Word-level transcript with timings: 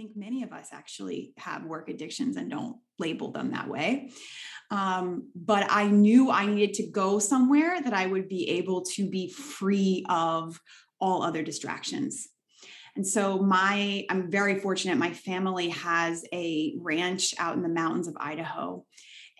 think 0.00 0.16
many 0.16 0.42
of 0.42 0.52
us 0.52 0.68
actually 0.72 1.34
have 1.36 1.66
work 1.66 1.90
addictions 1.90 2.36
and 2.36 2.50
don't 2.50 2.76
label 2.98 3.32
them 3.32 3.50
that 3.50 3.68
way. 3.68 4.10
Um, 4.70 5.30
but 5.34 5.66
I 5.68 5.88
knew 5.88 6.30
I 6.30 6.46
needed 6.46 6.74
to 6.76 6.90
go 6.90 7.18
somewhere 7.18 7.82
that 7.82 7.92
I 7.92 8.06
would 8.06 8.26
be 8.26 8.48
able 8.48 8.82
to 8.94 9.10
be 9.10 9.30
free 9.30 10.06
of 10.08 10.58
all 11.00 11.22
other 11.22 11.42
distractions. 11.42 12.28
And 12.96 13.06
so 13.06 13.38
my 13.40 14.06
I'm 14.08 14.30
very 14.30 14.58
fortunate 14.58 14.96
my 14.96 15.12
family 15.12 15.68
has 15.68 16.24
a 16.32 16.74
ranch 16.78 17.34
out 17.38 17.56
in 17.56 17.62
the 17.62 17.68
mountains 17.68 18.08
of 18.08 18.16
Idaho 18.18 18.86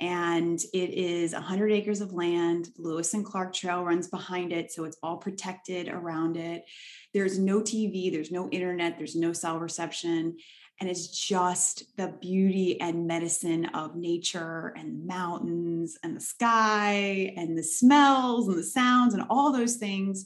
and 0.01 0.59
it 0.73 0.91
is 0.91 1.35
100 1.35 1.71
acres 1.73 2.01
of 2.01 2.15
land. 2.15 2.71
Lewis 2.79 3.13
and 3.13 3.25
Clark 3.25 3.53
Trail 3.53 3.85
runs 3.85 4.09
behind 4.09 4.53
it, 4.53 4.73
so 4.73 4.85
it's 4.85 4.97
all 5.03 5.19
protected 5.19 5.89
around 5.89 6.39
it. 6.39 6.65
There's 7.13 7.39
no 7.39 7.61
TV, 7.61 8.11
there's 8.11 8.31
no 8.31 8.49
internet, 8.49 8.97
there's 8.97 9.17
no 9.17 9.33
cell 9.35 9.59
reception. 9.59 10.39
And 10.81 10.89
it's 10.89 11.09
just 11.09 11.95
the 11.99 12.09
beauty 12.23 12.81
and 12.81 13.07
medicine 13.07 13.67
of 13.67 13.97
nature 13.97 14.73
and 14.79 15.03
the 15.03 15.07
mountains 15.07 15.99
and 16.03 16.17
the 16.17 16.23
sky 16.23 17.35
and 17.37 17.57
the 17.57 17.63
smells 17.63 18.49
and 18.49 18.57
the 18.57 18.63
sounds 18.63 19.13
and 19.13 19.25
all 19.29 19.53
those 19.53 19.77
things. 19.77 20.25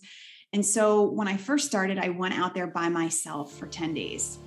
And 0.52 0.64
so 0.64 1.02
when 1.02 1.26
I 1.26 1.36
first 1.36 1.66
started, 1.66 1.98
I 1.98 2.10
went 2.10 2.38
out 2.38 2.54
there 2.54 2.68
by 2.68 2.88
myself 2.88 3.52
for 3.54 3.66
10 3.66 3.94
days. 3.94 4.38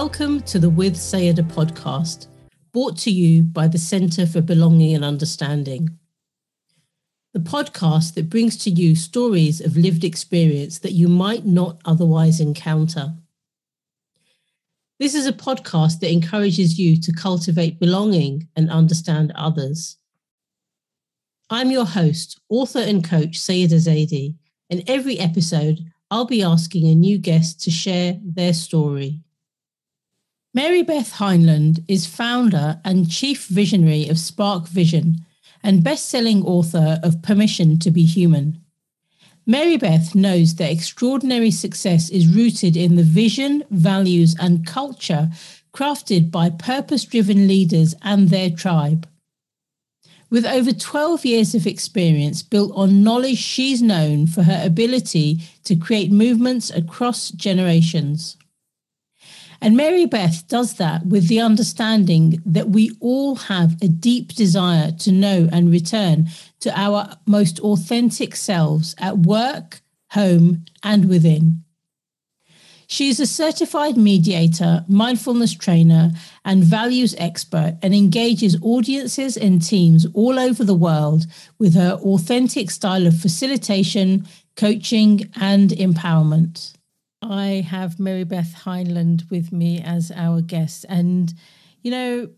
Welcome 0.00 0.42
to 0.42 0.58
the 0.58 0.68
With 0.68 0.94
Saiyyidah 0.94 1.50
podcast, 1.50 2.26
brought 2.70 2.98
to 2.98 3.10
you 3.10 3.42
by 3.42 3.66
the 3.66 3.78
Centre 3.78 4.26
for 4.26 4.42
Belonging 4.42 4.94
and 4.94 5.02
Understanding. 5.02 5.88
The 7.32 7.40
podcast 7.40 8.12
that 8.12 8.28
brings 8.28 8.58
to 8.58 8.70
you 8.70 8.94
stories 8.94 9.62
of 9.62 9.78
lived 9.78 10.04
experience 10.04 10.80
that 10.80 10.92
you 10.92 11.08
might 11.08 11.46
not 11.46 11.80
otherwise 11.86 12.40
encounter. 12.40 13.14
This 15.00 15.14
is 15.14 15.26
a 15.26 15.32
podcast 15.32 16.00
that 16.00 16.12
encourages 16.12 16.78
you 16.78 17.00
to 17.00 17.12
cultivate 17.14 17.80
belonging 17.80 18.48
and 18.54 18.70
understand 18.70 19.32
others. 19.34 19.96
I'm 21.48 21.70
your 21.70 21.86
host, 21.86 22.38
author 22.50 22.80
and 22.80 23.02
coach 23.02 23.40
Saiyyidah 23.40 23.80
Zaidi, 23.88 24.34
and 24.68 24.84
every 24.86 25.18
episode 25.18 25.80
I'll 26.10 26.26
be 26.26 26.42
asking 26.42 26.86
a 26.86 26.94
new 26.94 27.16
guest 27.16 27.62
to 27.62 27.70
share 27.70 28.20
their 28.22 28.52
story. 28.52 29.22
Mary 30.56 30.82
Beth 30.82 31.12
Hyland 31.12 31.84
is 31.86 32.06
founder 32.06 32.80
and 32.82 33.10
chief 33.10 33.46
visionary 33.48 34.08
of 34.08 34.16
SparkVision 34.16 35.16
and 35.62 35.84
best-selling 35.84 36.42
author 36.44 36.98
of 37.02 37.20
Permission 37.20 37.78
to 37.80 37.90
be 37.90 38.06
Human. 38.06 38.58
Mary 39.44 39.76
Beth 39.76 40.14
knows 40.14 40.54
that 40.54 40.72
extraordinary 40.72 41.50
success 41.50 42.08
is 42.08 42.26
rooted 42.26 42.74
in 42.74 42.96
the 42.96 43.02
vision, 43.02 43.64
values, 43.68 44.34
and 44.40 44.66
culture 44.66 45.28
crafted 45.74 46.30
by 46.30 46.48
purpose 46.48 47.04
driven 47.04 47.46
leaders 47.46 47.94
and 48.00 48.30
their 48.30 48.48
tribe. 48.48 49.06
With 50.30 50.46
over 50.46 50.72
12 50.72 51.26
years 51.26 51.54
of 51.54 51.66
experience 51.66 52.42
built 52.42 52.72
on 52.74 53.02
knowledge, 53.02 53.36
she's 53.36 53.82
known 53.82 54.26
for 54.26 54.44
her 54.44 54.62
ability 54.64 55.42
to 55.64 55.76
create 55.76 56.10
movements 56.10 56.70
across 56.70 57.28
generations. 57.28 58.38
And 59.60 59.76
Mary 59.76 60.06
Beth 60.06 60.46
does 60.48 60.74
that 60.74 61.06
with 61.06 61.28
the 61.28 61.40
understanding 61.40 62.42
that 62.44 62.70
we 62.70 62.90
all 63.00 63.36
have 63.36 63.76
a 63.82 63.88
deep 63.88 64.34
desire 64.34 64.92
to 64.92 65.12
know 65.12 65.48
and 65.52 65.70
return 65.70 66.28
to 66.60 66.78
our 66.78 67.16
most 67.26 67.58
authentic 67.60 68.36
selves 68.36 68.94
at 68.98 69.18
work, 69.18 69.80
home, 70.10 70.64
and 70.82 71.08
within. 71.08 71.62
She 72.88 73.08
is 73.08 73.18
a 73.18 73.26
certified 73.26 73.96
mediator, 73.96 74.84
mindfulness 74.86 75.54
trainer, 75.54 76.12
and 76.44 76.62
values 76.62 77.16
expert, 77.18 77.78
and 77.82 77.92
engages 77.92 78.56
audiences 78.62 79.36
and 79.36 79.60
teams 79.60 80.06
all 80.14 80.38
over 80.38 80.62
the 80.62 80.74
world 80.74 81.26
with 81.58 81.74
her 81.74 81.94
authentic 81.94 82.70
style 82.70 83.06
of 83.06 83.18
facilitation, 83.18 84.26
coaching, 84.54 85.28
and 85.40 85.70
empowerment. 85.70 86.75
I 87.22 87.66
have 87.68 87.98
Mary 87.98 88.24
Beth 88.24 88.52
Hyland 88.52 89.24
with 89.30 89.52
me 89.52 89.80
as 89.80 90.12
our 90.14 90.40
guest. 90.40 90.84
And, 90.88 91.32
you 91.82 91.90
know, 91.90 92.28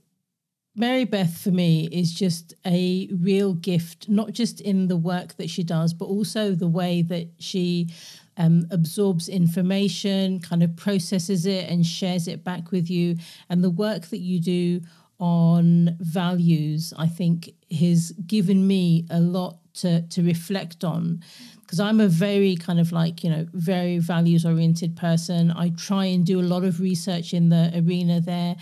Mary 0.77 1.05
Beth 1.05 1.37
for 1.37 1.51
me 1.51 1.89
is 1.91 2.13
just 2.13 2.55
a 2.65 3.09
real 3.21 3.55
gift, 3.55 4.09
not 4.09 4.33
just 4.33 4.61
in 4.61 4.87
the 4.87 4.97
work 4.97 5.37
that 5.37 5.51
she 5.51 5.65
does, 5.65 5.93
but 5.93 6.05
also 6.05 6.55
the 6.55 6.69
way 6.69 7.03
that 7.03 7.29
she 7.39 7.93
um, 8.37 8.67
absorbs 8.71 9.29
information, 9.29 10.39
kind 10.39 10.63
of 10.63 10.77
processes 10.77 11.47
it 11.47 11.69
and 11.69 11.85
shares 11.85 12.29
it 12.29 12.45
back 12.45 12.71
with 12.71 12.89
you. 12.89 13.17
And 13.51 13.65
the 13.65 13.71
work 13.71 14.07
that 14.07 14.21
you 14.21 14.41
do 14.41 14.81
on 15.19 15.97
values, 15.99 16.95
I 16.97 17.09
think, 17.09 17.53
has 17.77 18.13
given 18.13 18.67
me 18.67 19.05
a 19.11 19.19
lot 19.19 19.59
to, 19.75 20.03
to 20.03 20.23
reflect 20.23 20.85
on 20.85 21.25
because 21.69 21.81
I'm 21.81 22.01
a 22.01 22.09
very 22.09 22.57
kind 22.57 22.81
of 22.81 22.93
like, 22.93 23.23
you 23.23 23.29
know, 23.29 23.47
very 23.53 23.99
values 23.99 24.47
oriented 24.47 24.97
person. 24.97 25.51
I 25.51 25.69
try 25.77 26.07
and 26.07 26.25
do 26.25 26.41
a 26.41 26.43
lot 26.43 26.65
of 26.65 26.81
research 26.81 27.35
in 27.35 27.51
the 27.51 27.71
arena 27.77 28.23
there. 28.23 28.57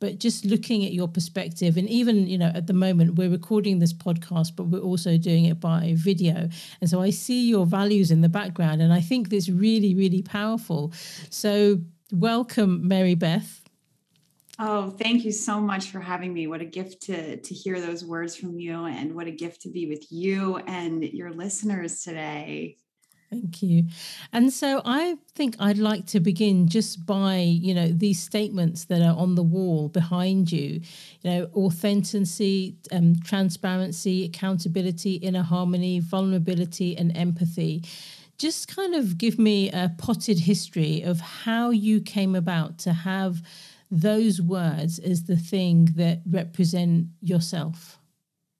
But 0.00 0.20
just 0.20 0.46
looking 0.46 0.82
at 0.86 0.94
your 0.94 1.06
perspective, 1.06 1.76
and 1.76 1.86
even, 1.86 2.26
you 2.26 2.38
know, 2.38 2.50
at 2.54 2.66
the 2.66 2.72
moment 2.72 3.16
we're 3.16 3.28
recording 3.28 3.78
this 3.78 3.92
podcast, 3.92 4.56
but 4.56 4.68
we're 4.68 4.78
also 4.78 5.18
doing 5.18 5.44
it 5.44 5.60
by 5.60 5.92
video. 5.96 6.48
And 6.80 6.88
so 6.88 7.02
I 7.02 7.10
see 7.10 7.46
your 7.46 7.66
values 7.66 8.10
in 8.10 8.22
the 8.22 8.28
background, 8.30 8.80
and 8.80 8.90
I 8.90 9.02
think 9.02 9.28
this 9.28 9.50
really, 9.50 9.94
really 9.94 10.22
powerful. 10.22 10.94
So, 11.28 11.80
welcome, 12.10 12.88
Mary 12.88 13.14
Beth. 13.14 13.65
Oh, 14.58 14.90
thank 14.90 15.24
you 15.24 15.32
so 15.32 15.60
much 15.60 15.90
for 15.90 16.00
having 16.00 16.32
me. 16.32 16.46
What 16.46 16.62
a 16.62 16.64
gift 16.64 17.02
to 17.02 17.36
to 17.36 17.54
hear 17.54 17.80
those 17.80 18.04
words 18.04 18.36
from 18.36 18.58
you 18.58 18.84
and 18.86 19.14
what 19.14 19.26
a 19.26 19.30
gift 19.30 19.62
to 19.62 19.70
be 19.70 19.86
with 19.86 20.10
you 20.10 20.56
and 20.66 21.04
your 21.04 21.30
listeners 21.30 22.02
today. 22.02 22.78
Thank 23.30 23.60
you. 23.62 23.88
And 24.32 24.52
so 24.52 24.82
I 24.84 25.16
think 25.34 25.56
I'd 25.58 25.78
like 25.78 26.06
to 26.06 26.20
begin 26.20 26.68
just 26.68 27.04
by, 27.04 27.38
you 27.38 27.74
know, 27.74 27.88
these 27.88 28.22
statements 28.22 28.84
that 28.84 29.02
are 29.02 29.16
on 29.16 29.34
the 29.34 29.42
wall 29.42 29.88
behind 29.88 30.52
you, 30.52 30.80
you 31.22 31.30
know, 31.30 31.50
authenticity, 31.54 32.76
um, 32.92 33.16
transparency, 33.24 34.24
accountability, 34.24 35.14
inner 35.16 35.42
harmony, 35.42 35.98
vulnerability, 35.98 36.96
and 36.96 37.16
empathy. 37.16 37.82
Just 38.38 38.68
kind 38.68 38.94
of 38.94 39.18
give 39.18 39.38
me 39.38 39.70
a 39.72 39.92
potted 39.98 40.38
history 40.38 41.02
of 41.02 41.20
how 41.20 41.70
you 41.70 42.00
came 42.00 42.34
about 42.34 42.78
to 42.78 42.92
have 42.92 43.42
those 43.90 44.40
words 44.40 44.98
as 44.98 45.24
the 45.24 45.36
thing 45.36 45.90
that 45.96 46.22
represent 46.28 47.06
yourself? 47.20 47.98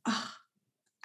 Oh, 0.06 0.32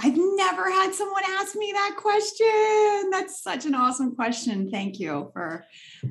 I've 0.04 0.18
never 0.18 0.72
had 0.72 0.96
someone 0.96 1.22
ask 1.40 1.56
me 1.56 1.72
that 1.74 1.96
question. 1.96 3.10
That's 3.12 3.44
such 3.44 3.68
an 3.68 3.76
awesome 3.76 4.16
question. 4.16 4.72
Thank 4.72 5.00
you 5.00 5.30
for 5.32 5.64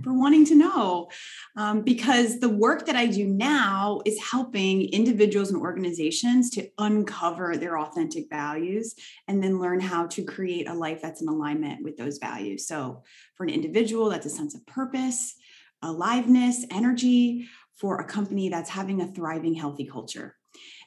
for 0.05 0.17
wanting 0.17 0.45
to 0.47 0.55
know, 0.55 1.09
um, 1.57 1.83
because 1.83 2.39
the 2.39 2.49
work 2.49 2.87
that 2.87 2.95
I 2.95 3.07
do 3.07 3.27
now 3.27 4.01
is 4.07 4.21
helping 4.23 4.83
individuals 4.93 5.51
and 5.51 5.61
organizations 5.61 6.51
to 6.51 6.69
uncover 6.79 7.57
their 7.57 7.81
authentic 7.81 8.29
values 8.31 8.95
and 9.27 9.43
then 9.43 9.59
learn 9.59 9.81
how 9.81 10.07
to 10.09 10.23
create 10.23 10.69
a 10.69 10.75
life 10.75 11.03
that's 11.03 11.21
in 11.21 11.29
alignment 11.29 11.83
with 11.83 11.97
those 11.97 12.19
values. 12.19 12.69
So, 12.69 13.03
for 13.35 13.43
an 13.43 13.51
individual, 13.51 14.09
that's 14.11 14.27
a 14.27 14.31
sense 14.31 14.55
of 14.55 14.65
purpose, 14.67 15.35
aliveness, 15.83 16.65
energy 16.71 17.49
for 17.81 17.99
a 17.99 18.05
company 18.05 18.49
that's 18.49 18.71
having 18.71 19.01
a 19.01 19.07
thriving, 19.07 19.55
healthy 19.55 19.87
culture. 19.87 20.37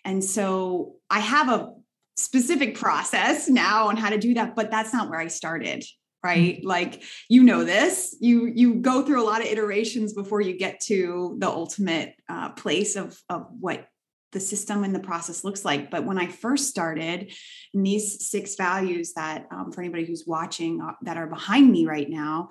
And 0.05 0.23
so 0.23 0.95
I 1.09 1.19
have 1.19 1.49
a 1.49 1.73
specific 2.17 2.75
process 2.75 3.49
now 3.49 3.87
on 3.87 3.97
how 3.97 4.09
to 4.09 4.17
do 4.17 4.33
that, 4.35 4.55
but 4.55 4.69
that's 4.69 4.93
not 4.93 5.09
where 5.09 5.19
I 5.19 5.27
started 5.27 5.83
right 6.23 6.59
mm-hmm. 6.59 6.67
like 6.67 7.03
you 7.27 7.43
know 7.43 7.65
this 7.65 8.15
you 8.21 8.45
you 8.45 8.75
go 8.75 9.03
through 9.03 9.21
a 9.21 9.27
lot 9.27 9.41
of 9.41 9.47
iterations 9.47 10.13
before 10.13 10.39
you 10.39 10.57
get 10.57 10.79
to 10.79 11.35
the 11.39 11.49
ultimate 11.49 12.15
uh, 12.29 12.49
place 12.51 12.95
of 12.95 13.19
of 13.29 13.47
what 13.59 13.87
the 14.33 14.39
system 14.39 14.83
and 14.83 14.93
the 14.93 14.99
process 14.99 15.43
looks 15.43 15.63
like. 15.63 15.89
But 15.89 16.05
when 16.05 16.19
I 16.19 16.27
first 16.27 16.67
started, 16.67 17.31
and 17.73 17.85
these 17.85 18.27
six 18.27 18.55
values 18.55 19.13
that, 19.13 19.47
um, 19.51 19.71
for 19.71 19.81
anybody 19.81 20.05
who's 20.05 20.25
watching 20.27 20.81
uh, 20.81 20.93
that 21.03 21.17
are 21.17 21.27
behind 21.27 21.71
me 21.71 21.85
right 21.85 22.09
now, 22.09 22.49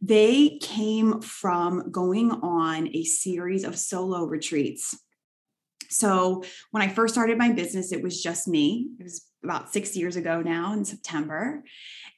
they 0.00 0.58
came 0.62 1.20
from 1.20 1.90
going 1.90 2.30
on 2.30 2.88
a 2.94 3.04
series 3.04 3.64
of 3.64 3.76
solo 3.76 4.24
retreats. 4.24 4.96
So 5.90 6.42
when 6.70 6.82
I 6.82 6.88
first 6.88 7.14
started 7.14 7.38
my 7.38 7.52
business, 7.52 7.92
it 7.92 8.02
was 8.02 8.22
just 8.22 8.48
me. 8.48 8.88
It 8.98 9.04
was 9.04 9.26
about 9.44 9.72
six 9.72 9.96
years 9.96 10.16
ago 10.16 10.40
now 10.40 10.72
in 10.72 10.84
September. 10.84 11.62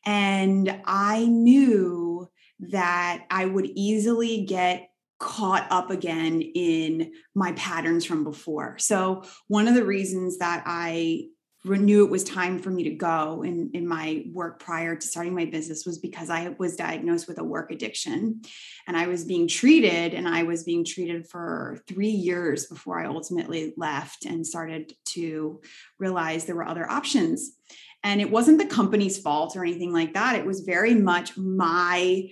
And 0.04 0.80
I 0.84 1.26
knew 1.26 2.30
that 2.60 3.24
I 3.30 3.44
would 3.44 3.66
easily 3.66 4.44
get 4.44 4.88
caught 5.18 5.66
up 5.70 5.90
again 5.90 6.40
in 6.42 7.12
my 7.34 7.52
patterns 7.52 8.04
from 8.04 8.24
before. 8.24 8.76
So, 8.78 9.22
one 9.48 9.68
of 9.68 9.74
the 9.74 9.84
reasons 9.84 10.38
that 10.38 10.62
I 10.66 11.28
knew 11.64 12.04
it 12.04 12.10
was 12.10 12.22
time 12.22 12.58
for 12.60 12.70
me 12.70 12.84
to 12.84 12.90
go 12.90 13.42
in, 13.42 13.70
in 13.74 13.88
my 13.88 14.24
work 14.32 14.60
prior 14.60 14.94
to 14.94 15.06
starting 15.06 15.34
my 15.34 15.46
business 15.46 15.84
was 15.84 15.98
because 15.98 16.30
I 16.30 16.54
was 16.58 16.76
diagnosed 16.76 17.26
with 17.26 17.38
a 17.38 17.44
work 17.44 17.72
addiction 17.72 18.42
and 18.86 18.96
I 18.96 19.08
was 19.08 19.24
being 19.24 19.48
treated 19.48 20.14
and 20.14 20.28
I 20.28 20.44
was 20.44 20.62
being 20.62 20.84
treated 20.84 21.28
for 21.28 21.78
three 21.88 22.10
years 22.10 22.66
before 22.66 23.00
I 23.00 23.06
ultimately 23.06 23.74
left 23.76 24.24
and 24.24 24.46
started 24.46 24.92
to 25.06 25.60
realize 25.98 26.44
there 26.44 26.54
were 26.54 26.68
other 26.68 26.88
options. 26.88 27.56
And 28.04 28.20
it 28.20 28.30
wasn't 28.30 28.58
the 28.58 28.66
company's 28.66 29.18
fault 29.18 29.56
or 29.56 29.64
anything 29.64 29.92
like 29.92 30.14
that. 30.14 30.36
It 30.36 30.46
was 30.46 30.60
very 30.60 30.94
much 30.94 31.36
my 31.36 32.30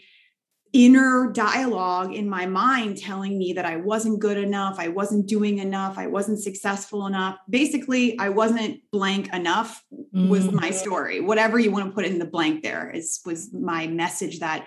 inner 0.74 1.30
dialogue 1.32 2.12
in 2.12 2.28
my 2.28 2.44
mind 2.46 2.98
telling 2.98 3.38
me 3.38 3.52
that 3.52 3.64
I 3.64 3.76
wasn't 3.76 4.18
good 4.18 4.36
enough, 4.36 4.76
I 4.78 4.88
wasn't 4.88 5.26
doing 5.26 5.58
enough, 5.58 5.96
I 5.96 6.08
wasn't 6.08 6.42
successful 6.42 7.06
enough. 7.06 7.38
Basically, 7.48 8.18
I 8.18 8.30
wasn't 8.30 8.80
blank 8.90 9.32
enough 9.32 9.82
was 10.12 10.46
mm-hmm. 10.46 10.56
my 10.56 10.70
story. 10.70 11.20
Whatever 11.20 11.60
you 11.60 11.70
want 11.70 11.86
to 11.86 11.92
put 11.92 12.04
in 12.04 12.18
the 12.18 12.26
blank 12.26 12.64
there 12.64 12.90
is 12.90 13.20
was 13.24 13.54
my 13.54 13.86
message 13.86 14.40
that 14.40 14.66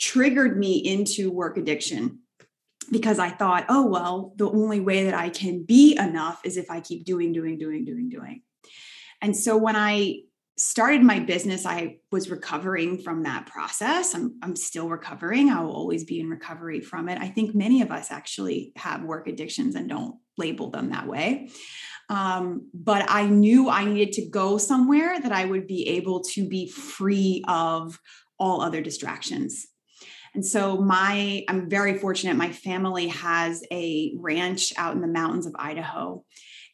triggered 0.00 0.58
me 0.58 0.78
into 0.78 1.30
work 1.30 1.56
addiction 1.56 2.18
because 2.90 3.20
I 3.20 3.30
thought, 3.30 3.66
oh 3.68 3.86
well, 3.86 4.32
the 4.36 4.50
only 4.50 4.80
way 4.80 5.04
that 5.04 5.14
I 5.14 5.28
can 5.28 5.62
be 5.62 5.96
enough 5.96 6.40
is 6.44 6.56
if 6.56 6.70
I 6.70 6.80
keep 6.80 7.04
doing 7.04 7.32
doing 7.32 7.56
doing 7.56 7.84
doing 7.84 8.08
doing. 8.08 8.42
And 9.22 9.36
so 9.36 9.56
when 9.56 9.76
I 9.76 10.22
started 10.58 11.02
my 11.02 11.20
business, 11.20 11.66
I 11.66 11.98
was 12.10 12.30
recovering 12.30 12.98
from 12.98 13.24
that 13.24 13.46
process. 13.46 14.14
I'm, 14.14 14.38
I'm 14.42 14.56
still 14.56 14.88
recovering. 14.88 15.50
I 15.50 15.60
will 15.60 15.72
always 15.72 16.04
be 16.04 16.20
in 16.20 16.30
recovery 16.30 16.80
from 16.80 17.08
it. 17.08 17.20
I 17.20 17.28
think 17.28 17.54
many 17.54 17.82
of 17.82 17.90
us 17.90 18.10
actually 18.10 18.72
have 18.76 19.02
work 19.02 19.28
addictions 19.28 19.74
and 19.74 19.88
don't 19.88 20.16
label 20.38 20.70
them 20.70 20.90
that 20.90 21.06
way. 21.06 21.50
Um, 22.08 22.70
but 22.72 23.04
I 23.08 23.26
knew 23.26 23.68
I 23.68 23.84
needed 23.84 24.12
to 24.14 24.28
go 24.28 24.58
somewhere 24.58 25.20
that 25.20 25.32
I 25.32 25.44
would 25.44 25.66
be 25.66 25.88
able 25.88 26.22
to 26.32 26.48
be 26.48 26.70
free 26.70 27.44
of 27.48 27.98
all 28.38 28.62
other 28.62 28.80
distractions. 28.80 29.66
And 30.34 30.44
so 30.44 30.76
my 30.76 31.44
I'm 31.48 31.68
very 31.68 31.98
fortunate 31.98 32.36
my 32.36 32.52
family 32.52 33.08
has 33.08 33.64
a 33.72 34.14
ranch 34.18 34.72
out 34.76 34.94
in 34.94 35.00
the 35.00 35.08
mountains 35.08 35.46
of 35.46 35.56
Idaho 35.58 36.24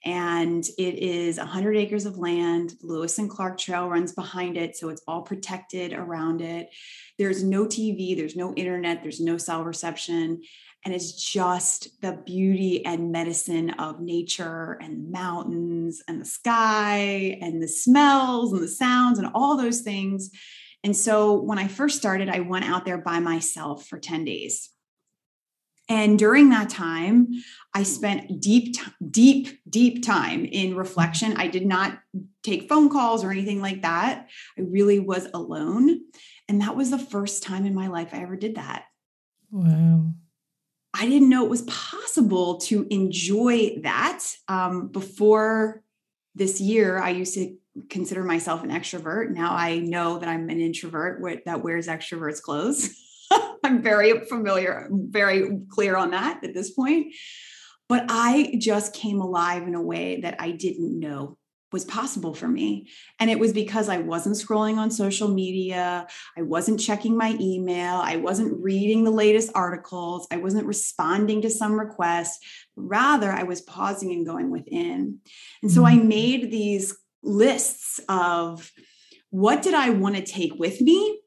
and 0.04 0.64
it 0.78 0.98
is 0.98 1.38
100 1.38 1.76
acres 1.76 2.06
of 2.06 2.18
land. 2.18 2.74
Lewis 2.82 3.18
and 3.18 3.30
Clark 3.30 3.58
Trail 3.58 3.88
runs 3.88 4.12
behind 4.12 4.56
it, 4.56 4.76
so 4.76 4.88
it's 4.88 5.02
all 5.06 5.22
protected 5.22 5.92
around 5.92 6.40
it. 6.40 6.70
There's 7.18 7.44
no 7.44 7.66
TV, 7.66 8.16
there's 8.16 8.36
no 8.36 8.52
internet, 8.54 9.02
there's 9.02 9.20
no 9.20 9.38
cell 9.38 9.64
reception. 9.64 10.42
And 10.84 10.92
it's 10.92 11.12
just 11.12 12.00
the 12.00 12.20
beauty 12.26 12.84
and 12.84 13.12
medicine 13.12 13.70
of 13.70 14.00
nature 14.00 14.78
and 14.80 15.12
mountains 15.12 16.02
and 16.08 16.20
the 16.20 16.24
sky 16.24 17.38
and 17.40 17.62
the 17.62 17.68
smells 17.68 18.52
and 18.52 18.60
the 18.60 18.68
sounds 18.68 19.20
and 19.20 19.30
all 19.34 19.56
those 19.56 19.82
things. 19.82 20.30
And 20.82 20.96
so 20.96 21.34
when 21.40 21.58
I 21.58 21.68
first 21.68 21.98
started, 21.98 22.28
I 22.28 22.40
went 22.40 22.64
out 22.64 22.84
there 22.84 22.98
by 22.98 23.20
myself 23.20 23.86
for 23.86 24.00
10 24.00 24.24
days. 24.24 24.70
And 25.92 26.18
during 26.18 26.48
that 26.48 26.70
time, 26.70 27.28
I 27.74 27.82
spent 27.82 28.40
deep, 28.40 28.76
deep, 29.10 29.60
deep 29.68 30.02
time 30.02 30.46
in 30.46 30.74
reflection. 30.74 31.34
I 31.36 31.48
did 31.48 31.66
not 31.66 31.98
take 32.42 32.66
phone 32.66 32.88
calls 32.88 33.22
or 33.22 33.30
anything 33.30 33.60
like 33.60 33.82
that. 33.82 34.30
I 34.58 34.62
really 34.62 35.00
was 35.00 35.28
alone. 35.34 36.00
And 36.48 36.62
that 36.62 36.76
was 36.76 36.88
the 36.88 36.98
first 36.98 37.42
time 37.42 37.66
in 37.66 37.74
my 37.74 37.88
life 37.88 38.14
I 38.14 38.22
ever 38.22 38.36
did 38.36 38.54
that. 38.54 38.86
Wow. 39.50 40.14
I 40.94 41.06
didn't 41.06 41.28
know 41.28 41.44
it 41.44 41.50
was 41.50 41.62
possible 41.62 42.56
to 42.60 42.86
enjoy 42.88 43.76
that. 43.82 44.24
Um, 44.48 44.88
before 44.88 45.82
this 46.34 46.58
year, 46.58 46.98
I 46.98 47.10
used 47.10 47.34
to 47.34 47.54
consider 47.90 48.24
myself 48.24 48.64
an 48.64 48.70
extrovert. 48.70 49.28
Now 49.30 49.54
I 49.54 49.80
know 49.80 50.16
that 50.18 50.28
I'm 50.30 50.48
an 50.48 50.60
introvert 50.60 51.44
that 51.44 51.62
wears 51.62 51.86
extroverts 51.86 52.40
clothes. 52.40 52.98
I'm 53.64 53.82
very 53.82 54.20
familiar, 54.20 54.88
very 54.90 55.60
clear 55.68 55.96
on 55.96 56.10
that 56.10 56.44
at 56.44 56.54
this 56.54 56.70
point. 56.70 57.14
But 57.88 58.06
I 58.08 58.54
just 58.58 58.94
came 58.94 59.20
alive 59.20 59.64
in 59.64 59.74
a 59.74 59.82
way 59.82 60.20
that 60.22 60.36
I 60.38 60.52
didn't 60.52 60.98
know 60.98 61.36
was 61.72 61.84
possible 61.84 62.34
for 62.34 62.46
me. 62.46 62.88
And 63.18 63.30
it 63.30 63.38
was 63.38 63.52
because 63.52 63.88
I 63.88 63.98
wasn't 63.98 64.36
scrolling 64.36 64.76
on 64.76 64.90
social 64.90 65.28
media. 65.28 66.06
I 66.36 66.42
wasn't 66.42 66.80
checking 66.80 67.16
my 67.16 67.36
email. 67.40 67.96
I 67.96 68.16
wasn't 68.16 68.62
reading 68.62 69.04
the 69.04 69.10
latest 69.10 69.50
articles. 69.54 70.26
I 70.30 70.36
wasn't 70.36 70.66
responding 70.66 71.42
to 71.42 71.50
some 71.50 71.78
request. 71.78 72.44
Rather, 72.76 73.32
I 73.32 73.44
was 73.44 73.62
pausing 73.62 74.12
and 74.12 74.26
going 74.26 74.50
within. 74.50 75.18
And 75.62 75.72
so 75.72 75.84
I 75.84 75.94
mm-hmm. 75.94 76.08
made 76.08 76.50
these 76.50 76.96
lists 77.22 78.00
of 78.08 78.70
what 79.30 79.62
did 79.62 79.74
I 79.74 79.90
want 79.90 80.16
to 80.16 80.22
take 80.22 80.54
with 80.56 80.80
me 80.80 81.21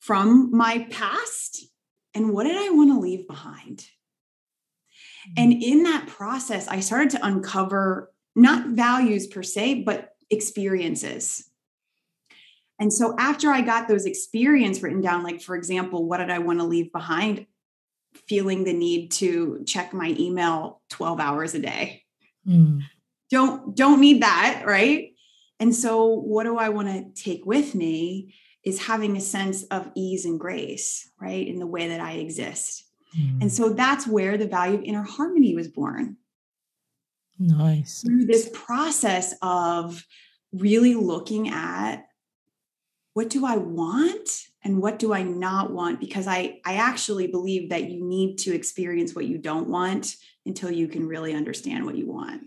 from 0.00 0.50
my 0.50 0.86
past 0.90 1.66
and 2.14 2.32
what 2.32 2.44
did 2.44 2.56
I 2.56 2.70
want 2.70 2.90
to 2.90 2.98
leave 2.98 3.26
behind? 3.26 3.86
And 5.36 5.52
mm-hmm. 5.52 5.62
in 5.62 5.82
that 5.84 6.06
process, 6.08 6.66
I 6.66 6.80
started 6.80 7.10
to 7.10 7.24
uncover 7.24 8.12
not 8.34 8.68
values 8.68 9.26
per 9.26 9.42
se, 9.42 9.82
but 9.84 10.10
experiences. 10.30 11.48
And 12.78 12.92
so 12.92 13.14
after 13.18 13.50
I 13.50 13.60
got 13.60 13.88
those 13.88 14.06
experiences 14.06 14.82
written 14.82 15.02
down, 15.02 15.22
like 15.22 15.42
for 15.42 15.54
example, 15.54 16.06
what 16.06 16.18
did 16.18 16.30
I 16.30 16.38
want 16.38 16.60
to 16.60 16.64
leave 16.64 16.90
behind? 16.92 17.46
Feeling 18.26 18.64
the 18.64 18.72
need 18.72 19.12
to 19.12 19.62
check 19.66 19.92
my 19.92 20.16
email 20.18 20.80
12 20.88 21.20
hours 21.20 21.54
a 21.54 21.60
day. 21.60 22.02
Mm. 22.48 22.82
Don't 23.30 23.76
don't 23.76 24.00
need 24.00 24.22
that, 24.22 24.64
right? 24.66 25.12
And 25.60 25.74
so 25.74 26.06
what 26.06 26.44
do 26.44 26.56
I 26.56 26.70
want 26.70 26.88
to 26.88 27.22
take 27.22 27.44
with 27.44 27.74
me? 27.74 28.34
Is 28.64 28.86
having 28.86 29.16
a 29.16 29.20
sense 29.20 29.64
of 29.64 29.90
ease 29.94 30.24
and 30.24 30.38
grace, 30.38 31.10
right, 31.20 31.46
in 31.46 31.58
the 31.58 31.66
way 31.66 31.88
that 31.88 32.00
I 32.00 32.12
exist. 32.14 32.84
Mm. 33.18 33.42
And 33.42 33.52
so 33.52 33.70
that's 33.70 34.06
where 34.06 34.36
the 34.36 34.46
value 34.46 34.78
of 34.78 34.84
inner 34.84 35.02
harmony 35.02 35.54
was 35.54 35.68
born. 35.68 36.16
Nice. 37.38 38.02
Through 38.02 38.26
this 38.26 38.50
process 38.52 39.34
of 39.40 40.04
really 40.52 40.94
looking 40.94 41.48
at 41.48 42.06
what 43.14 43.30
do 43.30 43.44
I 43.46 43.56
want 43.56 44.28
and 44.62 44.80
what 44.80 44.98
do 44.98 45.12
I 45.12 45.22
not 45.22 45.72
want? 45.72 46.00
Because 46.00 46.26
I, 46.26 46.60
I 46.64 46.74
actually 46.74 47.26
believe 47.26 47.70
that 47.70 47.90
you 47.90 48.04
need 48.04 48.36
to 48.38 48.54
experience 48.54 49.14
what 49.14 49.26
you 49.26 49.38
don't 49.38 49.68
want 49.68 50.16
until 50.46 50.70
you 50.70 50.86
can 50.86 51.06
really 51.06 51.34
understand 51.34 51.86
what 51.86 51.96
you 51.96 52.06
want. 52.06 52.42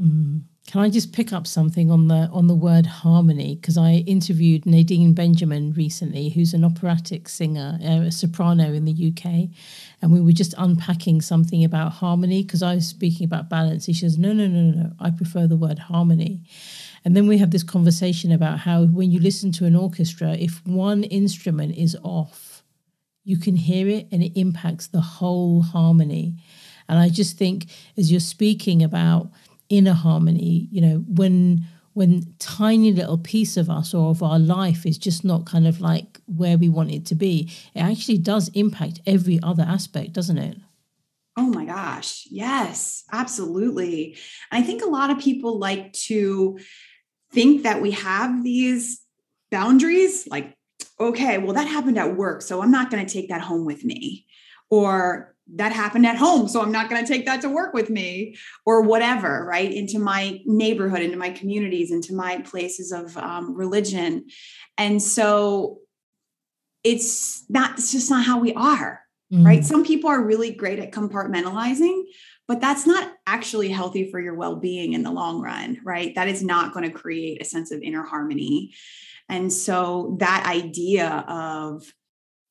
Mm. 0.00 0.42
Can 0.66 0.80
I 0.80 0.90
just 0.90 1.12
pick 1.12 1.32
up 1.32 1.46
something 1.46 1.92
on 1.92 2.08
the 2.08 2.28
on 2.32 2.48
the 2.48 2.54
word 2.54 2.86
harmony? 2.86 3.54
Because 3.54 3.78
I 3.78 4.04
interviewed 4.06 4.66
Nadine 4.66 5.14
Benjamin 5.14 5.72
recently, 5.72 6.30
who's 6.30 6.54
an 6.54 6.64
operatic 6.64 7.28
singer, 7.28 7.78
uh, 7.80 8.06
a 8.06 8.10
soprano 8.10 8.72
in 8.72 8.84
the 8.84 8.92
UK, 8.92 9.48
and 10.02 10.12
we 10.12 10.20
were 10.20 10.32
just 10.32 10.54
unpacking 10.58 11.20
something 11.20 11.62
about 11.62 11.92
harmony. 11.92 12.42
Because 12.42 12.64
I 12.64 12.74
was 12.74 12.88
speaking 12.88 13.24
about 13.24 13.48
balance, 13.48 13.84
she 13.84 13.94
says, 13.94 14.18
"No, 14.18 14.32
no, 14.32 14.48
no, 14.48 14.60
no, 14.60 14.82
no. 14.82 14.92
I 14.98 15.10
prefer 15.10 15.46
the 15.46 15.56
word 15.56 15.78
harmony." 15.78 16.42
And 17.04 17.16
then 17.16 17.28
we 17.28 17.38
have 17.38 17.52
this 17.52 17.62
conversation 17.62 18.32
about 18.32 18.58
how 18.58 18.86
when 18.86 19.12
you 19.12 19.20
listen 19.20 19.52
to 19.52 19.66
an 19.66 19.76
orchestra, 19.76 20.32
if 20.32 20.66
one 20.66 21.04
instrument 21.04 21.76
is 21.76 21.96
off, 22.02 22.64
you 23.22 23.38
can 23.38 23.54
hear 23.54 23.86
it 23.86 24.08
and 24.10 24.20
it 24.20 24.32
impacts 24.38 24.88
the 24.88 25.00
whole 25.00 25.62
harmony. 25.62 26.34
And 26.88 26.98
I 26.98 27.08
just 27.08 27.36
think 27.36 27.66
as 27.96 28.10
you're 28.10 28.20
speaking 28.20 28.82
about 28.82 29.30
inner 29.68 29.92
harmony 29.92 30.68
you 30.70 30.80
know 30.80 31.04
when 31.08 31.64
when 31.96 32.34
tiny 32.38 32.92
little 32.92 33.16
piece 33.16 33.56
of 33.56 33.70
us 33.70 33.94
or 33.94 34.10
of 34.10 34.22
our 34.22 34.38
life 34.38 34.84
is 34.84 34.98
just 34.98 35.24
not 35.24 35.46
kind 35.46 35.66
of 35.66 35.80
like 35.80 36.20
where 36.26 36.58
we 36.58 36.68
want 36.68 36.90
it 36.90 37.06
to 37.06 37.14
be 37.14 37.50
it 37.74 37.80
actually 37.80 38.18
does 38.18 38.50
impact 38.50 39.00
every 39.06 39.40
other 39.42 39.62
aspect 39.62 40.12
doesn't 40.12 40.38
it? 40.38 40.58
Oh 41.38 41.46
my 41.46 41.64
gosh 41.64 42.26
yes 42.30 43.04
absolutely. 43.12 44.16
I 44.52 44.62
think 44.62 44.82
a 44.82 44.88
lot 44.88 45.10
of 45.10 45.18
people 45.18 45.58
like 45.58 45.92
to 46.08 46.58
think 47.32 47.62
that 47.62 47.80
we 47.80 47.92
have 47.92 48.44
these 48.44 49.00
boundaries 49.50 50.26
like 50.26 50.54
okay 51.00 51.38
well 51.38 51.54
that 51.54 51.66
happened 51.66 51.98
at 51.98 52.16
work 52.16 52.42
so 52.42 52.62
i'm 52.62 52.70
not 52.70 52.90
going 52.90 53.04
to 53.04 53.12
take 53.12 53.28
that 53.28 53.40
home 53.40 53.64
with 53.64 53.84
me. 53.84 54.26
Or 54.68 55.35
that 55.54 55.72
happened 55.72 56.04
at 56.04 56.16
home 56.16 56.48
so 56.48 56.60
i'm 56.60 56.72
not 56.72 56.90
going 56.90 57.04
to 57.04 57.10
take 57.10 57.24
that 57.24 57.40
to 57.40 57.48
work 57.48 57.72
with 57.72 57.88
me 57.88 58.36
or 58.64 58.82
whatever 58.82 59.44
right 59.48 59.72
into 59.72 59.98
my 59.98 60.40
neighborhood 60.44 61.02
into 61.02 61.16
my 61.16 61.30
communities 61.30 61.92
into 61.92 62.14
my 62.14 62.38
places 62.42 62.92
of 62.92 63.16
um, 63.16 63.54
religion. 63.54 64.26
And 64.78 65.02
so 65.02 65.78
it's 66.84 67.44
not 67.48 67.78
it's 67.78 67.92
just 67.92 68.10
not 68.10 68.24
how 68.24 68.38
we 68.38 68.52
are 68.54 69.00
mm. 69.32 69.44
right 69.44 69.64
some 69.64 69.84
people 69.84 70.08
are 70.08 70.22
really 70.22 70.52
great 70.52 70.78
at 70.78 70.92
compartmentalizing 70.92 72.02
but 72.46 72.60
that's 72.60 72.86
not 72.86 73.12
actually 73.26 73.70
healthy 73.70 74.08
for 74.10 74.20
your 74.20 74.34
well-being 74.34 74.92
in 74.92 75.02
the 75.02 75.10
long 75.10 75.40
run 75.40 75.80
right? 75.84 76.14
That 76.14 76.28
is 76.28 76.42
not 76.42 76.72
going 76.72 76.84
to 76.88 76.96
create 76.96 77.42
a 77.42 77.44
sense 77.44 77.72
of 77.72 77.82
inner 77.82 78.04
harmony. 78.04 78.74
And 79.28 79.52
so 79.52 80.16
that 80.20 80.46
idea 80.46 81.24
of 81.26 81.82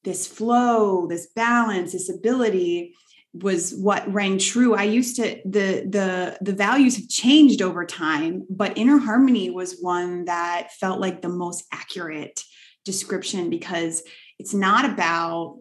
this 0.05 0.25
flow, 0.25 1.07
this 1.07 1.27
balance, 1.35 1.91
this 1.91 2.09
ability 2.09 2.95
was 3.33 3.75
what 3.75 4.11
rang 4.13 4.37
true. 4.37 4.75
I 4.75 4.83
used 4.83 5.17
to 5.17 5.41
the 5.43 5.85
the 5.89 6.37
the 6.39 6.53
values 6.53 6.95
have 6.95 7.09
changed 7.09 7.61
over 7.61 7.85
time, 7.85 8.45
but 8.49 8.77
inner 8.77 8.97
harmony 8.97 9.49
was 9.49 9.79
one 9.81 10.25
that 10.25 10.71
felt 10.79 11.01
like 11.01 11.21
the 11.21 11.29
most 11.29 11.65
accurate 11.73 12.41
description 12.85 13.49
because 13.49 14.03
it's 14.39 14.53
not 14.53 14.85
about 14.85 15.57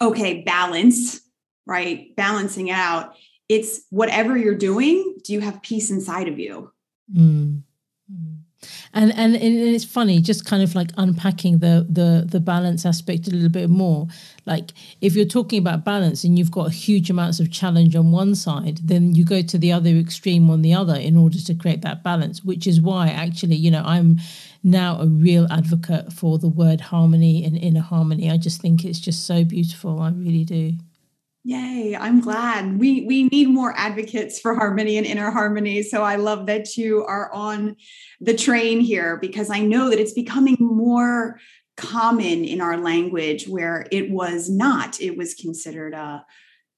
okay, 0.00 0.42
balance, 0.42 1.20
right? 1.66 2.16
Balancing 2.16 2.70
out. 2.70 3.14
It's 3.48 3.82
whatever 3.90 4.36
you're 4.36 4.56
doing, 4.56 5.18
do 5.24 5.32
you 5.32 5.40
have 5.40 5.62
peace 5.62 5.90
inside 5.90 6.26
of 6.26 6.38
you? 6.40 6.72
Mm. 7.14 7.62
And, 8.92 9.12
and 9.16 9.34
it's 9.36 9.84
funny, 9.84 10.20
just 10.20 10.44
kind 10.44 10.62
of 10.62 10.74
like 10.74 10.90
unpacking 10.96 11.58
the 11.58 11.86
the 11.88 12.26
the 12.28 12.40
balance 12.40 12.84
aspect 12.84 13.26
a 13.26 13.30
little 13.30 13.48
bit 13.48 13.70
more. 13.70 14.06
Like 14.46 14.72
if 15.00 15.14
you're 15.16 15.24
talking 15.24 15.58
about 15.58 15.84
balance 15.84 16.24
and 16.24 16.38
you've 16.38 16.50
got 16.50 16.72
huge 16.72 17.10
amounts 17.10 17.40
of 17.40 17.50
challenge 17.50 17.96
on 17.96 18.12
one 18.12 18.34
side, 18.34 18.80
then 18.84 19.14
you 19.14 19.24
go 19.24 19.42
to 19.42 19.58
the 19.58 19.72
other 19.72 19.90
extreme 19.90 20.50
on 20.50 20.62
the 20.62 20.74
other 20.74 20.94
in 20.94 21.16
order 21.16 21.38
to 21.38 21.54
create 21.54 21.82
that 21.82 22.02
balance. 22.02 22.44
Which 22.44 22.66
is 22.66 22.80
why 22.80 23.08
actually, 23.08 23.56
you 23.56 23.70
know, 23.70 23.82
I'm 23.84 24.18
now 24.62 25.00
a 25.00 25.06
real 25.06 25.46
advocate 25.50 26.12
for 26.12 26.38
the 26.38 26.48
word 26.48 26.80
harmony 26.80 27.44
and 27.44 27.56
inner 27.56 27.80
harmony. 27.80 28.30
I 28.30 28.36
just 28.36 28.60
think 28.60 28.84
it's 28.84 29.00
just 29.00 29.26
so 29.26 29.44
beautiful. 29.44 30.00
I 30.00 30.10
really 30.10 30.44
do. 30.44 30.74
Yay, 31.44 31.96
I'm 31.96 32.20
glad. 32.20 32.78
We 32.78 33.04
we 33.04 33.24
need 33.24 33.48
more 33.48 33.74
advocates 33.76 34.38
for 34.38 34.54
harmony 34.54 34.96
and 34.96 35.06
inner 35.06 35.30
harmony. 35.30 35.82
So 35.82 36.02
I 36.02 36.14
love 36.16 36.46
that 36.46 36.76
you 36.76 37.04
are 37.04 37.32
on 37.32 37.76
the 38.20 38.34
train 38.34 38.78
here 38.78 39.16
because 39.16 39.50
I 39.50 39.58
know 39.58 39.90
that 39.90 39.98
it's 39.98 40.12
becoming 40.12 40.56
more 40.60 41.40
common 41.76 42.44
in 42.44 42.60
our 42.60 42.76
language 42.76 43.48
where 43.48 43.86
it 43.90 44.10
was 44.10 44.48
not. 44.48 45.00
It 45.00 45.16
was 45.16 45.34
considered 45.34 45.94
a 45.94 46.24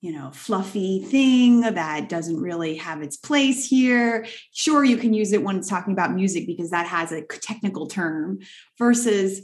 you 0.05 0.13
know, 0.13 0.31
fluffy 0.35 1.03
thing 1.03 1.63
that 1.63 2.11
doesn't 2.11 2.37
really 2.39 2.77
have 2.77 3.01
its 3.01 3.17
place 3.17 3.67
here. 3.67 4.27
Sure, 4.53 4.85
you 4.85 4.99
can 4.99 5.15
use 5.15 5.33
it 5.33 5.43
when 5.43 5.57
it's 5.57 5.69
talking 5.69 5.95
about 5.95 6.13
music 6.13 6.47
because 6.47 6.69
that 6.69 6.87
has 6.87 7.11
a 7.11 7.23
technical 7.23 7.87
term 7.87 8.39
versus 8.79 9.41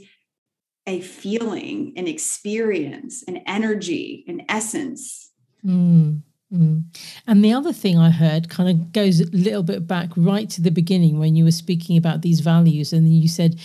a 0.87 1.01
feeling, 1.01 1.93
an 1.95 2.07
experience, 2.07 3.23
an 3.27 3.37
energy, 3.45 4.25
an 4.27 4.43
essence. 4.49 5.31
Mm, 5.65 6.21
mm. 6.53 6.83
And 7.27 7.45
the 7.45 7.53
other 7.53 7.73
thing 7.73 7.97
I 7.97 8.09
heard 8.09 8.49
kind 8.49 8.69
of 8.69 8.91
goes 8.91 9.19
a 9.19 9.25
little 9.25 9.63
bit 9.63 9.87
back 9.87 10.09
right 10.15 10.49
to 10.49 10.61
the 10.61 10.71
beginning 10.71 11.19
when 11.19 11.35
you 11.35 11.43
were 11.43 11.51
speaking 11.51 11.97
about 11.97 12.21
these 12.21 12.39
values, 12.39 12.93
and 12.93 13.07
you 13.13 13.27
said, 13.27 13.59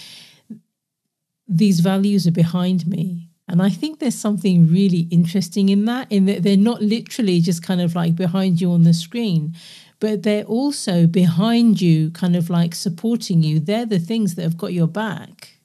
These 1.49 1.80
values 1.80 2.26
are 2.26 2.32
behind 2.32 2.87
me. 2.87 3.30
And 3.49 3.62
I 3.62 3.70
think 3.70 3.99
there's 4.00 4.16
something 4.16 4.66
really 4.66 5.06
interesting 5.11 5.68
in 5.68 5.85
that, 5.85 6.11
in 6.11 6.26
that 6.26 6.42
they're 6.42 6.56
not 6.56 6.82
literally 6.82 7.40
just 7.40 7.62
kind 7.62 7.80
of 7.80 7.94
like 7.94 8.16
behind 8.16 8.61
you 8.61 8.73
on 8.73 8.82
the 8.82 8.92
screen, 8.92 9.54
but 10.00 10.25
they're 10.25 10.44
also 10.44 11.06
behind 11.06 11.80
you, 11.80 12.11
kind 12.11 12.35
of 12.35 12.50
like 12.50 12.75
supporting 12.75 13.42
you. 13.42 13.61
They're 13.61 13.87
the 13.87 14.00
things 14.00 14.35
that 14.35 14.42
have 14.42 14.58
got 14.58 14.73
your 14.73 14.88
back. 14.88 15.55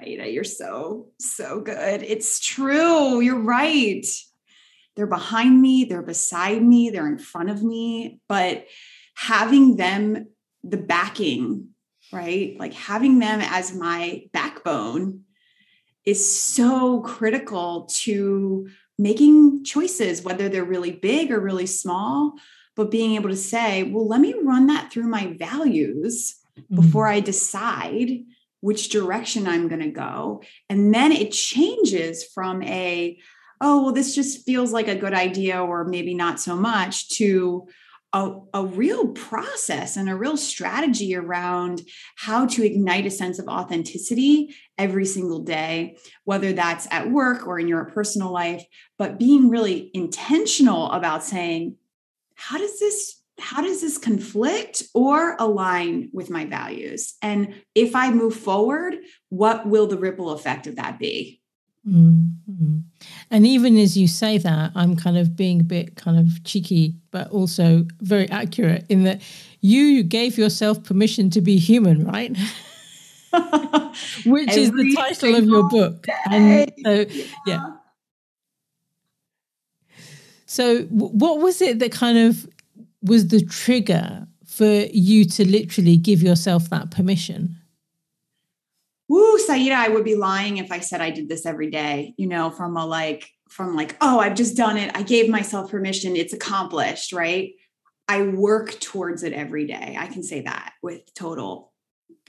Aida, 0.00 0.30
you're 0.30 0.44
so, 0.44 1.08
so 1.18 1.60
good. 1.60 2.02
It's 2.02 2.40
true. 2.40 3.20
You're 3.20 3.38
right. 3.38 4.04
They're 4.96 5.06
behind 5.06 5.60
me, 5.60 5.84
they're 5.84 6.02
beside 6.02 6.62
me, 6.62 6.90
they're 6.90 7.08
in 7.08 7.18
front 7.18 7.50
of 7.50 7.62
me, 7.62 8.20
but 8.28 8.66
having 9.14 9.76
them, 9.76 10.28
the 10.62 10.76
backing, 10.76 11.70
right? 12.12 12.56
Like 12.58 12.74
having 12.74 13.18
them 13.18 13.40
as 13.42 13.74
my 13.74 14.22
backbone 14.32 15.22
is 16.04 16.40
so 16.40 17.00
critical 17.00 17.88
to 18.02 18.68
making 18.98 19.64
choices, 19.64 20.22
whether 20.22 20.48
they're 20.48 20.64
really 20.64 20.92
big 20.92 21.32
or 21.32 21.40
really 21.40 21.66
small, 21.66 22.34
but 22.76 22.90
being 22.90 23.14
able 23.14 23.30
to 23.30 23.36
say, 23.36 23.82
well, 23.82 24.06
let 24.06 24.20
me 24.20 24.34
run 24.42 24.68
that 24.68 24.92
through 24.92 25.08
my 25.08 25.34
values 25.38 26.36
mm-hmm. 26.58 26.76
before 26.76 27.08
I 27.08 27.20
decide 27.20 28.10
which 28.64 28.88
direction 28.88 29.46
I'm 29.46 29.68
going 29.68 29.82
to 29.82 29.90
go. 29.90 30.42
And 30.70 30.94
then 30.94 31.12
it 31.12 31.32
changes 31.32 32.24
from 32.24 32.62
a, 32.62 33.18
oh, 33.60 33.82
well, 33.82 33.92
this 33.92 34.14
just 34.14 34.46
feels 34.46 34.72
like 34.72 34.88
a 34.88 34.96
good 34.96 35.12
idea, 35.12 35.62
or 35.62 35.84
maybe 35.84 36.14
not 36.14 36.40
so 36.40 36.56
much, 36.56 37.10
to 37.18 37.68
a, 38.14 38.32
a 38.54 38.64
real 38.64 39.08
process 39.08 39.98
and 39.98 40.08
a 40.08 40.16
real 40.16 40.38
strategy 40.38 41.14
around 41.14 41.82
how 42.16 42.46
to 42.46 42.64
ignite 42.64 43.04
a 43.04 43.10
sense 43.10 43.38
of 43.38 43.48
authenticity 43.48 44.54
every 44.78 45.04
single 45.04 45.40
day, 45.40 45.98
whether 46.24 46.54
that's 46.54 46.88
at 46.90 47.10
work 47.10 47.46
or 47.46 47.58
in 47.58 47.68
your 47.68 47.84
personal 47.84 48.32
life, 48.32 48.64
but 48.96 49.18
being 49.18 49.50
really 49.50 49.90
intentional 49.92 50.90
about 50.90 51.22
saying, 51.22 51.76
how 52.34 52.56
does 52.56 52.80
this 52.80 53.20
how 53.38 53.62
does 53.62 53.80
this 53.80 53.98
conflict 53.98 54.82
or 54.94 55.36
align 55.38 56.08
with 56.12 56.30
my 56.30 56.44
values? 56.44 57.14
And 57.20 57.54
if 57.74 57.96
I 57.96 58.10
move 58.10 58.36
forward, 58.36 58.96
what 59.28 59.66
will 59.66 59.86
the 59.86 59.98
ripple 59.98 60.30
effect 60.30 60.66
of 60.66 60.76
that 60.76 60.98
be? 60.98 61.40
Mm-hmm. 61.86 62.78
And 63.30 63.46
even 63.46 63.76
as 63.76 63.96
you 63.96 64.08
say 64.08 64.38
that, 64.38 64.72
I'm 64.74 64.96
kind 64.96 65.18
of 65.18 65.36
being 65.36 65.60
a 65.60 65.64
bit 65.64 65.96
kind 65.96 66.18
of 66.18 66.42
cheeky, 66.44 66.96
but 67.10 67.28
also 67.30 67.84
very 68.00 68.28
accurate 68.30 68.86
in 68.88 69.04
that 69.04 69.20
you 69.60 70.02
gave 70.02 70.38
yourself 70.38 70.82
permission 70.82 71.28
to 71.30 71.40
be 71.40 71.58
human, 71.58 72.06
right? 72.06 72.36
Which 74.24 74.56
is 74.56 74.70
the 74.70 74.94
title 74.96 75.34
of 75.34 75.44
your 75.44 75.68
book. 75.68 76.06
And 76.30 76.72
so, 76.84 77.04
yeah. 77.46 77.66
So, 80.46 80.82
what 80.84 81.40
was 81.40 81.60
it 81.60 81.80
that 81.80 81.90
kind 81.90 82.16
of 82.16 82.46
was 83.04 83.28
the 83.28 83.44
trigger 83.44 84.26
for 84.46 84.86
you 84.92 85.24
to 85.24 85.48
literally 85.48 85.96
give 85.96 86.22
yourself 86.22 86.70
that 86.70 86.90
permission? 86.90 87.56
Woo, 89.08 89.38
Saiyyidah, 89.38 89.72
I 89.72 89.88
would 89.88 90.04
be 90.04 90.14
lying 90.14 90.56
if 90.56 90.72
I 90.72 90.80
said 90.80 91.00
I 91.00 91.10
did 91.10 91.28
this 91.28 91.44
every 91.44 91.70
day, 91.70 92.14
you 92.16 92.26
know, 92.26 92.50
from 92.50 92.76
a 92.76 92.86
like, 92.86 93.30
from 93.50 93.76
like, 93.76 93.96
oh, 94.00 94.18
I've 94.18 94.34
just 94.34 94.56
done 94.56 94.78
it. 94.78 94.90
I 94.96 95.02
gave 95.02 95.28
myself 95.28 95.70
permission. 95.70 96.16
It's 96.16 96.32
accomplished, 96.32 97.12
right? 97.12 97.52
I 98.08 98.22
work 98.22 98.80
towards 98.80 99.22
it 99.22 99.32
every 99.32 99.66
day. 99.66 99.96
I 99.98 100.06
can 100.06 100.22
say 100.22 100.42
that 100.42 100.72
with 100.82 101.02
total 101.14 101.72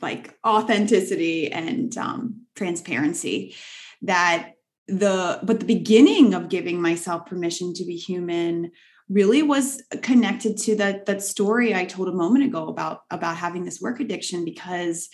like 0.01 0.37
authenticity 0.45 1.51
and 1.51 1.97
um, 1.97 2.41
transparency 2.55 3.55
that 4.01 4.51
the 4.87 5.39
but 5.41 5.59
the 5.59 5.65
beginning 5.65 6.33
of 6.33 6.49
giving 6.49 6.81
myself 6.81 7.25
permission 7.25 7.73
to 7.73 7.85
be 7.85 7.95
human 7.95 8.71
really 9.09 9.43
was 9.43 9.83
connected 10.01 10.57
to 10.57 10.75
that 10.75 11.05
that 11.05 11.21
story 11.21 11.75
I 11.75 11.85
told 11.85 12.07
a 12.07 12.13
moment 12.13 12.45
ago 12.45 12.67
about 12.67 13.01
about 13.11 13.37
having 13.37 13.63
this 13.63 13.79
work 13.79 13.99
addiction 13.99 14.45
because 14.45 15.09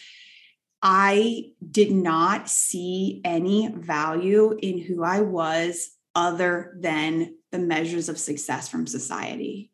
I 0.82 1.52
did 1.70 1.92
not 1.92 2.50
see 2.50 3.22
any 3.24 3.70
value 3.70 4.58
in 4.62 4.80
who 4.80 5.04
I 5.04 5.22
was 5.22 5.92
other 6.16 6.78
than 6.80 7.36
the 7.52 7.60
measures 7.60 8.10
of 8.10 8.18
success 8.18 8.68
from 8.68 8.88
society. 8.88 9.72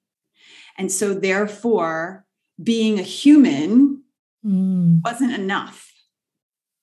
And 0.77 0.91
so 0.91 1.13
therefore 1.13 2.25
being 2.61 2.99
a 2.99 3.03
human 3.03 4.03
mm. 4.45 5.01
wasn't 5.03 5.33
enough 5.33 5.91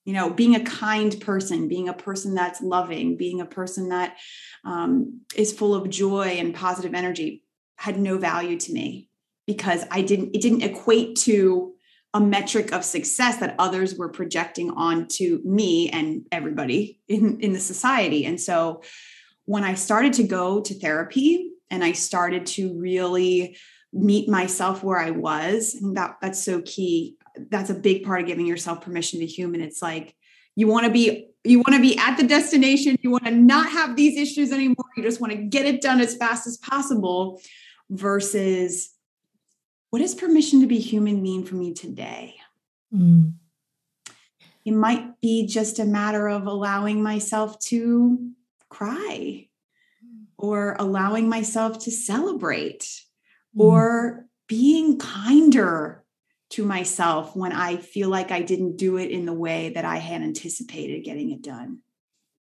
you 0.05 0.13
know 0.13 0.31
being 0.31 0.55
a 0.55 0.65
kind 0.65 1.21
person 1.21 1.69
being 1.69 1.89
a 1.89 1.95
person 1.95 2.35
that's 2.35 2.61
loving 2.61 3.17
being 3.17 3.41
a 3.41 3.47
person 3.47 3.89
that 3.89 4.17
um, 4.65 5.21
is 5.35 5.53
full 5.53 5.75
of 5.75 5.89
joy 5.91 6.37
and 6.39 6.55
positive 6.55 6.95
energy 6.95 7.43
had 7.77 7.99
no 7.99 8.19
value 8.19 8.59
to 8.59 8.73
me 8.73 9.09
because 9.47 9.85
i 9.91 10.03
didn't 10.03 10.35
it 10.35 10.43
didn't 10.43 10.63
equate 10.63 11.17
to 11.17 11.75
a 12.15 12.21
metric 12.21 12.73
of 12.73 12.85
success 12.85 13.39
that 13.39 13.57
others 13.59 13.97
were 13.97 14.09
projecting 14.09 14.71
onto 14.71 15.41
me 15.45 15.91
and 15.91 16.25
everybody 16.31 17.01
in 17.09 17.41
in 17.41 17.53
the 17.53 17.61
society. 17.61 18.25
And 18.25 18.41
so 18.41 18.83
when 19.47 19.65
i 19.65 19.75
started 19.75 20.15
to 20.15 20.23
go 20.23 20.61
to 20.61 20.79
therapy 20.79 21.51
and 21.71 21.85
i 21.85 21.93
started 21.93 22.47
to 22.47 22.79
really 22.79 23.59
meet 23.93 24.29
myself 24.29 24.83
where 24.83 24.99
i 24.99 25.11
was 25.11 25.75
and 25.75 25.97
that 25.97 26.17
that's 26.23 26.43
so 26.43 26.63
key 26.63 27.17
that's 27.37 27.71
a 27.71 27.75
big 27.75 28.05
part 28.05 28.21
of 28.21 28.27
giving 28.27 28.47
yourself 28.47 28.81
permission 28.81 29.21
to 29.21 29.27
human. 29.27 29.61
It's 29.61 29.83
like 29.83 30.15
you 30.57 30.67
want 30.67 30.87
to 30.87 30.93
be 30.93 31.29
you 31.45 31.59
want 31.59 31.75
to 31.75 31.81
be 31.81 31.99
at 31.99 32.17
the 32.17 32.27
destination, 32.27 32.97
you 33.03 33.11
want 33.11 33.25
to 33.25 33.31
not 33.31 33.71
have 33.71 33.97
these 33.97 34.17
issues 34.17 34.51
anymore, 34.51 34.87
you 34.97 35.03
just 35.03 35.21
want 35.21 35.33
to 35.33 35.39
get 35.39 35.67
it 35.67 35.83
done 35.83 36.01
as 36.01 36.17
fast 36.17 36.47
as 36.47 36.57
possible 36.57 37.41
versus 37.91 38.91
what 39.91 39.99
does 39.99 40.15
permission 40.15 40.61
to 40.61 40.67
be 40.67 40.79
human 40.79 41.23
mean 41.23 41.45
for 41.45 41.55
me 41.55 41.75
today? 41.75 42.37
Mm. 42.93 43.35
It 44.65 44.73
might 44.73 45.21
be 45.21 45.47
just 45.47 45.79
a 45.79 45.85
matter 45.85 46.29
of 46.29 46.47
allowing 46.47 47.03
myself 47.03 47.61
to 47.67 48.31
cry 48.71 49.49
or 50.39 50.77
allowing 50.79 51.29
myself 51.29 51.81
to 51.81 51.91
celebrate 51.91 52.81
mm. 52.81 53.61
or 53.61 54.27
being 54.47 54.99
kinder 54.99 56.04
to 56.51 56.65
myself 56.65 57.35
when 57.35 57.53
I 57.53 57.77
feel 57.77 58.09
like 58.09 58.31
I 58.31 58.43
didn't 58.43 58.77
do 58.77 58.97
it 58.97 59.11
in 59.11 59.27
the 59.27 59.33
way 59.33 59.71
that 59.71 59.85
I 59.85 59.97
had 59.97 60.23
anticipated 60.23 61.05
getting 61.05 61.31
it 61.31 61.43
done. 61.43 61.81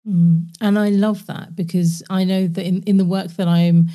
Mm. 0.08 0.48
And 0.60 0.79
I 0.79 0.89
love 0.89 1.27
that 1.27 1.55
because 1.55 2.03
I 2.10 2.24
know 2.24 2.48
that 2.48 2.65
in, 2.65 2.81
in 2.84 2.98
the 2.98 3.05
work 3.05 3.31
that 3.38 3.48
I'm 3.48 3.89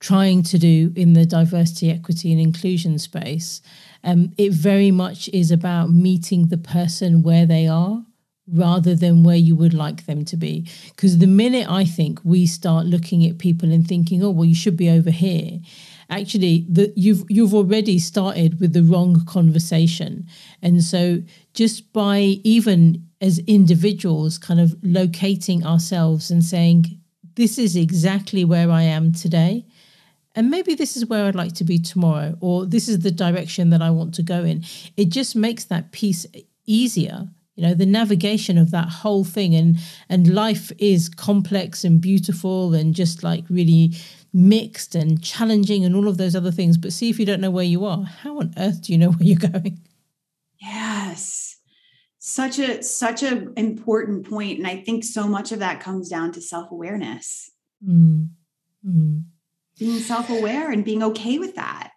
trying 0.00 0.42
to 0.44 0.58
do 0.58 0.92
in 0.96 1.12
the 1.12 1.26
diversity, 1.26 1.90
equity, 1.90 2.32
and 2.32 2.40
inclusion 2.40 2.98
space, 2.98 3.60
um, 4.04 4.32
it 4.38 4.52
very 4.52 4.90
much 4.90 5.28
is 5.30 5.50
about 5.50 5.90
meeting 5.90 6.48
the 6.48 6.58
person 6.58 7.22
where 7.22 7.46
they 7.46 7.66
are 7.66 8.04
rather 8.50 8.94
than 8.94 9.24
where 9.24 9.36
you 9.36 9.54
would 9.54 9.74
like 9.74 10.06
them 10.06 10.24
to 10.24 10.36
be. 10.36 10.66
Because 10.90 11.18
the 11.18 11.26
minute 11.26 11.68
I 11.68 11.84
think 11.84 12.20
we 12.24 12.46
start 12.46 12.86
looking 12.86 13.26
at 13.26 13.38
people 13.38 13.72
and 13.72 13.86
thinking, 13.86 14.22
oh, 14.22 14.30
well, 14.30 14.46
you 14.46 14.54
should 14.54 14.76
be 14.76 14.88
over 14.88 15.10
here, 15.10 15.60
actually 16.10 16.66
the, 16.68 16.92
you've 16.96 17.24
you've 17.28 17.54
already 17.54 17.98
started 17.98 18.60
with 18.60 18.72
the 18.72 18.82
wrong 18.82 19.24
conversation. 19.26 20.26
And 20.62 20.82
so 20.82 21.22
just 21.54 21.92
by 21.92 22.18
even 22.44 23.06
as 23.20 23.38
individuals 23.40 24.38
kind 24.38 24.60
of 24.60 24.76
locating 24.82 25.66
ourselves 25.66 26.30
and 26.30 26.44
saying, 26.44 27.00
this 27.34 27.58
is 27.58 27.76
exactly 27.76 28.44
where 28.44 28.70
I 28.70 28.82
am 28.82 29.12
today. 29.12 29.66
And 30.34 30.50
maybe 30.50 30.74
this 30.74 30.96
is 30.96 31.06
where 31.06 31.24
I'd 31.24 31.34
like 31.34 31.54
to 31.54 31.64
be 31.64 31.78
tomorrow, 31.78 32.36
or 32.40 32.64
this 32.64 32.88
is 32.88 33.00
the 33.00 33.10
direction 33.10 33.70
that 33.70 33.82
I 33.82 33.90
want 33.90 34.14
to 34.14 34.22
go 34.22 34.44
in. 34.44 34.64
It 34.96 35.08
just 35.08 35.34
makes 35.34 35.64
that 35.64 35.90
piece 35.90 36.26
easier 36.64 37.28
you 37.58 37.66
know 37.66 37.74
the 37.74 37.86
navigation 37.86 38.56
of 38.56 38.70
that 38.70 38.88
whole 38.88 39.24
thing 39.24 39.52
and 39.52 39.78
and 40.08 40.32
life 40.32 40.70
is 40.78 41.08
complex 41.08 41.82
and 41.82 42.00
beautiful 42.00 42.72
and 42.72 42.94
just 42.94 43.24
like 43.24 43.44
really 43.50 43.94
mixed 44.38 44.94
and 44.94 45.20
challenging 45.22 45.84
and 45.84 45.96
all 45.96 46.06
of 46.06 46.16
those 46.16 46.36
other 46.36 46.52
things 46.52 46.78
but 46.78 46.92
see 46.92 47.10
if 47.10 47.18
you 47.18 47.26
don't 47.26 47.40
know 47.40 47.50
where 47.50 47.64
you 47.64 47.84
are 47.84 48.04
how 48.04 48.38
on 48.38 48.54
earth 48.56 48.82
do 48.82 48.92
you 48.92 48.98
know 48.98 49.10
where 49.12 49.26
you're 49.26 49.50
going 49.50 49.80
yes 50.60 51.56
such 52.18 52.58
a 52.58 52.82
such 52.82 53.22
a 53.22 53.48
important 53.58 54.28
point 54.28 54.58
and 54.58 54.66
i 54.66 54.76
think 54.76 55.02
so 55.02 55.26
much 55.26 55.50
of 55.50 55.58
that 55.58 55.80
comes 55.80 56.08
down 56.08 56.30
to 56.30 56.40
self-awareness 56.40 57.50
mm. 57.84 58.28
Mm. 58.86 59.24
being 59.76 59.98
self-aware 59.98 60.70
and 60.70 60.84
being 60.84 61.02
okay 61.02 61.38
with 61.38 61.56
that 61.56 61.90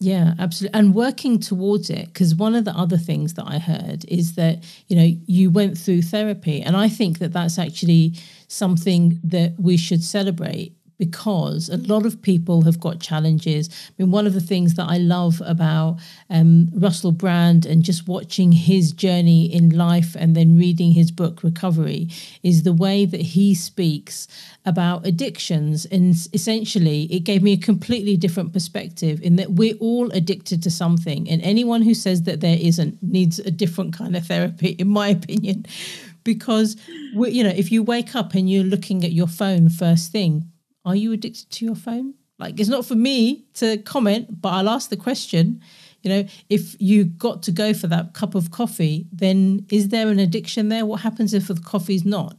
yeah, 0.00 0.34
absolutely. 0.38 0.78
And 0.78 0.94
working 0.94 1.40
towards 1.40 1.88
it. 1.88 2.08
Because 2.08 2.34
one 2.34 2.54
of 2.54 2.66
the 2.66 2.72
other 2.72 2.98
things 2.98 3.34
that 3.34 3.44
I 3.46 3.58
heard 3.58 4.04
is 4.06 4.34
that, 4.34 4.62
you 4.88 4.96
know, 4.96 5.08
you 5.26 5.50
went 5.50 5.78
through 5.78 6.02
therapy. 6.02 6.60
And 6.60 6.76
I 6.76 6.90
think 6.90 7.20
that 7.20 7.32
that's 7.32 7.58
actually 7.58 8.14
something 8.48 9.18
that 9.24 9.54
we 9.58 9.78
should 9.78 10.04
celebrate 10.04 10.76
because 10.98 11.68
a 11.68 11.76
lot 11.76 12.06
of 12.06 12.22
people 12.22 12.62
have 12.62 12.78
got 12.80 13.00
challenges. 13.00 13.68
I 13.88 14.02
mean, 14.02 14.10
one 14.10 14.26
of 14.26 14.34
the 14.34 14.40
things 14.40 14.74
that 14.74 14.88
I 14.88 14.98
love 14.98 15.42
about 15.44 15.98
um, 16.30 16.68
Russell 16.74 17.12
Brand 17.12 17.66
and 17.66 17.82
just 17.82 18.06
watching 18.06 18.52
his 18.52 18.92
journey 18.92 19.52
in 19.52 19.70
life 19.70 20.16
and 20.18 20.36
then 20.36 20.58
reading 20.58 20.92
his 20.92 21.10
book, 21.10 21.42
Recovery, 21.42 22.08
is 22.42 22.62
the 22.62 22.72
way 22.72 23.04
that 23.06 23.20
he 23.20 23.54
speaks 23.54 24.28
about 24.64 25.06
addictions. 25.06 25.84
And 25.86 26.14
essentially, 26.32 27.04
it 27.04 27.20
gave 27.20 27.42
me 27.42 27.52
a 27.52 27.58
completely 27.58 28.16
different 28.16 28.52
perspective 28.52 29.20
in 29.22 29.36
that 29.36 29.52
we're 29.52 29.76
all 29.80 30.10
addicted 30.12 30.62
to 30.62 30.70
something. 30.70 31.28
And 31.28 31.42
anyone 31.42 31.82
who 31.82 31.94
says 31.94 32.22
that 32.22 32.40
there 32.40 32.58
isn't 32.60 33.02
needs 33.02 33.38
a 33.40 33.50
different 33.50 33.94
kind 33.94 34.16
of 34.16 34.26
therapy, 34.26 34.70
in 34.78 34.88
my 34.88 35.08
opinion. 35.08 35.66
Because, 36.24 36.78
you 37.12 37.44
know, 37.44 37.50
if 37.50 37.70
you 37.70 37.82
wake 37.82 38.14
up 38.14 38.32
and 38.32 38.48
you're 38.48 38.64
looking 38.64 39.04
at 39.04 39.12
your 39.12 39.26
phone 39.26 39.68
first 39.68 40.10
thing, 40.10 40.50
are 40.84 40.96
you 40.96 41.12
addicted 41.12 41.50
to 41.50 41.64
your 41.64 41.74
phone? 41.74 42.14
Like, 42.38 42.58
it's 42.58 42.68
not 42.68 42.84
for 42.84 42.94
me 42.94 43.44
to 43.54 43.78
comment, 43.78 44.40
but 44.40 44.50
I'll 44.50 44.68
ask 44.68 44.90
the 44.90 44.96
question. 44.96 45.60
You 46.02 46.10
know, 46.10 46.28
if 46.50 46.76
you 46.80 47.04
got 47.04 47.42
to 47.44 47.52
go 47.52 47.72
for 47.72 47.86
that 47.86 48.12
cup 48.12 48.34
of 48.34 48.50
coffee, 48.50 49.06
then 49.12 49.64
is 49.70 49.88
there 49.88 50.08
an 50.08 50.18
addiction 50.18 50.68
there? 50.68 50.84
What 50.84 51.00
happens 51.00 51.32
if 51.32 51.48
the 51.48 51.54
coffee's 51.54 52.04
not? 52.04 52.36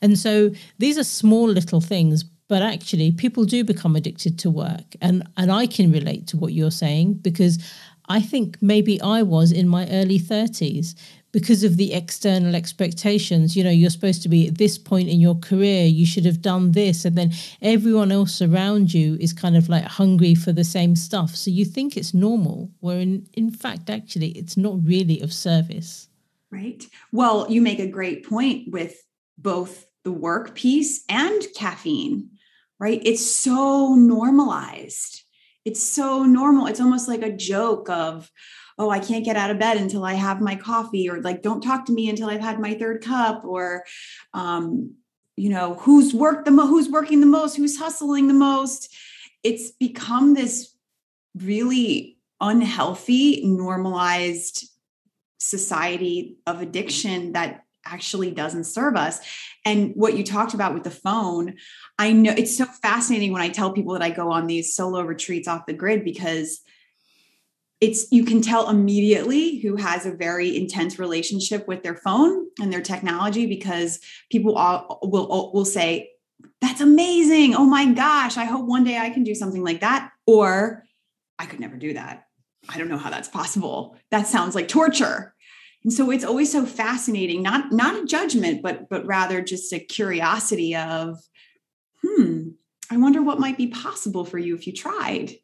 And 0.00 0.18
so 0.18 0.50
these 0.78 0.98
are 0.98 1.04
small 1.04 1.48
little 1.48 1.80
things, 1.80 2.22
but 2.22 2.62
actually 2.62 3.10
people 3.10 3.44
do 3.44 3.64
become 3.64 3.96
addicted 3.96 4.38
to 4.40 4.50
work. 4.50 4.94
And 5.00 5.26
and 5.36 5.50
I 5.50 5.66
can 5.66 5.90
relate 5.90 6.26
to 6.28 6.36
what 6.36 6.52
you're 6.52 6.70
saying 6.70 7.14
because 7.14 7.58
I 8.08 8.20
think 8.20 8.56
maybe 8.62 9.00
I 9.00 9.22
was 9.22 9.52
in 9.52 9.68
my 9.68 9.88
early 9.90 10.18
30s 10.18 10.94
because 11.38 11.64
of 11.64 11.76
the 11.76 11.92
external 11.92 12.54
expectations. 12.54 13.56
You 13.56 13.64
know 13.64 13.70
you're 13.70 13.90
supposed 13.90 14.22
to 14.22 14.28
be 14.28 14.48
at 14.48 14.58
this 14.58 14.78
point 14.78 15.08
in 15.08 15.20
your 15.20 15.36
career 15.36 15.86
you 15.86 16.06
should 16.06 16.24
have 16.24 16.42
done 16.42 16.72
this 16.72 17.04
and 17.04 17.16
then 17.16 17.32
everyone 17.62 18.12
else 18.12 18.42
around 18.42 18.92
you 18.92 19.16
is 19.20 19.32
kind 19.32 19.56
of 19.56 19.68
like 19.68 19.84
hungry 19.84 20.34
for 20.34 20.52
the 20.52 20.64
same 20.64 20.96
stuff. 20.96 21.34
So 21.34 21.50
you 21.50 21.64
think 21.64 21.96
it's 21.96 22.14
normal 22.14 22.70
where 22.80 23.00
in, 23.00 23.26
in 23.34 23.50
fact 23.50 23.90
actually 23.90 24.30
it's 24.30 24.56
not 24.56 24.84
really 24.84 25.20
of 25.20 25.32
service. 25.32 26.08
Right. 26.50 26.84
Well 27.12 27.46
you 27.48 27.60
make 27.60 27.78
a 27.78 27.86
great 27.86 28.28
point 28.28 28.72
with 28.72 28.96
both 29.36 29.86
the 30.04 30.12
work 30.12 30.54
piece 30.54 31.04
and 31.08 31.42
caffeine 31.54 32.30
right? 32.78 33.02
It's 33.04 33.28
so 33.28 33.94
normalized. 33.94 35.24
It's 35.64 35.82
so 35.82 36.24
normal. 36.24 36.66
It's 36.66 36.80
almost 36.80 37.08
like 37.08 37.22
a 37.22 37.36
joke 37.36 37.90
of 37.90 38.30
oh, 38.78 38.90
I 38.90 39.00
can't 39.00 39.24
get 39.24 39.36
out 39.36 39.50
of 39.50 39.58
bed 39.58 39.76
until 39.76 40.04
I 40.04 40.14
have 40.14 40.40
my 40.40 40.54
coffee, 40.54 41.08
or 41.08 41.20
like, 41.20 41.42
don't 41.42 41.60
talk 41.60 41.86
to 41.86 41.92
me 41.92 42.08
until 42.08 42.28
I've 42.28 42.40
had 42.40 42.60
my 42.60 42.74
third 42.74 43.02
cup, 43.02 43.44
or, 43.44 43.84
um, 44.34 44.94
you 45.36 45.50
know, 45.50 45.74
who's 45.74 46.14
worked 46.14 46.44
the 46.44 46.50
most, 46.50 46.68
who's 46.68 46.88
working 46.88 47.20
the 47.20 47.26
most, 47.26 47.56
who's 47.56 47.78
hustling 47.78 48.28
the 48.28 48.34
most. 48.34 48.94
It's 49.42 49.70
become 49.70 50.34
this 50.34 50.74
really 51.36 52.18
unhealthy, 52.40 53.44
normalized 53.44 54.68
society 55.38 56.36
of 56.46 56.60
addiction 56.60 57.32
that 57.32 57.64
actually 57.84 58.30
doesn't 58.30 58.64
serve 58.64 58.96
us. 58.96 59.20
And 59.64 59.92
what 59.94 60.16
you 60.16 60.24
talked 60.24 60.54
about 60.54 60.74
with 60.74 60.84
the 60.84 60.90
phone, 60.90 61.54
I 61.98 62.12
know 62.12 62.34
it's 62.36 62.56
so 62.56 62.64
fascinating 62.64 63.32
when 63.32 63.42
I 63.42 63.48
tell 63.48 63.72
people 63.72 63.94
that 63.94 64.02
I 64.02 64.10
go 64.10 64.30
on 64.30 64.46
these 64.46 64.74
solo 64.74 65.02
retreats 65.02 65.48
off 65.48 65.66
the 65.66 65.72
grid 65.72 66.04
because 66.04 66.60
it's 67.80 68.10
you 68.10 68.24
can 68.24 68.42
tell 68.42 68.68
immediately 68.68 69.58
who 69.60 69.76
has 69.76 70.04
a 70.04 70.10
very 70.10 70.56
intense 70.56 70.98
relationship 70.98 71.68
with 71.68 71.82
their 71.82 71.94
phone 71.94 72.46
and 72.60 72.72
their 72.72 72.82
technology 72.82 73.46
because 73.46 74.00
people 74.30 74.56
all, 74.56 74.98
will 75.02 75.52
will 75.52 75.64
say 75.64 76.10
that's 76.60 76.80
amazing. 76.80 77.54
Oh 77.54 77.64
my 77.64 77.86
gosh. 77.86 78.36
I 78.36 78.44
hope 78.44 78.66
one 78.66 78.84
day 78.84 78.98
i 78.98 79.10
can 79.10 79.24
do 79.24 79.34
something 79.34 79.62
like 79.62 79.80
that. 79.80 80.10
Or 80.26 80.84
i 81.38 81.46
could 81.46 81.60
never 81.60 81.76
do 81.76 81.94
that. 81.94 82.24
I 82.68 82.78
don't 82.78 82.88
know 82.88 82.98
how 82.98 83.10
that's 83.10 83.28
possible. 83.28 83.96
That 84.10 84.26
sounds 84.26 84.54
like 84.54 84.68
torture. 84.68 85.34
And 85.84 85.92
so 85.92 86.10
it's 86.10 86.24
always 86.24 86.50
so 86.50 86.66
fascinating 86.66 87.42
not 87.42 87.70
not 87.70 88.02
a 88.02 88.06
judgment 88.06 88.62
but 88.62 88.88
but 88.88 89.06
rather 89.06 89.40
just 89.40 89.72
a 89.72 89.78
curiosity 89.78 90.74
of 90.74 91.16
hmm 92.04 92.48
i 92.90 92.96
wonder 92.96 93.22
what 93.22 93.38
might 93.38 93.56
be 93.56 93.68
possible 93.68 94.24
for 94.24 94.38
you 94.38 94.54
if 94.56 94.66
you 94.66 94.72
tried 94.72 95.36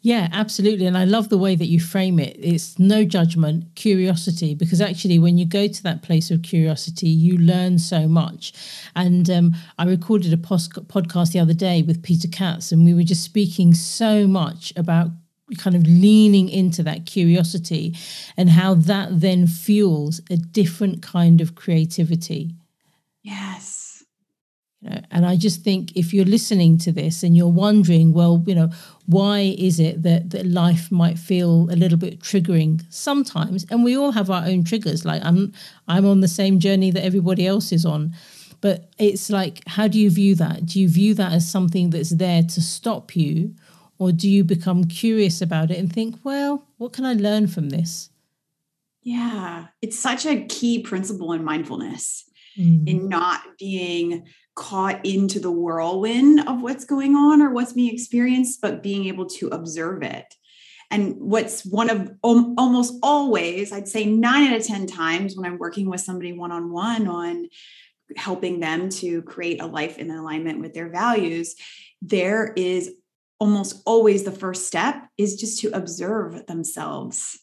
yeah, 0.00 0.28
absolutely. 0.32 0.86
And 0.86 0.98
I 0.98 1.04
love 1.04 1.28
the 1.28 1.38
way 1.38 1.54
that 1.54 1.66
you 1.66 1.80
frame 1.80 2.18
it. 2.18 2.36
It's 2.38 2.78
no 2.78 3.04
judgment, 3.04 3.74
curiosity, 3.74 4.54
because 4.54 4.80
actually, 4.80 5.18
when 5.18 5.38
you 5.38 5.46
go 5.46 5.68
to 5.68 5.82
that 5.84 6.02
place 6.02 6.30
of 6.30 6.42
curiosity, 6.42 7.08
you 7.08 7.38
learn 7.38 7.78
so 7.78 8.08
much. 8.08 8.52
And 8.94 9.30
um, 9.30 9.54
I 9.78 9.84
recorded 9.84 10.32
a 10.32 10.36
post- 10.36 10.74
podcast 10.88 11.32
the 11.32 11.40
other 11.40 11.54
day 11.54 11.82
with 11.82 12.02
Peter 12.02 12.28
Katz, 12.28 12.72
and 12.72 12.84
we 12.84 12.94
were 12.94 13.02
just 13.02 13.22
speaking 13.22 13.74
so 13.74 14.26
much 14.26 14.72
about 14.76 15.08
kind 15.58 15.76
of 15.76 15.86
leaning 15.86 16.48
into 16.48 16.82
that 16.82 17.04
curiosity 17.06 17.94
and 18.36 18.50
how 18.50 18.74
that 18.74 19.20
then 19.20 19.46
fuels 19.46 20.20
a 20.30 20.36
different 20.36 21.02
kind 21.02 21.40
of 21.40 21.54
creativity. 21.54 22.54
Yes 23.22 23.71
you 24.82 24.90
know, 24.90 25.00
and 25.10 25.24
I 25.24 25.36
just 25.36 25.62
think 25.62 25.96
if 25.96 26.12
you're 26.12 26.24
listening 26.24 26.76
to 26.78 26.92
this 26.92 27.22
and 27.22 27.36
you're 27.36 27.46
wondering, 27.48 28.12
well, 28.12 28.42
you 28.46 28.54
know, 28.54 28.70
why 29.06 29.54
is 29.56 29.78
it 29.78 30.02
that, 30.02 30.30
that 30.30 30.46
life 30.46 30.90
might 30.90 31.18
feel 31.18 31.70
a 31.70 31.76
little 31.76 31.98
bit 31.98 32.20
triggering 32.20 32.82
sometimes? 32.90 33.64
And 33.70 33.84
we 33.84 33.96
all 33.96 34.12
have 34.12 34.28
our 34.28 34.44
own 34.44 34.64
triggers. 34.64 35.04
Like 35.04 35.24
I'm 35.24 35.52
I'm 35.86 36.06
on 36.06 36.20
the 36.20 36.28
same 36.28 36.58
journey 36.58 36.90
that 36.90 37.04
everybody 37.04 37.46
else 37.46 37.72
is 37.72 37.86
on. 37.86 38.14
But 38.60 38.90
it's 38.98 39.28
like, 39.28 39.60
how 39.66 39.88
do 39.88 39.98
you 39.98 40.08
view 40.08 40.36
that? 40.36 40.66
Do 40.66 40.80
you 40.80 40.88
view 40.88 41.14
that 41.14 41.32
as 41.32 41.50
something 41.50 41.90
that's 41.90 42.10
there 42.10 42.42
to 42.42 42.60
stop 42.60 43.16
you? 43.16 43.54
Or 43.98 44.12
do 44.12 44.28
you 44.28 44.44
become 44.44 44.84
curious 44.84 45.42
about 45.42 45.70
it 45.70 45.78
and 45.78 45.92
think, 45.92 46.16
well, 46.24 46.64
what 46.78 46.92
can 46.92 47.04
I 47.04 47.14
learn 47.14 47.46
from 47.48 47.70
this? 47.70 48.10
Yeah, 49.02 49.66
it's 49.80 49.98
such 49.98 50.26
a 50.26 50.44
key 50.44 50.80
principle 50.80 51.32
in 51.32 51.42
mindfulness 51.44 52.24
mm. 52.58 52.88
in 52.88 53.08
not 53.08 53.42
being 53.58 54.24
caught 54.54 55.04
into 55.04 55.40
the 55.40 55.50
whirlwind 55.50 56.46
of 56.46 56.62
what's 56.62 56.84
going 56.84 57.16
on 57.16 57.40
or 57.40 57.50
what's 57.50 57.72
being 57.72 57.92
experienced, 57.92 58.60
but 58.60 58.82
being 58.82 59.06
able 59.06 59.26
to 59.26 59.48
observe 59.48 60.02
it. 60.02 60.34
And 60.90 61.16
what's 61.18 61.64
one 61.64 61.88
of 61.88 62.10
um, 62.22 62.54
almost 62.58 62.94
always, 63.02 63.72
I'd 63.72 63.88
say 63.88 64.04
nine 64.04 64.52
out 64.52 64.60
of 64.60 64.66
10 64.66 64.86
times 64.86 65.36
when 65.36 65.46
I'm 65.46 65.58
working 65.58 65.88
with 65.88 66.02
somebody 66.02 66.34
one 66.34 66.52
on 66.52 66.70
one 66.70 67.08
on 67.08 67.48
helping 68.14 68.60
them 68.60 68.90
to 68.90 69.22
create 69.22 69.62
a 69.62 69.66
life 69.66 69.96
in 69.98 70.10
alignment 70.10 70.60
with 70.60 70.74
their 70.74 70.90
values, 70.90 71.54
there 72.02 72.52
is 72.56 72.94
almost 73.40 73.82
always 73.86 74.24
the 74.24 74.30
first 74.30 74.66
step 74.66 75.02
is 75.16 75.36
just 75.36 75.60
to 75.60 75.70
observe 75.74 76.46
themselves 76.46 77.38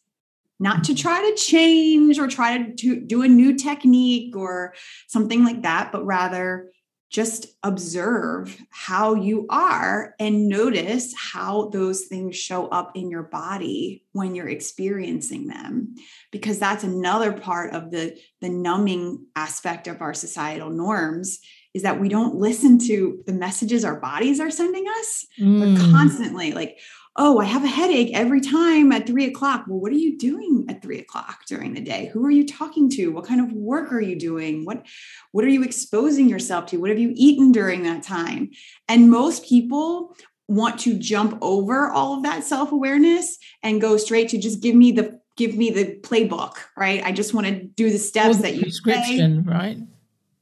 not 0.60 0.84
to 0.84 0.94
try 0.94 1.22
to 1.30 1.36
change 1.36 2.20
or 2.20 2.28
try 2.28 2.58
to, 2.58 2.74
to 2.76 3.00
do 3.00 3.22
a 3.22 3.28
new 3.28 3.56
technique 3.56 4.36
or 4.36 4.74
something 5.08 5.44
like 5.44 5.62
that, 5.62 5.92
but 5.92 6.06
rather 6.06 6.70
just 7.10 7.48
observe 7.64 8.62
how 8.70 9.16
you 9.16 9.48
are 9.50 10.14
and 10.20 10.48
notice 10.48 11.14
how 11.18 11.70
those 11.70 12.06
things 12.06 12.36
show 12.36 12.68
up 12.68 12.92
in 12.96 13.10
your 13.10 13.24
body 13.24 14.04
when 14.12 14.36
you're 14.36 14.50
experiencing 14.50 15.48
them 15.48 15.96
because 16.32 16.60
that's 16.60 16.84
another 16.84 17.34
part 17.34 17.74
of 17.74 17.90
the 17.92 18.16
the 18.42 18.50
numbing 18.50 19.26
aspect 19.36 19.88
of 19.88 20.02
our 20.02 20.14
societal 20.14 20.70
norms 20.70 21.40
is 21.74 21.84
that 21.84 22.00
we 22.00 22.10
don't 22.10 22.36
listen 22.36 22.78
to 22.80 23.24
the 23.26 23.34
messages 23.34 23.84
our 23.84 24.00
bodies 24.00 24.40
are 24.40 24.52
sending 24.52 24.86
us 25.00 25.26
mm. 25.40 25.60
we're 25.60 25.92
constantly 25.92 26.52
like 26.52 26.78
oh, 27.16 27.40
I 27.40 27.46
have 27.46 27.64
a 27.64 27.68
headache 27.68 28.12
every 28.14 28.42
time 28.42 28.92
at 28.92 29.06
three 29.06 29.26
o'clock. 29.26 29.66
Well, 29.68 29.80
what 29.80 29.92
are 29.92 29.96
you 29.96 30.18
doing 30.18 30.66
at 30.70 30.82
three 30.82 31.00
o'clock 31.00 31.46
during 31.48 31.74
the 31.74 31.82
day? 31.82 32.10
Who 32.14 32.26
are 32.26 32.32
you 32.32 32.48
talking 32.48 32.90
to? 32.92 33.10
What 33.10 33.26
kind 33.26 33.42
of 33.42 33.52
work 33.52 33.92
are 33.92 34.02
you 34.02 34.18
doing? 34.18 34.66
What, 34.66 34.86
what 35.32 35.44
are 35.44 35.50
you 35.50 35.64
exposing 35.64 36.30
yourself 36.30 36.68
to? 36.68 36.78
What 36.78 36.90
have 36.90 37.00
you 37.00 37.12
eaten 37.16 37.52
during 37.52 37.84
that 37.84 38.04
time? 38.04 38.52
And 38.88 39.12
most 39.12 39.46
people 39.46 40.16
want 40.48 40.80
to 40.80 40.98
jump 40.98 41.38
over 41.42 41.90
all 41.90 42.16
of 42.16 42.24
that 42.24 42.44
self-awareness 42.44 43.38
and 43.62 43.82
go 43.82 43.98
straight 43.98 44.30
to 44.30 44.38
just 44.38 44.62
give 44.62 44.76
me 44.76 44.92
the 44.92 45.20
give 45.38 45.56
me 45.56 45.70
the 45.70 45.96
playbook, 46.02 46.56
right? 46.76 47.02
I 47.04 47.14
just 47.14 47.34
want 47.34 47.48
to 47.48 47.64
do 47.64 47.90
the 47.90 47.98
steps 47.98 48.38
the 48.38 48.44
that 48.44 48.56
you 48.56 48.64
prescription, 48.64 49.46
say. 49.46 49.52
right? 49.52 49.78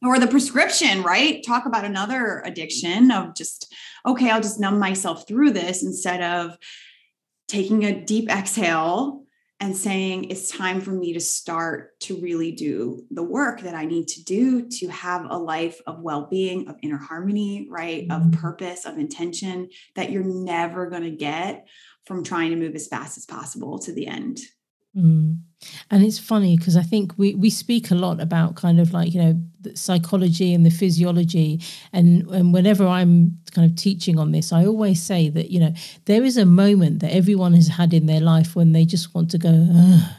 Or 0.04 0.20
the 0.20 0.28
prescription, 0.28 1.02
right? 1.02 1.44
Talk 1.44 1.66
about 1.66 1.86
another 1.86 2.44
addiction 2.46 3.10
of 3.12 3.36
just 3.36 3.74
okay, 4.06 4.30
I'll 4.30 4.42
just 4.42 4.60
numb 4.60 4.80
myself 4.80 5.28
through 5.28 5.52
this 5.52 5.84
instead 5.84 6.22
of 6.22 6.58
taking 7.48 7.84
a 7.84 8.06
deep 8.06 8.30
exhale 8.30 9.24
and 9.60 9.76
saying 9.76 10.26
it's 10.26 10.52
time 10.52 10.82
for 10.82 10.92
me 10.92 11.14
to 11.14 11.20
start 11.20 12.00
to 12.00 12.20
really 12.22 12.52
do 12.52 13.04
the 13.10 13.24
work 13.24 13.62
that 13.62 13.74
I 13.74 13.86
need 13.86 14.08
to 14.10 14.24
do 14.24 14.70
to 14.70 14.88
have 14.90 15.26
a 15.30 15.38
life 15.38 15.82
of 15.88 16.02
well 16.02 16.28
being, 16.30 16.68
of 16.68 16.76
inner 16.84 16.98
harmony, 16.98 17.68
right? 17.70 18.04
Of 18.04 18.22
mm-hmm. 18.22 18.40
purpose, 18.40 18.86
of 18.86 19.00
intention 19.00 19.70
that 19.96 20.12
you're 20.12 20.24
never 20.24 20.90
going 20.90 21.04
to 21.04 21.12
get 21.12 21.68
from 22.06 22.24
trying 22.24 22.52
to 22.52 22.56
move 22.56 22.76
as 22.76 22.88
fast 22.88 23.18
as 23.18 23.26
possible 23.26 23.80
to 23.80 23.92
the 23.92 24.08
end. 24.08 24.40
Mm. 24.98 25.38
And 25.90 26.04
it's 26.04 26.20
funny 26.20 26.56
because 26.58 26.78
I 26.78 26.84
think 26.84 27.18
we 27.18 27.34
we 27.36 27.50
speak 27.50 27.90
a 27.92 27.96
lot 27.96 28.22
about 28.22 28.56
kind 28.56 28.80
of 28.80 28.94
like 28.94 29.14
you 29.14 29.22
know 29.22 29.42
psychology 29.74 30.54
and 30.54 30.66
the 30.66 30.70
physiology, 30.70 31.62
and 31.92 32.28
and 32.30 32.54
whenever 32.54 32.86
I'm 32.86 33.40
kind 33.52 33.70
of 33.70 33.76
teaching 33.76 34.20
on 34.20 34.32
this, 34.32 34.54
I 34.54 34.66
always 34.66 35.02
say 35.02 35.30
that 35.30 35.50
you 35.50 35.60
know 35.60 35.74
there 36.06 36.24
is 36.24 36.38
a 36.38 36.46
moment 36.46 37.00
that 37.00 37.14
everyone 37.14 37.54
has 37.54 37.68
had 37.68 37.94
in 37.94 38.06
their 38.06 38.22
life 38.22 38.56
when 38.56 38.72
they 38.72 38.86
just 38.86 39.14
want 39.16 39.32
to 39.32 39.38
go. 39.38 39.68
Ugh. 39.76 40.10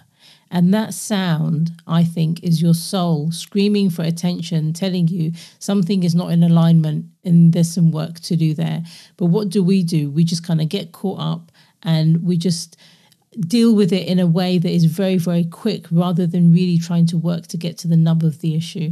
And 0.50 0.72
that 0.72 0.94
sound, 0.94 1.72
I 1.86 2.04
think, 2.04 2.42
is 2.42 2.62
your 2.62 2.72
soul 2.72 3.30
screaming 3.30 3.90
for 3.90 4.02
attention, 4.02 4.72
telling 4.72 5.06
you 5.08 5.32
something 5.58 6.02
is 6.02 6.14
not 6.14 6.32
in 6.32 6.42
alignment 6.42 7.04
and 7.22 7.52
there's 7.52 7.70
some 7.70 7.90
work 7.90 8.20
to 8.20 8.34
do 8.34 8.54
there. 8.54 8.82
But 9.18 9.26
what 9.26 9.50
do 9.50 9.62
we 9.62 9.82
do? 9.82 10.10
We 10.10 10.24
just 10.24 10.46
kind 10.46 10.62
of 10.62 10.70
get 10.70 10.92
caught 10.92 11.20
up 11.20 11.52
and 11.82 12.24
we 12.24 12.38
just 12.38 12.78
deal 13.40 13.74
with 13.74 13.92
it 13.92 14.06
in 14.06 14.18
a 14.18 14.26
way 14.26 14.58
that 14.58 14.70
is 14.70 14.84
very 14.84 15.16
very 15.16 15.44
quick 15.44 15.86
rather 15.90 16.26
than 16.26 16.52
really 16.52 16.78
trying 16.78 17.06
to 17.06 17.18
work 17.18 17.46
to 17.46 17.56
get 17.56 17.78
to 17.78 17.88
the 17.88 17.96
nub 17.96 18.22
of 18.22 18.40
the 18.40 18.54
issue. 18.54 18.90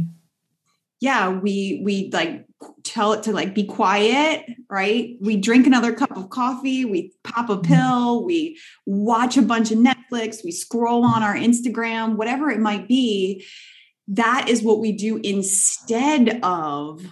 Yeah 0.99 1.29
we 1.29 1.81
we 1.83 2.09
like 2.11 2.45
tell 2.83 3.13
it 3.13 3.23
to 3.23 3.31
like 3.31 3.53
be 3.53 3.63
quiet 3.63 4.45
right? 4.69 5.15
We 5.21 5.37
drink 5.37 5.65
another 5.67 5.93
cup 5.93 6.15
of 6.15 6.29
coffee 6.29 6.85
we 6.85 7.13
pop 7.23 7.49
a 7.49 7.57
mm-hmm. 7.57 7.73
pill 7.73 8.25
we 8.25 8.59
watch 8.85 9.37
a 9.37 9.41
bunch 9.41 9.71
of 9.71 9.77
netflix 9.77 10.43
we 10.43 10.51
scroll 10.51 11.05
on 11.05 11.23
our 11.23 11.35
instagram 11.35 12.15
whatever 12.15 12.49
it 12.49 12.59
might 12.59 12.87
be. 12.87 13.45
That 14.09 14.47
is 14.47 14.63
what 14.63 14.79
we 14.79 14.93
do 14.93 15.17
instead 15.17 16.39
of 16.41 17.05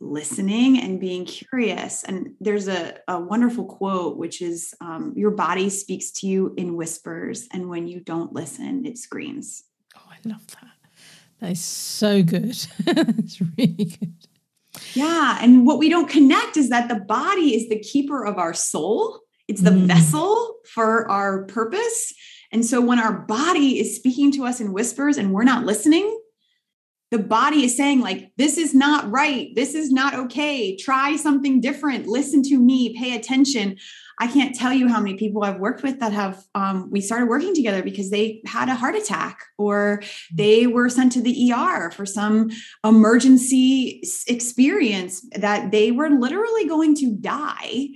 listening 0.00 0.80
and 0.80 1.00
being 1.00 1.24
curious. 1.24 2.04
And 2.04 2.34
there's 2.40 2.68
a, 2.68 2.98
a 3.08 3.20
wonderful 3.20 3.64
quote, 3.64 4.16
which 4.16 4.40
is 4.40 4.74
um, 4.80 5.12
Your 5.16 5.30
body 5.30 5.70
speaks 5.70 6.10
to 6.12 6.26
you 6.26 6.54
in 6.56 6.76
whispers, 6.76 7.48
and 7.52 7.68
when 7.68 7.86
you 7.88 8.00
don't 8.00 8.32
listen, 8.32 8.86
it 8.86 8.98
screams. 8.98 9.64
Oh, 9.96 10.10
I 10.10 10.28
love 10.28 10.46
that. 10.48 10.68
That 11.40 11.52
is 11.52 11.64
so 11.64 12.22
good. 12.22 12.50
it's 12.86 13.40
really 13.40 13.84
good. 13.84 14.14
Yeah. 14.94 15.38
And 15.40 15.66
what 15.66 15.78
we 15.78 15.88
don't 15.88 16.08
connect 16.08 16.56
is 16.56 16.68
that 16.70 16.88
the 16.88 17.00
body 17.00 17.54
is 17.54 17.68
the 17.68 17.78
keeper 17.78 18.24
of 18.24 18.38
our 18.38 18.54
soul, 18.54 19.20
it's 19.46 19.62
the 19.62 19.70
mm. 19.70 19.86
vessel 19.86 20.56
for 20.66 21.10
our 21.10 21.44
purpose. 21.44 22.12
And 22.52 22.64
so 22.64 22.80
when 22.80 22.98
our 22.98 23.12
body 23.12 23.78
is 23.78 23.96
speaking 23.96 24.32
to 24.32 24.44
us 24.44 24.60
in 24.60 24.72
whispers 24.72 25.16
and 25.16 25.32
we're 25.32 25.44
not 25.44 25.64
listening, 25.64 26.17
the 27.10 27.18
body 27.18 27.64
is 27.64 27.76
saying 27.76 28.00
like 28.00 28.32
this 28.36 28.58
is 28.58 28.74
not 28.74 29.10
right. 29.10 29.54
This 29.54 29.74
is 29.74 29.90
not 29.90 30.14
okay. 30.14 30.76
Try 30.76 31.16
something 31.16 31.60
different. 31.60 32.06
Listen 32.06 32.42
to 32.44 32.58
me. 32.58 32.96
Pay 32.98 33.16
attention. 33.16 33.76
I 34.20 34.26
can't 34.26 34.54
tell 34.54 34.72
you 34.72 34.88
how 34.88 35.00
many 35.00 35.16
people 35.16 35.44
i've 35.44 35.60
worked 35.60 35.82
with 35.82 36.00
that 36.00 36.12
have 36.12 36.42
um, 36.54 36.90
we 36.90 37.00
started 37.00 37.28
working 37.28 37.54
together 37.54 37.82
because 37.82 38.10
they 38.10 38.42
had 38.46 38.68
a 38.68 38.74
heart 38.74 38.96
attack 38.96 39.38
or 39.56 40.02
they 40.32 40.66
were 40.66 40.88
sent 40.88 41.12
to 41.12 41.22
the 41.22 41.52
er 41.52 41.90
for 41.92 42.04
some 42.04 42.50
emergency 42.84 44.02
experience 44.26 45.24
that 45.36 45.70
they 45.70 45.92
were 45.92 46.10
literally 46.10 46.66
going 46.66 46.96
to 46.96 47.14
die 47.14 47.88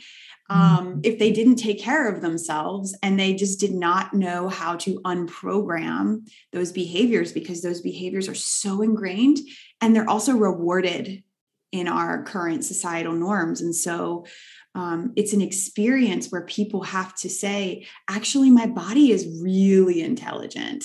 um, 0.53 0.87
mm-hmm. 0.87 1.01
if 1.03 1.19
they 1.19 1.33
didn't 1.33 1.57
take 1.57 1.81
care 1.81 2.09
of 2.09 2.21
themselves 2.21 2.97
and 3.03 3.19
they 3.19 3.35
just 3.35 3.59
did 3.59 3.73
not 3.73 4.13
know 4.13 4.49
how 4.49 4.77
to 4.77 5.01
unprogram 5.01 6.29
those 6.53 6.73
behaviors 6.73 7.33
because 7.33 7.63
those 7.63 7.81
behaviors 7.81 8.29
are 8.29 8.35
so 8.35 8.83
ingrained 8.83 9.39
and 9.81 9.97
they're 9.97 10.09
also 10.09 10.37
rewarded 10.37 11.23
in 11.71 11.89
our 11.89 12.23
current 12.25 12.65
societal 12.65 13.15
norms. 13.15 13.63
And 13.63 13.75
so 13.75 14.27
um, 14.75 15.13
it's 15.17 15.33
an 15.33 15.41
experience 15.41 16.29
where 16.29 16.43
people 16.43 16.83
have 16.83 17.15
to 17.17 17.31
say, 17.31 17.87
actually, 18.09 18.51
my 18.51 18.67
body 18.67 19.11
is 19.11 19.41
really 19.43 20.03
intelligent. 20.03 20.85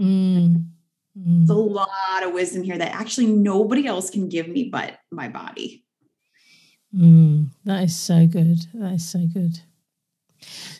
Mm. 0.00 0.66
Mm. 1.18 1.46
There's 1.46 1.50
a 1.50 1.54
lot 1.54 2.22
of 2.22 2.32
wisdom 2.32 2.62
here 2.62 2.78
that 2.78 2.94
actually 2.94 3.26
nobody 3.26 3.86
else 3.86 4.08
can 4.08 4.28
give 4.28 4.48
me 4.48 4.70
but 4.70 4.98
my 5.10 5.28
body. 5.28 5.81
Mm, 6.94 7.48
that 7.64 7.84
is 7.84 7.96
so 7.96 8.26
good. 8.26 8.66
That 8.74 8.92
is 8.92 9.08
so 9.08 9.26
good. 9.32 9.60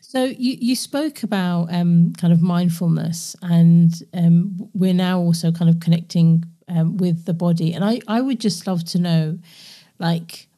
So 0.02 0.24
you, 0.24 0.56
you 0.60 0.76
spoke 0.76 1.22
about 1.22 1.72
um, 1.72 2.12
kind 2.18 2.32
of 2.32 2.42
mindfulness, 2.42 3.34
and 3.42 3.92
um, 4.12 4.68
we're 4.74 4.92
now 4.92 5.18
also 5.18 5.52
kind 5.52 5.70
of 5.70 5.80
connecting 5.80 6.44
um, 6.68 6.98
with 6.98 7.24
the 7.24 7.32
body. 7.32 7.72
And 7.72 7.84
I, 7.84 8.00
I 8.08 8.20
would 8.20 8.40
just 8.40 8.66
love 8.66 8.84
to 8.86 8.98
know, 8.98 9.38
like, 9.98 10.48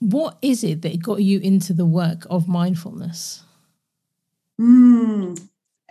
what 0.00 0.36
is 0.42 0.64
it 0.64 0.82
that 0.82 1.00
got 1.00 1.22
you 1.22 1.38
into 1.38 1.72
the 1.72 1.86
work 1.86 2.26
of 2.28 2.48
mindfulness? 2.48 3.44
Mm, 4.60 5.40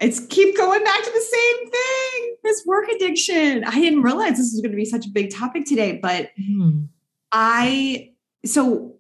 it's 0.02 0.20
keep 0.28 0.58
going 0.58 0.84
back 0.84 1.02
to 1.02 1.12
the 1.12 1.22
same 1.22 1.72
thing. 1.72 2.36
This 2.44 2.64
work 2.66 2.90
addiction. 2.90 3.64
I 3.64 3.76
didn't 3.80 4.02
realize 4.02 4.32
this 4.32 4.52
was 4.52 4.60
going 4.62 4.72
to 4.72 4.78
be 4.78 4.86
such 4.86 5.06
a 5.06 5.10
big 5.10 5.34
topic 5.34 5.64
today, 5.66 6.00
but 6.02 6.32
mm. 6.38 6.88
I 7.32 8.11
so 8.46 8.96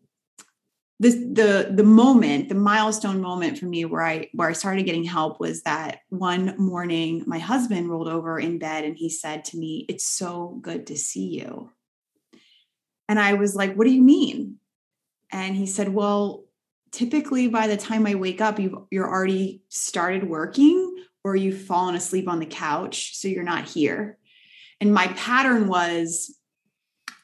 this 1.02 1.16
the 1.16 1.72
the 1.74 1.84
moment 1.84 2.48
the 2.48 2.56
milestone 2.56 3.22
moment 3.22 3.58
for 3.58 3.66
me 3.66 3.86
where 3.86 4.04
i 4.04 4.30
where 4.34 4.50
i 4.50 4.54
started 4.54 4.86
getting 4.86 5.04
help 5.04 5.40
was 5.40 5.64
that 5.64 6.02
one 6.10 6.56
morning 6.60 7.24
my 7.26 7.40
husband 7.40 7.90
rolled 7.90 8.08
over 8.08 8.40
in 8.40 8.60
bed 8.60 8.84
and 8.86 8.96
he 8.96 9.10
said 9.10 9.44
to 9.44 9.58
me 9.58 9.84
it's 9.90 10.06
so 10.06 10.60
good 10.62 10.88
to 10.88 10.96
see 10.96 11.40
you. 11.40 11.72
And 13.10 13.20
i 13.20 13.34
was 13.34 13.56
like 13.56 13.74
what 13.76 13.86
do 13.86 13.92
you 13.92 14.02
mean? 14.02 14.58
And 15.32 15.56
he 15.56 15.66
said 15.66 15.90
well 15.90 16.46
typically 16.92 17.48
by 17.48 17.66
the 17.66 17.78
time 17.78 18.06
i 18.06 18.14
wake 18.14 18.40
up 18.40 18.60
you've 18.60 18.76
you're 18.92 19.10
already 19.10 19.64
started 19.70 20.30
working 20.30 21.04
or 21.24 21.36
you've 21.36 21.64
fallen 21.64 21.96
asleep 21.96 22.28
on 22.28 22.40
the 22.40 22.46
couch 22.46 23.16
so 23.16 23.28
you're 23.28 23.44
not 23.44 23.68
here. 23.68 24.20
And 24.80 24.94
my 24.94 25.08
pattern 25.08 25.68
was 25.68 26.38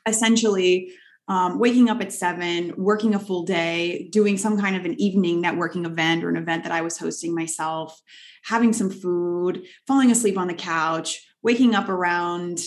essentially 0.08 0.94
um, 1.28 1.60
waking 1.60 1.90
up 1.90 2.02
at 2.02 2.14
seven, 2.14 2.74
working 2.78 3.14
a 3.14 3.20
full 3.20 3.44
day, 3.44 4.08
doing 4.12 4.38
some 4.38 4.60
kind 4.60 4.76
of 4.76 4.86
an 4.86 5.00
evening 5.00 5.44
networking 5.44 5.86
event 5.86 6.24
or 6.24 6.30
an 6.30 6.38
event 6.38 6.64
that 6.64 6.72
I 6.72 6.82
was 6.82 6.98
hosting 6.98 7.36
myself, 7.36 8.00
having 8.46 8.72
some 8.72 8.90
food, 8.90 9.64
falling 9.86 10.10
asleep 10.10 10.38
on 10.38 10.48
the 10.48 10.54
couch, 10.54 11.26
waking 11.44 11.76
up 11.76 11.90
around 11.90 12.60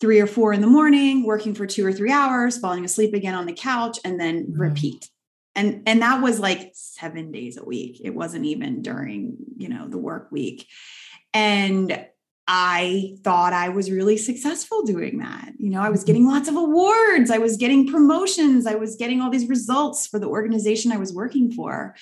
three 0.00 0.20
or 0.20 0.26
four 0.26 0.52
in 0.52 0.60
the 0.60 0.66
morning, 0.66 1.24
working 1.24 1.54
for 1.54 1.66
two 1.66 1.86
or 1.86 1.92
three 1.92 2.10
hours, 2.10 2.58
falling 2.58 2.84
asleep 2.84 3.14
again 3.14 3.34
on 3.34 3.46
the 3.46 3.52
couch, 3.52 3.98
and 4.04 4.18
then 4.18 4.44
mm-hmm. 4.44 4.60
repeat. 4.60 5.08
And, 5.54 5.82
and 5.86 6.02
that 6.02 6.22
was 6.22 6.38
like 6.38 6.72
seven 6.74 7.32
days 7.32 7.56
a 7.56 7.64
week. 7.64 8.00
It 8.04 8.14
wasn't 8.14 8.44
even 8.44 8.82
during, 8.82 9.36
you 9.56 9.68
know, 9.68 9.88
the 9.88 9.98
work 9.98 10.30
week. 10.30 10.66
And 11.32 12.06
I 12.48 13.16
thought 13.24 13.52
I 13.52 13.70
was 13.70 13.90
really 13.90 14.16
successful 14.16 14.82
doing 14.82 15.18
that. 15.18 15.52
You 15.58 15.70
know, 15.70 15.80
I 15.80 15.90
was 15.90 16.04
getting 16.04 16.26
lots 16.26 16.48
of 16.48 16.56
awards, 16.56 17.30
I 17.30 17.38
was 17.38 17.56
getting 17.56 17.90
promotions, 17.90 18.66
I 18.66 18.76
was 18.76 18.96
getting 18.96 19.20
all 19.20 19.30
these 19.30 19.48
results 19.48 20.06
for 20.06 20.18
the 20.20 20.28
organization 20.28 20.92
I 20.92 20.98
was 20.98 21.12
working 21.12 21.50
for. 21.50 21.96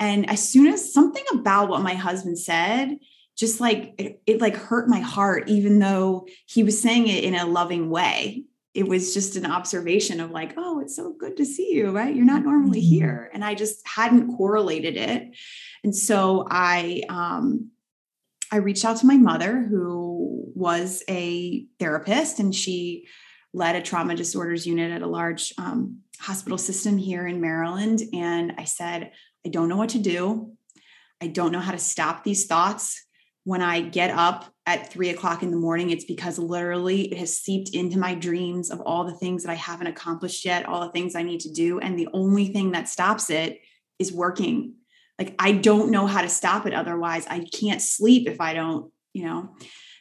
And 0.00 0.28
as 0.28 0.46
soon 0.46 0.66
as 0.68 0.92
something 0.92 1.24
about 1.32 1.68
what 1.68 1.82
my 1.82 1.94
husband 1.94 2.38
said, 2.38 2.96
just 3.36 3.60
like 3.60 3.94
it, 3.98 4.22
it 4.26 4.40
like 4.40 4.56
hurt 4.56 4.88
my 4.88 5.00
heart, 5.00 5.48
even 5.48 5.78
though 5.78 6.26
he 6.46 6.62
was 6.62 6.80
saying 6.80 7.08
it 7.08 7.24
in 7.24 7.34
a 7.34 7.46
loving 7.46 7.90
way. 7.90 8.44
It 8.74 8.88
was 8.88 9.14
just 9.14 9.36
an 9.36 9.46
observation 9.46 10.18
of 10.18 10.32
like, 10.32 10.54
oh, 10.56 10.80
it's 10.80 10.96
so 10.96 11.12
good 11.12 11.36
to 11.36 11.44
see 11.44 11.74
you, 11.74 11.90
right? 11.90 12.14
You're 12.14 12.24
not 12.24 12.42
normally 12.42 12.80
mm-hmm. 12.80 12.94
here. 12.94 13.30
And 13.32 13.44
I 13.44 13.54
just 13.54 13.86
hadn't 13.86 14.36
correlated 14.36 14.96
it. 14.96 15.36
And 15.84 15.94
so 15.94 16.46
I 16.50 17.02
um 17.08 17.70
I 18.54 18.58
reached 18.58 18.84
out 18.84 18.98
to 18.98 19.06
my 19.06 19.16
mother, 19.16 19.66
who 19.68 20.44
was 20.54 21.02
a 21.10 21.66
therapist, 21.80 22.38
and 22.38 22.54
she 22.54 23.08
led 23.52 23.74
a 23.74 23.82
trauma 23.82 24.14
disorders 24.14 24.64
unit 24.64 24.92
at 24.92 25.02
a 25.02 25.08
large 25.08 25.52
um, 25.58 25.98
hospital 26.20 26.56
system 26.56 26.96
here 26.96 27.26
in 27.26 27.40
Maryland. 27.40 28.00
And 28.12 28.54
I 28.56 28.62
said, 28.62 29.10
I 29.44 29.48
don't 29.48 29.68
know 29.68 29.76
what 29.76 29.88
to 29.90 29.98
do. 29.98 30.52
I 31.20 31.26
don't 31.26 31.50
know 31.50 31.58
how 31.58 31.72
to 31.72 31.78
stop 31.78 32.22
these 32.22 32.46
thoughts. 32.46 33.04
When 33.42 33.60
I 33.60 33.80
get 33.80 34.10
up 34.10 34.54
at 34.66 34.92
three 34.92 35.10
o'clock 35.10 35.42
in 35.42 35.50
the 35.50 35.56
morning, 35.56 35.90
it's 35.90 36.04
because 36.04 36.38
literally 36.38 37.12
it 37.12 37.18
has 37.18 37.36
seeped 37.36 37.70
into 37.74 37.98
my 37.98 38.14
dreams 38.14 38.70
of 38.70 38.80
all 38.82 39.02
the 39.02 39.18
things 39.18 39.42
that 39.42 39.50
I 39.50 39.56
haven't 39.56 39.88
accomplished 39.88 40.44
yet, 40.44 40.66
all 40.66 40.80
the 40.80 40.92
things 40.92 41.16
I 41.16 41.24
need 41.24 41.40
to 41.40 41.52
do. 41.52 41.80
And 41.80 41.98
the 41.98 42.08
only 42.12 42.52
thing 42.52 42.70
that 42.70 42.88
stops 42.88 43.30
it 43.30 43.58
is 43.98 44.12
working. 44.12 44.74
Like, 45.18 45.34
I 45.38 45.52
don't 45.52 45.90
know 45.90 46.06
how 46.06 46.22
to 46.22 46.28
stop 46.28 46.66
it 46.66 46.74
otherwise. 46.74 47.26
I 47.28 47.46
can't 47.52 47.80
sleep 47.80 48.28
if 48.28 48.40
I 48.40 48.54
don't, 48.54 48.90
you 49.12 49.24
know. 49.24 49.54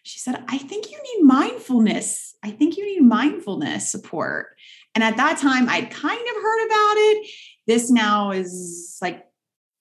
She 0.03 0.19
said, 0.19 0.43
I 0.47 0.57
think 0.57 0.91
you 0.91 0.97
need 0.97 1.25
mindfulness. 1.25 2.35
I 2.43 2.51
think 2.51 2.77
you 2.77 2.85
need 2.85 3.07
mindfulness 3.07 3.89
support. 3.89 4.47
And 4.95 5.03
at 5.03 5.17
that 5.17 5.37
time, 5.37 5.69
I'd 5.69 5.91
kind 5.91 6.19
of 6.19 6.35
heard 6.41 6.65
about 6.65 6.95
it. 6.97 7.31
This 7.67 7.89
now 7.89 8.31
is 8.31 8.97
like 9.01 9.25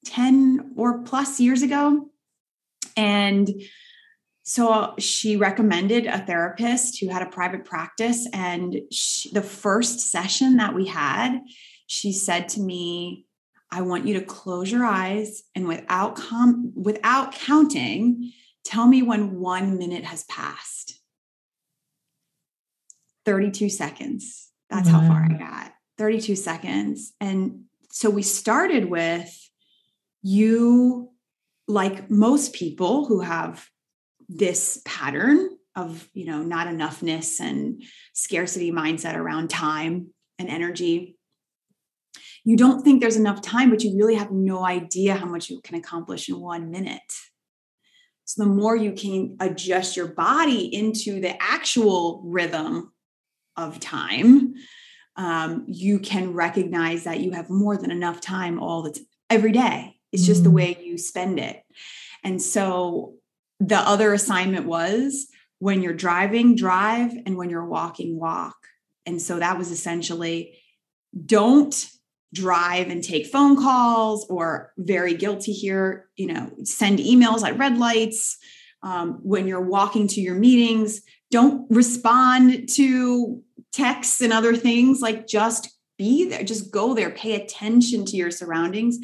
10 0.07 0.75
or 0.77 1.03
plus 1.03 1.41
years 1.41 1.63
ago. 1.63 2.09
And 2.97 3.49
so 4.45 4.95
she 4.99 5.37
recommended 5.37 6.07
a 6.07 6.19
therapist 6.19 7.01
who 7.01 7.09
had 7.09 7.23
a 7.23 7.31
private 7.31 7.65
practice. 7.65 8.29
And 8.33 8.81
she, 8.91 9.31
the 9.33 9.43
first 9.43 10.01
session 10.11 10.57
that 10.57 10.75
we 10.75 10.87
had, 10.87 11.41
she 11.87 12.13
said 12.13 12.49
to 12.51 12.61
me, 12.61 13.27
I 13.73 13.81
want 13.81 14.07
you 14.07 14.15
to 14.15 14.25
close 14.25 14.71
your 14.71 14.85
eyes 14.85 15.43
and 15.55 15.67
without 15.67 16.15
com- 16.15 16.73
without 16.77 17.33
counting, 17.33 18.33
tell 18.65 18.87
me 18.87 19.03
when 19.03 19.41
one 19.41 19.79
minute 19.79 20.05
has 20.05 20.25
passed. 20.25 21.01
32 23.25 23.71
seconds. 23.71 24.51
That's 24.69 24.91
wow. 24.91 25.01
how 25.01 25.09
far 25.09 25.27
I 25.31 25.39
got. 25.39 25.73
32 25.97 26.37
seconds. 26.37 27.15
And 27.19 27.63
so 27.91 28.11
we 28.11 28.23
started 28.23 28.91
with 28.91 29.35
you, 30.23 31.11
like 31.67 32.11
most 32.11 32.53
people 32.53 33.07
who 33.07 33.21
have 33.21 33.67
this 34.29 34.83
pattern 34.85 35.49
of, 35.77 36.09
you 36.13 36.27
know, 36.27 36.43
not 36.43 36.67
enoughness 36.67 37.41
and 37.41 37.83
scarcity 38.13 38.71
mindset 38.71 39.17
around 39.17 39.49
time 39.49 40.09
and 40.39 40.49
energy. 40.51 41.17
You 42.45 42.57
don't 42.57 42.83
think 42.83 43.01
there's 43.01 43.17
enough 43.17 43.41
time, 43.41 43.71
but 43.71 43.83
you 43.83 43.97
really 43.97 44.17
have 44.17 44.33
no 44.33 44.65
idea 44.65 45.15
how 45.15 45.27
much 45.27 45.49
you 45.49 45.61
can 45.63 45.77
accomplish 45.77 46.29
in 46.29 46.41
one 46.41 46.71
minute. 46.71 47.01
So, 48.25 48.45
the 48.45 48.49
more 48.49 48.77
you 48.77 48.93
can 48.93 49.37
adjust 49.41 49.97
your 49.97 50.09
body 50.09 50.75
into 50.75 51.21
the 51.21 51.41
actual 51.41 52.23
rhythm 52.25 52.93
of 53.57 53.79
time, 53.81 54.55
um, 55.17 55.65
you 55.69 55.99
can 55.99 56.33
recognize 56.33 57.05
that 57.05 57.21
you 57.21 57.33
have 57.33 57.51
more 57.51 57.77
than 57.77 57.91
enough 57.91 58.21
time 58.21 58.59
all 58.59 58.83
the 58.83 58.93
t- 58.93 59.07
every 59.29 59.53
day. 59.53 59.97
It's 60.11 60.27
just 60.27 60.41
mm. 60.41 60.45
the 60.45 60.51
way 60.51 60.79
you 60.83 60.99
spend 60.99 61.39
it. 61.39 61.63
And 62.25 62.41
so 62.41 63.15
the 63.61 63.79
other 63.79 64.13
assignment 64.13 64.67
was 64.67 65.29
when 65.59 65.83
you're 65.83 65.95
driving, 65.95 66.57
drive, 66.57 67.13
and 67.27 67.37
when 67.37 67.51
you're 67.51 67.67
walking, 67.67 68.19
walk. 68.19 68.57
And 69.07 69.21
so 69.21 69.39
that 69.39 69.59
was 69.59 69.71
essentially 69.71 70.59
don't 71.27 71.87
drive 72.33 72.89
and 72.89 73.05
take 73.05 73.27
phone 73.27 73.57
calls 73.57 74.27
or 74.29 74.73
very 74.79 75.15
guilty 75.15 75.53
here, 75.53 76.09
you 76.17 76.27
know, 76.27 76.51
send 76.65 76.99
emails 76.99 77.43
at 77.43 77.59
red 77.59 77.79
lights. 77.79 78.39
Um, 78.83 79.21
when 79.23 79.47
you're 79.47 79.61
walking 79.61 80.09
to 80.09 80.21
your 80.21 80.35
meetings, 80.35 81.03
don't 81.31 81.71
respond 81.71 82.69
to 82.71 83.43
texts 83.73 84.21
and 84.21 84.33
other 84.33 84.57
things. 84.57 85.01
Like 85.01 85.27
just 85.27 85.79
be 85.99 86.29
there, 86.29 86.43
just 86.43 86.73
go 86.73 86.95
there, 86.95 87.11
pay 87.11 87.35
attention 87.35 88.05
to 88.07 88.17
your 88.17 88.31
surroundings 88.31 88.99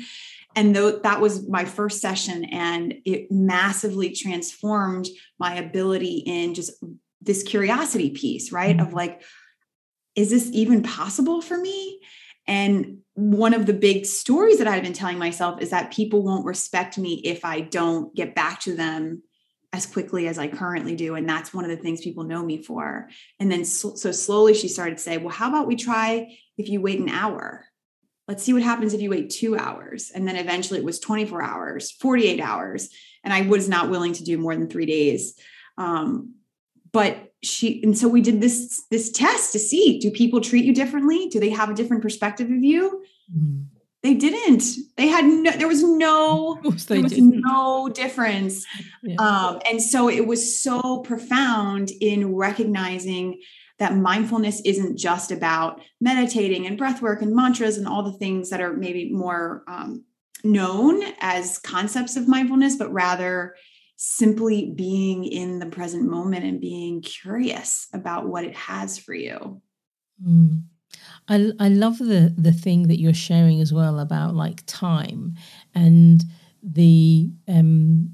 and 0.58 0.74
th- 0.74 1.02
that 1.02 1.20
was 1.20 1.48
my 1.48 1.64
first 1.64 2.00
session 2.00 2.44
and 2.46 2.94
it 3.04 3.30
massively 3.30 4.10
transformed 4.10 5.06
my 5.38 5.54
ability 5.54 6.22
in 6.26 6.54
just 6.54 6.72
this 7.20 7.42
curiosity 7.42 8.10
piece 8.10 8.50
right 8.50 8.76
mm-hmm. 8.76 8.86
of 8.86 8.92
like 8.92 9.22
is 10.16 10.30
this 10.30 10.50
even 10.52 10.82
possible 10.82 11.40
for 11.40 11.56
me 11.56 12.00
and 12.46 12.98
one 13.20 13.52
of 13.52 13.66
the 13.66 13.72
big 13.72 14.06
stories 14.06 14.58
that 14.58 14.68
i've 14.68 14.82
been 14.82 14.92
telling 14.92 15.18
myself 15.18 15.60
is 15.60 15.70
that 15.70 15.92
people 15.92 16.22
won't 16.22 16.44
respect 16.44 16.98
me 16.98 17.14
if 17.24 17.44
i 17.44 17.60
don't 17.60 18.14
get 18.14 18.34
back 18.34 18.60
to 18.60 18.74
them 18.74 19.22
as 19.72 19.86
quickly 19.86 20.28
as 20.28 20.38
i 20.38 20.46
currently 20.46 20.94
do 20.94 21.14
and 21.14 21.28
that's 21.28 21.52
one 21.52 21.64
of 21.64 21.70
the 21.70 21.76
things 21.76 22.00
people 22.00 22.24
know 22.24 22.44
me 22.44 22.62
for 22.62 23.08
and 23.40 23.50
then 23.50 23.64
so, 23.64 23.94
so 23.94 24.12
slowly 24.12 24.54
she 24.54 24.68
started 24.68 24.96
to 24.96 25.02
say 25.02 25.18
well 25.18 25.34
how 25.34 25.48
about 25.48 25.66
we 25.66 25.74
try 25.74 26.36
if 26.56 26.68
you 26.68 26.80
wait 26.80 27.00
an 27.00 27.08
hour 27.08 27.68
let's 28.28 28.42
see 28.44 28.52
what 28.52 28.62
happens 28.62 28.92
if 28.92 29.00
you 29.00 29.10
wait 29.10 29.30
two 29.30 29.56
hours. 29.56 30.12
And 30.14 30.28
then 30.28 30.36
eventually 30.36 30.78
it 30.78 30.84
was 30.84 31.00
24 31.00 31.42
hours, 31.42 31.90
48 31.92 32.40
hours. 32.40 32.90
And 33.24 33.32
I 33.32 33.40
was 33.42 33.68
not 33.68 33.90
willing 33.90 34.12
to 34.12 34.22
do 34.22 34.36
more 34.36 34.54
than 34.54 34.68
three 34.68 34.86
days. 34.86 35.34
Um, 35.78 36.34
but 36.92 37.27
she, 37.42 37.82
and 37.82 37.96
so 37.96 38.08
we 38.08 38.20
did 38.20 38.40
this, 38.40 38.82
this 38.90 39.10
test 39.10 39.52
to 39.52 39.58
see, 39.58 39.98
do 39.98 40.10
people 40.10 40.40
treat 40.40 40.64
you 40.64 40.74
differently? 40.74 41.28
Do 41.28 41.40
they 41.40 41.50
have 41.50 41.70
a 41.70 41.74
different 41.74 42.02
perspective 42.02 42.50
of 42.50 42.62
you? 42.62 43.04
Mm. 43.36 43.66
They 44.02 44.14
didn't. 44.14 44.62
They 44.96 45.08
had 45.08 45.24
no, 45.24 45.50
there 45.50 45.66
was 45.66 45.82
no, 45.82 46.60
there 46.62 47.02
was 47.02 47.12
didn't. 47.12 47.42
no 47.44 47.88
difference. 47.88 48.64
Yeah. 49.02 49.16
Um, 49.16 49.60
and 49.68 49.82
so 49.82 50.08
it 50.08 50.26
was 50.26 50.60
so 50.60 50.98
profound 50.98 51.90
in 52.00 52.34
recognizing 52.34 53.40
that 53.78 53.96
mindfulness 53.96 54.60
isn't 54.64 54.98
just 54.98 55.32
about 55.32 55.80
meditating 56.00 56.66
and 56.66 56.78
breath 56.78 57.02
work 57.02 57.22
and 57.22 57.34
mantras 57.34 57.76
and 57.76 57.88
all 57.88 58.04
the 58.04 58.18
things 58.18 58.50
that 58.50 58.60
are 58.60 58.72
maybe 58.72 59.10
more 59.10 59.64
um, 59.66 60.04
known 60.44 61.02
as 61.20 61.58
concepts 61.58 62.16
of 62.16 62.28
mindfulness, 62.28 62.76
but 62.76 62.92
rather 62.92 63.56
simply 64.00 64.72
being 64.76 65.24
in 65.24 65.58
the 65.58 65.66
present 65.66 66.08
moment 66.08 66.44
and 66.44 66.60
being 66.60 67.02
curious 67.02 67.88
about 67.92 68.28
what 68.28 68.44
it 68.44 68.54
has 68.54 68.96
for 68.96 69.12
you. 69.12 69.60
Mm. 70.24 70.62
I, 71.28 71.50
I 71.58 71.68
love 71.68 71.98
the 71.98 72.32
the 72.38 72.52
thing 72.52 72.86
that 72.86 73.00
you're 73.00 73.12
sharing 73.12 73.60
as 73.60 73.72
well 73.72 73.98
about 73.98 74.34
like 74.34 74.62
time 74.66 75.34
and 75.74 76.24
the 76.62 77.30
um 77.48 78.10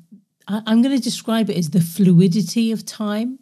I, 0.49 0.62
I'm 0.66 0.83
going 0.83 0.97
to 0.97 1.03
describe 1.03 1.51
it 1.51 1.57
as 1.57 1.70
the 1.70 1.81
fluidity 1.81 2.73
of 2.73 2.85
time 2.85 3.38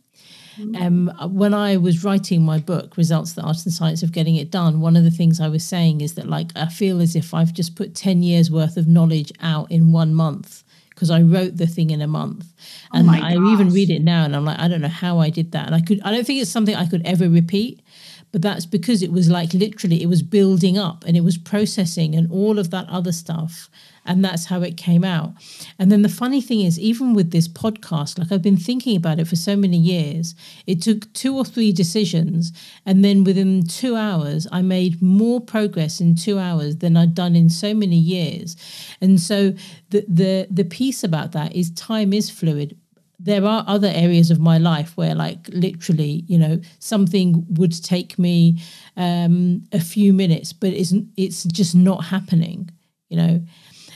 um, 0.79 1.11
when 1.31 1.55
I 1.55 1.79
was 1.79 2.05
writing 2.05 2.43
my 2.43 2.59
book, 2.59 2.99
Results, 2.99 3.33
the 3.33 3.41
Art 3.41 3.65
and 3.65 3.73
Science 3.73 4.03
of 4.03 4.13
Getting 4.13 4.37
It 4.37 4.51
Done, 4.51 4.81
one 4.81 4.97
of 4.97 5.03
the 5.03 5.11
things 5.11 5.41
I 5.41 5.49
was 5.49 5.65
saying 5.65 6.03
is 6.03 6.15
that, 6.17 6.29
like, 6.29 6.51
I 6.55 6.67
feel 6.67 7.01
as 7.01 7.17
if 7.17 7.33
I've 7.33 7.55
just 7.55 7.75
put 7.75 7.95
10 7.95 8.23
years 8.23 8.51
worth 8.51 8.77
of 8.77 8.87
knowledge 8.87 9.33
out 9.41 9.71
in 9.71 9.93
one 9.93 10.15
month 10.15 10.63
because 11.03 11.11
I 11.11 11.23
wrote 11.23 11.57
the 11.57 11.67
thing 11.67 11.91
in 11.91 12.01
a 12.01 12.07
month. 12.07 12.47
Oh 12.95 12.99
and 12.99 13.11
I 13.11 13.33
even 13.33 13.71
read 13.71 13.91
it 13.91 14.03
now 14.03 14.25
and 14.25 14.37
I'm 14.37 14.45
like, 14.45 14.61
I 14.61 14.69
don't 14.69 14.81
know 14.81 14.87
how 14.87 15.19
I 15.19 15.31
did 15.31 15.51
that. 15.51 15.67
And 15.67 15.75
I 15.75 15.81
could, 15.81 16.01
I 16.05 16.13
don't 16.13 16.25
think 16.25 16.41
it's 16.41 16.49
something 16.49 16.77
I 16.77 16.87
could 16.87 17.05
ever 17.05 17.29
repeat 17.29 17.83
but 18.31 18.41
that's 18.41 18.65
because 18.65 19.03
it 19.03 19.13
was 19.13 19.29
like 19.29 19.53
literally 19.53 20.03
it 20.03 20.07
was 20.07 20.23
building 20.23 20.79
up 20.79 21.05
and 21.05 21.17
it 21.17 21.21
was 21.21 21.37
processing 21.37 22.15
and 22.15 22.31
all 22.31 22.59
of 22.59 22.71
that 22.71 22.89
other 22.89 23.13
stuff 23.13 23.69
and 24.05 24.25
that's 24.25 24.47
how 24.47 24.63
it 24.63 24.77
came 24.77 25.05
out. 25.05 25.33
And 25.79 25.91
then 25.91 26.03
the 26.03 26.09
funny 26.09 26.41
thing 26.41 26.61
is 26.61 26.79
even 26.79 27.15
with 27.15 27.31
this 27.31 27.49
podcast 27.49 28.19
like 28.19 28.33
i've 28.33 28.43
been 28.43 28.57
thinking 28.57 28.97
about 28.97 29.19
it 29.21 29.27
for 29.27 29.37
so 29.37 29.57
many 29.57 29.77
years 29.77 30.35
it 30.67 30.83
took 30.83 31.13
two 31.13 31.37
or 31.37 31.45
three 31.45 31.73
decisions. 31.73 32.53
And 32.85 33.05
then 33.05 33.25
within 33.25 33.65
2 33.67 33.97
hours 33.97 34.47
i 34.51 34.63
made 34.63 35.01
more 35.03 35.41
progress 35.41 36.01
in 36.01 36.15
2 36.15 36.39
hours 36.39 36.77
than 36.77 36.97
i'd 36.97 37.15
done 37.15 37.37
in 37.37 37.49
so 37.49 37.75
many 37.75 37.97
years. 37.97 38.57
And 39.01 39.21
so 39.21 39.55
the 39.91 40.05
the 40.09 40.47
the 40.51 40.65
piece 40.65 41.05
about 41.05 41.33
that 41.33 41.55
is 41.55 41.71
time 41.73 42.13
is 42.13 42.31
fluid. 42.31 42.77
There 43.19 43.45
are 43.45 43.65
other 43.69 43.91
areas 43.95 44.33
of 44.33 44.41
my 44.41 44.59
life 44.59 44.97
where 44.97 45.15
like 45.15 45.49
literally 45.49 46.25
you 46.27 46.39
know 46.39 46.61
something 46.81 47.47
would 47.51 47.83
take 47.85 48.19
me 48.19 48.61
um, 48.97 49.63
a 49.73 49.81
few 49.81 50.13
minutes 50.13 50.53
but 50.53 50.71
it's 50.71 50.93
it's 51.17 51.45
just 51.45 51.75
not 51.75 52.07
happening 52.07 52.69
you 53.09 53.17
know 53.17 53.41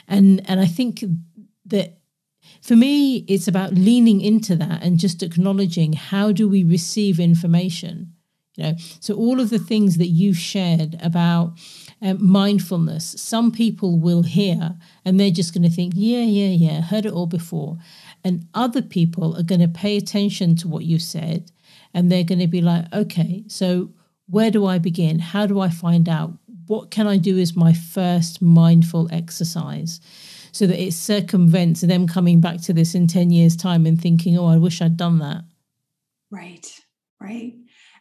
and 0.09 0.43
and 0.49 0.61
i 0.61 0.67
think 0.67 1.03
that 1.65 1.97
for 2.63 2.77
me, 2.77 3.19
it's 3.29 3.49
about 3.49 3.75
leaning 3.75 4.21
into 4.21 4.57
that 4.57 4.83
and 4.83 4.99
just 4.99 5.23
acknowledging 5.23 5.93
how 5.93 6.33
do 6.33 6.49
we 6.49 6.65
receive 6.65 7.21
information. 7.21 8.13
You 8.57 8.65
know, 8.65 8.75
so 9.01 9.15
all 9.15 9.41
of 9.41 9.51
the 9.51 9.59
things 9.59 9.99
that 9.99 10.09
you've 10.09 10.39
shared 10.39 10.97
about 11.03 11.59
um, 12.01 12.25
mindfulness, 12.25 13.15
some 13.19 13.53
people 13.53 13.99
will 13.99 14.23
hear 14.23 14.77
and 15.05 15.21
they're 15.21 15.31
just 15.31 15.53
going 15.53 15.63
to 15.63 15.71
think, 15.71 15.93
yeah, 15.95 16.23
yeah, 16.23 16.49
yeah, 16.49 16.81
heard 16.81 17.05
it 17.05 17.13
all 17.13 17.27
before. 17.27 17.79
And 18.25 18.47
other 18.55 18.83
people 18.83 19.37
are 19.37 19.43
going 19.43 19.61
to 19.61 19.69
pay 19.69 19.97
attention 19.97 20.57
to 20.57 20.69
what 20.69 20.85
you 20.85 20.99
said 20.99 21.53
and 21.93 22.11
they're 22.11 22.25
going 22.25 22.39
to 22.39 22.47
be 22.47 22.63
like, 22.63 22.93
okay, 22.93 23.45
so 23.47 23.91
where 24.29 24.51
do 24.51 24.67
I 24.67 24.79
begin? 24.79 25.19
How 25.19 25.47
do 25.47 25.61
I 25.61 25.69
find 25.69 26.09
out? 26.09 26.33
What 26.67 26.91
can 26.91 27.07
I 27.07 27.17
do 27.17 27.39
as 27.39 27.57
my 27.57 27.73
first 27.73 28.43
mindful 28.43 29.09
exercise? 29.13 30.01
So 30.53 30.67
that 30.67 30.83
it 30.83 30.93
circumvents 30.93 31.83
them 31.83 32.07
coming 32.07 32.41
back 32.41 32.63
to 32.63 32.73
this 32.73 32.95
in 32.95 33.07
10 33.07 33.31
years' 33.31 33.57
time 33.57 33.85
and 33.85 34.01
thinking, 34.01 34.39
oh, 34.39 34.47
I 34.47 34.57
wish 34.57 34.81
I'd 34.81 34.97
done 34.97 35.19
that. 35.19 35.45
Right, 36.31 36.67
right. 37.21 37.55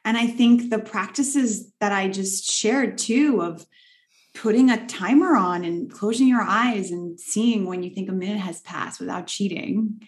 And 0.05 0.17
I 0.17 0.27
think 0.27 0.69
the 0.69 0.79
practices 0.79 1.71
that 1.81 1.91
I 1.91 2.07
just 2.07 2.49
shared 2.49 2.97
too 2.97 3.41
of 3.41 3.65
putting 4.35 4.69
a 4.69 4.85
timer 4.85 5.35
on 5.35 5.63
and 5.63 5.91
closing 5.91 6.27
your 6.27 6.41
eyes 6.41 6.91
and 6.91 7.19
seeing 7.19 7.65
when 7.65 7.81
you 7.81 7.89
think 7.89 8.09
a 8.09 8.13
minute 8.13 8.39
has 8.39 8.61
passed 8.61 8.99
without 8.99 9.27
cheating, 9.27 10.01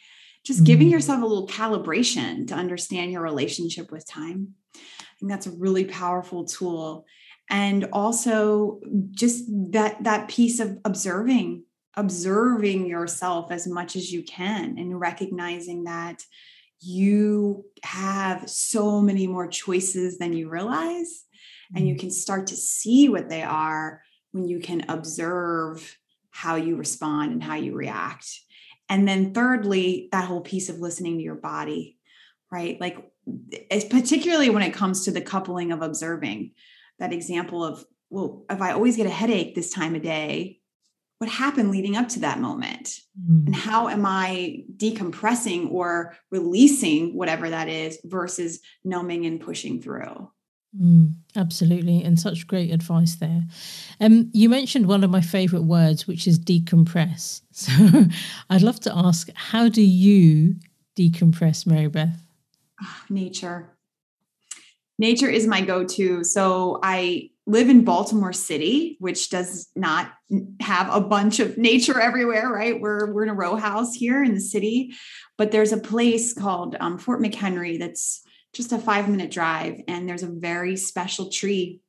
just 0.43 0.63
giving 0.63 0.89
mm. 0.89 0.91
yourself 0.91 1.21
a 1.21 1.25
little 1.25 1.47
calibration 1.47 2.47
to 2.47 2.53
understand 2.53 3.11
your 3.11 3.21
relationship 3.21 3.91
with 3.91 4.07
time. 4.07 4.53
I 4.75 5.19
think 5.19 5.31
that's 5.31 5.47
a 5.47 5.51
really 5.51 5.85
powerful 5.85 6.45
tool. 6.45 7.05
And 7.49 7.87
also 7.93 8.81
just 9.11 9.45
that 9.71 10.03
that 10.03 10.27
piece 10.27 10.59
of 10.59 10.77
observing, 10.83 11.63
observing 11.95 12.87
yourself 12.87 13.51
as 13.51 13.67
much 13.67 13.95
as 13.95 14.11
you 14.11 14.23
can 14.23 14.77
and 14.77 14.99
recognizing 14.99 15.85
that 15.85 16.23
you 16.79 17.65
have 17.83 18.49
so 18.49 19.01
many 19.01 19.27
more 19.27 19.47
choices 19.47 20.17
than 20.17 20.33
you 20.33 20.49
realize. 20.49 21.23
And 21.75 21.87
you 21.87 21.95
mm-hmm. 21.95 22.01
can 22.01 22.11
start 22.11 22.47
to 22.47 22.55
see 22.55 23.09
what 23.09 23.29
they 23.29 23.43
are 23.43 24.01
when 24.31 24.47
you 24.47 24.59
can 24.59 24.85
observe 24.89 25.97
how 26.31 26.55
you 26.55 26.75
respond 26.75 27.31
and 27.31 27.43
how 27.43 27.55
you 27.55 27.73
react. 27.73 28.27
And 28.89 29.07
then 29.07 29.33
thirdly 29.33 30.07
that 30.11 30.25
whole 30.25 30.41
piece 30.41 30.69
of 30.69 30.79
listening 30.79 31.17
to 31.17 31.23
your 31.23 31.35
body 31.35 31.97
right? 32.51 32.79
Like 32.79 32.97
it's 33.25 33.85
particularly 33.85 34.49
when 34.49 34.63
it 34.63 34.73
comes 34.73 35.05
to 35.05 35.11
the 35.11 35.21
coupling 35.21 35.71
of 35.71 35.81
observing 35.81 36.51
that 36.99 37.13
example 37.13 37.63
of 37.63 37.85
well 38.09 38.45
if 38.49 38.61
i 38.61 38.71
always 38.71 38.97
get 38.97 39.07
a 39.07 39.11
headache 39.11 39.55
this 39.55 39.71
time 39.71 39.95
of 39.95 40.01
day 40.01 40.59
what 41.19 41.29
happened 41.29 41.71
leading 41.71 41.95
up 41.95 42.09
to 42.09 42.19
that 42.19 42.39
moment? 42.39 42.99
Mm. 43.19 43.47
and 43.47 43.55
how 43.55 43.87
am 43.87 44.05
i 44.05 44.63
decompressing 44.75 45.71
or 45.71 46.15
releasing 46.31 47.15
whatever 47.15 47.49
that 47.49 47.67
is 47.67 47.99
versus 48.03 48.59
numbing 48.83 49.25
and 49.25 49.41
pushing 49.41 49.81
through? 49.81 50.29
Mm, 50.79 51.15
absolutely 51.35 52.03
and 52.03 52.19
such 52.19 52.45
great 52.45 52.71
advice 52.71 53.15
there. 53.15 53.43
Um, 53.99 54.29
you 54.33 54.49
mentioned 54.49 54.85
one 54.85 55.03
of 55.03 55.09
my 55.09 55.21
favorite 55.21 55.63
words 55.63 56.05
which 56.07 56.27
is 56.27 56.39
decompress. 56.39 57.41
So 57.57 57.71
i'd 58.51 58.61
love 58.61 58.79
to 58.81 58.95
ask 58.95 59.29
how 59.33 59.67
do 59.67 59.81
you 59.81 60.57
decompress 60.95 61.65
mary 61.65 61.87
beth 61.87 62.21
oh, 62.83 63.01
nature 63.09 63.76
nature 64.97 65.29
is 65.29 65.47
my 65.47 65.61
go-to 65.61 66.23
so 66.23 66.79
i 66.83 67.29
live 67.47 67.69
in 67.69 67.85
Baltimore 67.85 68.33
City, 68.33 68.97
which 68.99 69.29
does 69.29 69.69
not 69.73 70.11
have 70.59 70.93
a 70.93 70.99
bunch 70.99 71.39
of 71.39 71.57
nature 71.57 71.99
everywhere, 71.99 72.49
right? 72.49 72.79
We're 72.79 73.11
we're 73.11 73.23
in 73.23 73.29
a 73.29 73.33
row 73.33 73.55
house 73.55 73.95
here 73.95 74.21
in 74.21 74.35
the 74.35 74.41
city, 74.41 74.93
but 75.37 75.51
there's 75.51 75.71
a 75.71 75.77
place 75.77 76.33
called 76.33 76.75
um, 76.79 76.97
Fort 76.97 77.21
McHenry 77.21 77.79
that's 77.79 78.21
just 78.53 78.73
a 78.73 78.77
five 78.77 79.07
minute 79.09 79.31
drive, 79.31 79.79
and 79.87 80.07
there's 80.07 80.23
a 80.23 80.27
very 80.27 80.75
special 80.75 81.29
tree 81.29 81.79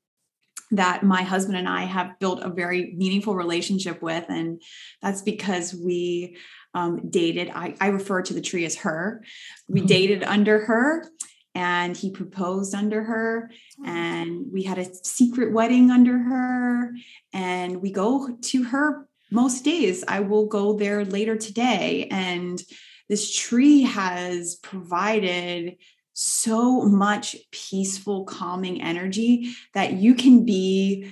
that 0.71 1.03
my 1.03 1.23
husband 1.23 1.57
and 1.57 1.68
I 1.68 1.85
have 1.85 2.18
built 2.21 2.40
a 2.42 2.51
very 2.51 2.94
meaningful 2.97 3.35
relationship 3.35 4.01
with, 4.01 4.25
and 4.29 4.62
that's 5.03 5.23
because 5.23 5.75
we 5.75 6.37
um, 6.73 7.11
dated. 7.11 7.51
I, 7.53 7.75
I 7.81 7.88
refer 7.88 8.23
to 8.23 8.35
the 8.35 8.40
tree 8.40 8.64
as 8.64 8.77
her. 8.77 9.25
We 9.66 9.81
mm-hmm. 9.81 9.87
dated 9.88 10.23
under 10.23 10.66
her 10.66 11.11
and 11.54 11.96
he 11.96 12.11
proposed 12.11 12.74
under 12.74 13.02
her 13.02 13.50
oh. 13.80 13.84
and 13.87 14.46
we 14.52 14.62
had 14.62 14.78
a 14.78 14.94
secret 15.02 15.52
wedding 15.52 15.90
under 15.90 16.18
her 16.18 16.92
and 17.32 17.82
we 17.82 17.90
go 17.90 18.37
to 18.40 18.64
her 18.64 19.08
most 19.30 19.64
days 19.64 20.04
i 20.08 20.20
will 20.20 20.46
go 20.46 20.74
there 20.74 21.04
later 21.04 21.37
today 21.37 22.08
and 22.11 22.62
this 23.08 23.34
tree 23.34 23.82
has 23.82 24.56
provided 24.56 25.76
so 26.12 26.82
much 26.82 27.37
peaceful 27.52 28.24
calming 28.24 28.82
energy 28.82 29.52
that 29.72 29.94
you 29.94 30.14
can 30.14 30.44
be 30.44 31.11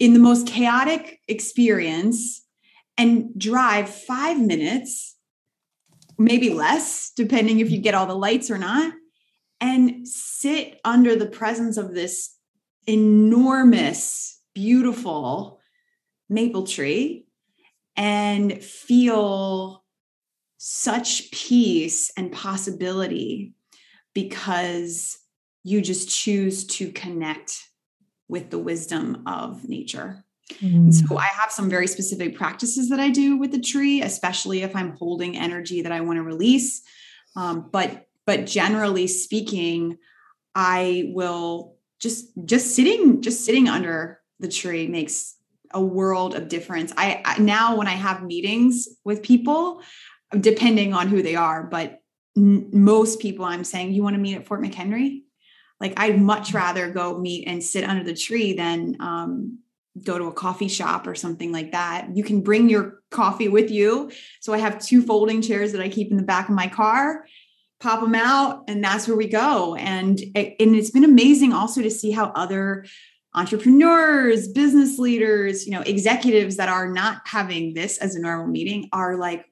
in 0.00 0.12
the 0.12 0.18
most 0.18 0.46
chaotic 0.46 1.20
experience 1.28 2.44
and 2.96 3.38
drive 3.38 3.88
5 3.88 4.40
minutes 4.40 5.16
maybe 6.18 6.50
less 6.50 7.12
depending 7.16 7.60
if 7.60 7.70
you 7.70 7.78
get 7.78 7.94
all 7.94 8.06
the 8.06 8.14
lights 8.14 8.50
or 8.50 8.58
not 8.58 8.92
and 9.60 10.06
sit 10.06 10.80
under 10.84 11.16
the 11.16 11.26
presence 11.26 11.76
of 11.76 11.94
this 11.94 12.36
enormous, 12.86 14.40
beautiful 14.54 15.60
maple 16.28 16.66
tree 16.66 17.26
and 17.96 18.62
feel 18.62 19.84
such 20.58 21.30
peace 21.30 22.12
and 22.16 22.32
possibility 22.32 23.54
because 24.14 25.18
you 25.64 25.80
just 25.80 26.08
choose 26.08 26.66
to 26.66 26.90
connect 26.92 27.58
with 28.28 28.50
the 28.50 28.58
wisdom 28.58 29.22
of 29.26 29.68
nature. 29.68 30.24
Mm. 30.60 30.92
So 30.92 31.16
I 31.16 31.26
have 31.26 31.52
some 31.52 31.68
very 31.68 31.86
specific 31.86 32.36
practices 32.36 32.88
that 32.88 33.00
I 33.00 33.10
do 33.10 33.36
with 33.36 33.52
the 33.52 33.60
tree, 33.60 34.02
especially 34.02 34.62
if 34.62 34.74
I'm 34.74 34.96
holding 34.96 35.36
energy 35.36 35.82
that 35.82 35.92
I 35.92 36.00
want 36.00 36.16
to 36.16 36.22
release. 36.22 36.82
Um, 37.36 37.68
but 37.70 38.07
but 38.28 38.44
generally 38.44 39.06
speaking 39.06 39.96
i 40.54 41.10
will 41.14 41.76
just 41.98 42.26
just 42.44 42.76
sitting 42.76 43.22
just 43.22 43.42
sitting 43.42 43.68
under 43.68 44.20
the 44.38 44.48
tree 44.48 44.86
makes 44.86 45.34
a 45.74 45.82
world 45.82 46.34
of 46.34 46.48
difference. 46.48 46.92
I, 46.96 47.20
I 47.24 47.38
now 47.38 47.76
when 47.76 47.88
i 47.88 47.96
have 48.06 48.22
meetings 48.22 48.86
with 49.02 49.22
people 49.22 49.80
depending 50.38 50.92
on 50.92 51.08
who 51.08 51.22
they 51.22 51.36
are 51.36 51.64
but 51.64 52.00
n- 52.36 52.68
most 52.70 53.18
people 53.18 53.46
i'm 53.46 53.64
saying 53.64 53.92
you 53.92 54.02
want 54.02 54.14
to 54.14 54.20
meet 54.20 54.36
at 54.36 54.46
fort 54.46 54.62
mchenry? 54.62 55.22
Like 55.80 55.94
i'd 55.96 56.20
much 56.20 56.52
rather 56.52 56.92
go 56.92 57.18
meet 57.18 57.48
and 57.48 57.64
sit 57.64 57.82
under 57.82 58.04
the 58.04 58.14
tree 58.14 58.52
than 58.52 58.96
um, 59.00 59.58
go 60.04 60.18
to 60.18 60.24
a 60.24 60.32
coffee 60.32 60.68
shop 60.68 61.06
or 61.06 61.14
something 61.16 61.50
like 61.50 61.72
that. 61.72 62.08
You 62.14 62.22
can 62.22 62.42
bring 62.42 62.68
your 62.68 63.00
coffee 63.10 63.48
with 63.48 63.70
you. 63.70 64.12
So 64.40 64.52
i 64.52 64.58
have 64.58 64.84
two 64.84 65.00
folding 65.00 65.40
chairs 65.40 65.72
that 65.72 65.80
i 65.80 65.88
keep 65.88 66.10
in 66.10 66.18
the 66.18 66.30
back 66.34 66.50
of 66.50 66.54
my 66.54 66.68
car 66.68 67.24
pop 67.80 68.00
them 68.00 68.14
out 68.14 68.64
and 68.68 68.82
that's 68.82 69.06
where 69.06 69.16
we 69.16 69.28
go. 69.28 69.74
And 69.74 70.20
and 70.34 70.76
it's 70.76 70.90
been 70.90 71.04
amazing 71.04 71.52
also 71.52 71.82
to 71.82 71.90
see 71.90 72.10
how 72.10 72.32
other 72.34 72.86
entrepreneurs 73.34 74.48
business 74.48 74.98
leaders 74.98 75.66
you 75.66 75.72
know 75.72 75.82
executives 75.82 76.56
that 76.56 76.70
are 76.70 76.90
not 76.90 77.20
having 77.26 77.74
this 77.74 77.98
as 77.98 78.14
a 78.14 78.18
normal 78.18 78.46
meeting 78.46 78.88
are 78.90 79.16
like 79.16 79.44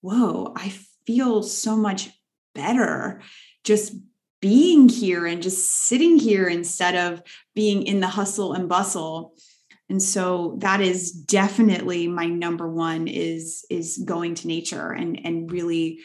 whoa 0.00 0.54
i 0.56 0.72
feel 1.06 1.42
so 1.42 1.76
much 1.76 2.08
better 2.54 3.20
just 3.62 3.92
being 4.40 4.88
here 4.88 5.26
and 5.26 5.42
just 5.42 5.86
sitting 5.86 6.18
here 6.18 6.48
instead 6.48 6.94
of 6.96 7.22
being 7.54 7.82
in 7.82 8.00
the 8.00 8.08
hustle 8.08 8.54
and 8.54 8.68
bustle. 8.68 9.34
And 9.88 10.02
so 10.02 10.56
that 10.60 10.80
is 10.80 11.10
definitely 11.12 12.06
my 12.06 12.26
number 12.26 12.68
one 12.68 13.08
is 13.08 13.64
is 13.68 13.98
going 14.04 14.36
to 14.36 14.46
nature 14.46 14.92
and 14.92 15.20
and 15.24 15.50
really 15.50 16.00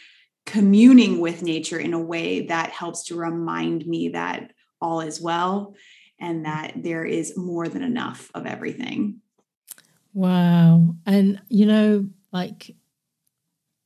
communing 0.46 1.20
with 1.20 1.42
nature 1.42 1.80
in 1.80 1.94
a 1.94 2.00
way 2.00 2.46
that 2.48 2.70
helps 2.70 3.04
to 3.06 3.16
remind 3.16 3.86
me 3.88 4.10
that 4.10 4.52
all 4.80 5.02
is 5.02 5.20
well 5.20 5.76
and 6.20 6.46
that 6.46 6.74
there 6.76 7.04
is 7.04 7.36
more 7.36 7.68
than 7.68 7.82
enough 7.82 8.30
of 8.34 8.46
everything. 8.46 9.20
Wow. 10.14 10.96
And, 11.06 11.42
you 11.50 11.66
know, 11.66 12.08
like, 12.32 12.76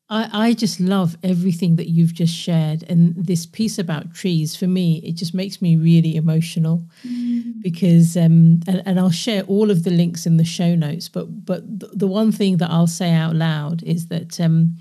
I, 0.10 0.48
I 0.50 0.54
just 0.54 0.80
love 0.80 1.18
everything 1.24 1.76
that 1.78 1.89
you've 1.89 2.14
just 2.14 2.36
shared. 2.36 2.84
And 2.89 3.16
this 3.16 3.45
piece 3.45 3.80
about 3.80 4.14
trees, 4.14 4.55
for 4.55 4.68
me, 4.68 5.01
it 5.03 5.14
just 5.14 5.34
makes 5.34 5.62
me 5.62 5.76
really 5.76 6.16
emotional 6.16 6.86
mm. 7.07 7.53
because, 7.62 8.18
um, 8.18 8.60
and, 8.68 8.84
and 8.86 8.99
I'll 8.99 9.12
share 9.12 9.43
all 9.43 9.72
of 9.72 9.84
the 9.84 9.91
links 9.91 10.26
in 10.26 10.38
the 10.38 10.43
show 10.43 10.76
notes. 10.76 11.10
But, 11.10 11.45
but 11.45 11.64
the 11.97 12.07
one 12.07 12.32
thing 12.32 12.57
that 12.57 12.70
I'll 12.70 12.88
say 12.88 13.14
out 13.14 13.36
loud 13.36 13.82
is 13.84 14.07
that, 14.07 14.39
um, 14.39 14.76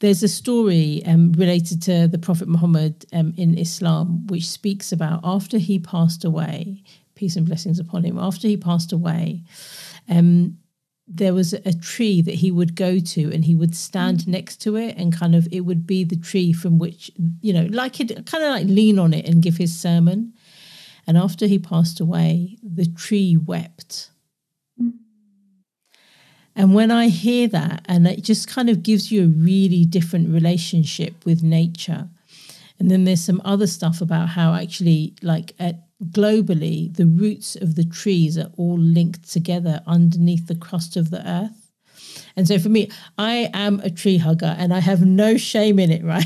there's 0.00 0.22
a 0.22 0.28
story 0.28 1.02
um, 1.06 1.32
related 1.32 1.82
to 1.82 2.08
the 2.08 2.18
Prophet 2.18 2.48
Muhammad 2.48 3.06
um, 3.12 3.32
in 3.36 3.56
Islam, 3.56 4.26
which 4.26 4.46
speaks 4.48 4.92
about 4.92 5.20
after 5.24 5.58
he 5.58 5.78
passed 5.78 6.24
away, 6.24 6.82
peace 7.14 7.36
and 7.36 7.46
blessings 7.46 7.78
upon 7.78 8.04
him, 8.04 8.18
after 8.18 8.48
he 8.48 8.56
passed 8.56 8.92
away, 8.92 9.42
um, 10.08 10.58
there 11.06 11.34
was 11.34 11.52
a 11.52 11.72
tree 11.72 12.22
that 12.22 12.34
he 12.36 12.50
would 12.50 12.74
go 12.74 12.98
to 12.98 13.30
and 13.32 13.44
he 13.44 13.54
would 13.54 13.74
stand 13.74 14.20
mm. 14.20 14.28
next 14.28 14.56
to 14.62 14.76
it 14.76 14.96
and 14.96 15.14
kind 15.14 15.34
of 15.34 15.46
it 15.52 15.60
would 15.60 15.86
be 15.86 16.02
the 16.02 16.16
tree 16.16 16.52
from 16.52 16.78
which 16.78 17.10
you 17.42 17.52
know 17.52 17.66
like 17.70 18.00
it 18.00 18.08
kind 18.26 18.42
of 18.42 18.50
like 18.50 18.66
lean 18.66 18.98
on 18.98 19.12
it 19.12 19.28
and 19.28 19.42
give 19.42 19.58
his 19.58 19.78
sermon 19.78 20.32
and 21.06 21.18
after 21.18 21.46
he 21.46 21.58
passed 21.58 22.00
away 22.00 22.56
the 22.62 22.86
tree 22.86 23.36
wept. 23.36 24.10
And 26.56 26.74
when 26.74 26.90
i 26.90 27.08
hear 27.08 27.48
that 27.48 27.84
and 27.86 28.06
it 28.06 28.22
just 28.22 28.48
kind 28.48 28.68
of 28.68 28.82
gives 28.82 29.10
you 29.10 29.24
a 29.24 29.26
really 29.26 29.84
different 29.84 30.28
relationship 30.28 31.24
with 31.24 31.42
nature 31.42 32.08
and 32.78 32.90
then 32.90 33.04
there's 33.04 33.24
some 33.24 33.40
other 33.44 33.66
stuff 33.66 34.00
about 34.00 34.30
how 34.30 34.54
actually 34.54 35.14
like 35.22 35.54
at 35.58 35.84
globally, 36.10 36.94
the 36.94 37.06
roots 37.06 37.56
of 37.56 37.74
the 37.74 37.84
trees 37.84 38.36
are 38.36 38.50
all 38.56 38.78
linked 38.78 39.30
together 39.30 39.82
underneath 39.86 40.46
the 40.46 40.54
crust 40.54 40.96
of 40.96 41.10
the 41.10 41.26
earth. 41.28 41.63
And 42.36 42.46
so 42.48 42.58
for 42.58 42.68
me, 42.68 42.90
I 43.18 43.50
am 43.52 43.80
a 43.80 43.90
tree 43.90 44.18
hugger 44.18 44.54
and 44.58 44.72
I 44.72 44.80
have 44.80 45.04
no 45.04 45.36
shame 45.36 45.78
in 45.78 45.90
it, 45.90 46.04
right? 46.14 46.24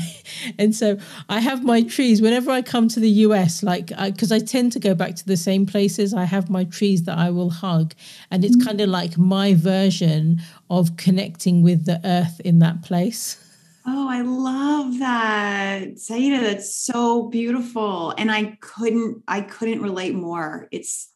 And 0.57 0.75
so 0.75 0.97
I 1.27 1.39
have 1.39 1.63
my 1.63 1.81
trees 1.81 2.21
whenever 2.21 2.51
I 2.51 2.61
come 2.61 2.87
to 2.89 2.99
the 2.99 3.09
US, 3.09 3.63
like, 3.63 3.91
uh, 3.97 4.11
because 4.11 4.31
I, 4.31 4.37
I, 4.37 4.39
tend 4.39 4.71
to 4.73 4.79
go 4.79 4.95
back 4.95 5.15
to 5.15 5.25
the 5.25 5.37
same 5.37 5.65
places, 5.65 6.13
I 6.13 6.23
have 6.23 6.49
my 6.49 6.63
trees 6.63 7.03
that 7.03 7.17
I 7.17 7.29
will 7.29 7.49
hug. 7.49 7.93
And 8.31 8.43
it's 8.43 8.63
kind 8.63 8.81
of 8.81 8.89
mm. 8.89 8.93
like 8.93 9.17
my 9.17 9.53
version 9.53 10.41
of 10.69 10.97
connecting 10.97 11.61
with 11.61 11.85
the 11.85 12.01
earth 12.03 12.39
in 12.43 12.59
that 12.59 12.81
place. 12.83 13.37
Oh, 13.85 14.07
I 14.09 14.21
love 14.21 14.99
that. 14.99 15.95
Saiyyidah, 15.95 16.41
that's 16.41 16.75
so 16.75 17.23
beautiful. 17.23 18.13
And 18.17 18.31
I 18.31 18.57
couldn't, 18.61 19.23
I 19.27 19.41
couldn't 19.41 19.81
relate 19.81 20.13
more. 20.13 20.67
It's 20.71 21.09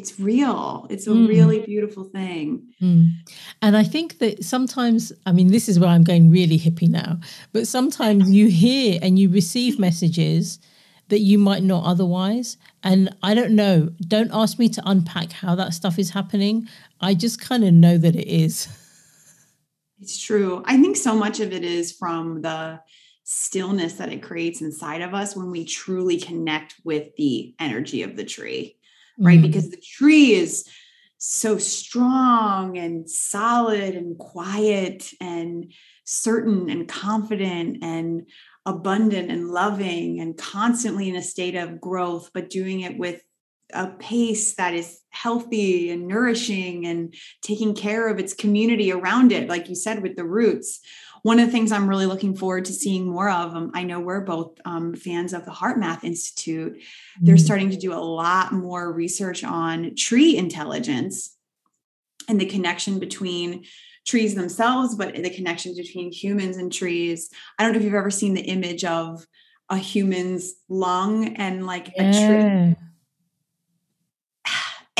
it's 0.00 0.18
real. 0.18 0.86
It's 0.88 1.06
a 1.06 1.10
mm. 1.10 1.28
really 1.28 1.60
beautiful 1.60 2.04
thing. 2.04 2.72
Mm. 2.80 3.10
And 3.60 3.76
I 3.76 3.84
think 3.84 4.18
that 4.20 4.42
sometimes, 4.42 5.12
I 5.26 5.32
mean, 5.32 5.48
this 5.48 5.68
is 5.68 5.78
where 5.78 5.90
I'm 5.90 6.04
going 6.04 6.30
really 6.30 6.58
hippie 6.58 6.88
now, 6.88 7.20
but 7.52 7.68
sometimes 7.68 8.30
you 8.30 8.48
hear 8.48 8.98
and 9.02 9.18
you 9.18 9.28
receive 9.28 9.78
messages 9.78 10.58
that 11.08 11.20
you 11.20 11.36
might 11.36 11.62
not 11.62 11.84
otherwise. 11.84 12.56
And 12.82 13.14
I 13.22 13.34
don't 13.34 13.54
know, 13.54 13.90
don't 14.08 14.30
ask 14.32 14.58
me 14.58 14.70
to 14.70 14.82
unpack 14.86 15.32
how 15.32 15.54
that 15.56 15.74
stuff 15.74 15.98
is 15.98 16.10
happening. 16.10 16.66
I 17.02 17.12
just 17.12 17.38
kind 17.38 17.62
of 17.62 17.74
know 17.74 17.98
that 17.98 18.16
it 18.16 18.26
is. 18.26 18.68
It's 20.00 20.18
true. 20.18 20.62
I 20.64 20.80
think 20.80 20.96
so 20.96 21.14
much 21.14 21.40
of 21.40 21.52
it 21.52 21.62
is 21.62 21.92
from 21.92 22.40
the 22.40 22.80
stillness 23.24 23.94
that 23.94 24.10
it 24.10 24.22
creates 24.22 24.62
inside 24.62 25.02
of 25.02 25.12
us 25.12 25.36
when 25.36 25.50
we 25.50 25.66
truly 25.66 26.18
connect 26.18 26.76
with 26.84 27.14
the 27.16 27.54
energy 27.60 28.02
of 28.02 28.16
the 28.16 28.24
tree, 28.24 28.76
right? 29.20 29.38
Mm. 29.38 29.42
Because 29.42 29.70
the 29.70 29.82
tree 29.82 30.32
is 30.32 30.66
so 31.18 31.58
strong 31.58 32.78
and 32.78 33.08
solid 33.08 33.94
and 33.94 34.18
quiet 34.18 35.12
and 35.20 35.72
certain 36.04 36.70
and 36.70 36.88
confident 36.88 37.78
and 37.82 38.28
abundant 38.66 39.30
and 39.30 39.48
loving 39.48 40.20
and 40.20 40.36
constantly 40.36 41.08
in 41.08 41.16
a 41.16 41.22
state 41.22 41.54
of 41.54 41.80
growth, 41.80 42.30
but 42.32 42.50
doing 42.50 42.80
it 42.80 42.98
with 42.98 43.22
a 43.72 43.88
pace 43.88 44.54
that 44.54 44.74
is 44.74 45.00
healthy 45.10 45.90
and 45.90 46.06
nourishing 46.06 46.86
and 46.86 47.14
taking 47.42 47.74
care 47.74 48.08
of 48.08 48.18
its 48.18 48.32
community 48.32 48.92
around 48.92 49.32
it 49.32 49.48
like 49.48 49.68
you 49.68 49.74
said 49.74 50.02
with 50.02 50.16
the 50.16 50.24
roots 50.24 50.80
one 51.22 51.38
of 51.38 51.46
the 51.46 51.52
things 51.52 51.72
i'm 51.72 51.88
really 51.88 52.06
looking 52.06 52.36
forward 52.36 52.64
to 52.64 52.72
seeing 52.72 53.06
more 53.06 53.28
of 53.28 53.54
um, 53.54 53.70
i 53.74 53.82
know 53.82 54.00
we're 54.00 54.20
both 54.20 54.58
um, 54.64 54.94
fans 54.94 55.32
of 55.32 55.44
the 55.44 55.50
HeartMath 55.50 56.04
institute 56.04 56.74
mm-hmm. 56.74 57.26
they're 57.26 57.36
starting 57.36 57.70
to 57.70 57.76
do 57.76 57.92
a 57.92 57.98
lot 57.98 58.52
more 58.52 58.92
research 58.92 59.42
on 59.42 59.94
tree 59.96 60.36
intelligence 60.36 61.36
and 62.28 62.40
the 62.40 62.46
connection 62.46 62.98
between 62.98 63.64
trees 64.06 64.34
themselves 64.34 64.94
but 64.94 65.14
the 65.14 65.30
connection 65.30 65.74
between 65.76 66.12
humans 66.12 66.56
and 66.56 66.72
trees 66.72 67.30
i 67.58 67.64
don't 67.64 67.72
know 67.72 67.78
if 67.78 67.84
you've 67.84 67.94
ever 67.94 68.10
seen 68.10 68.34
the 68.34 68.42
image 68.42 68.84
of 68.84 69.26
a 69.68 69.76
human's 69.76 70.54
lung 70.68 71.36
and 71.36 71.66
like 71.66 71.92
yeah. 71.96 72.10
a 72.10 72.12
tree 72.12 72.76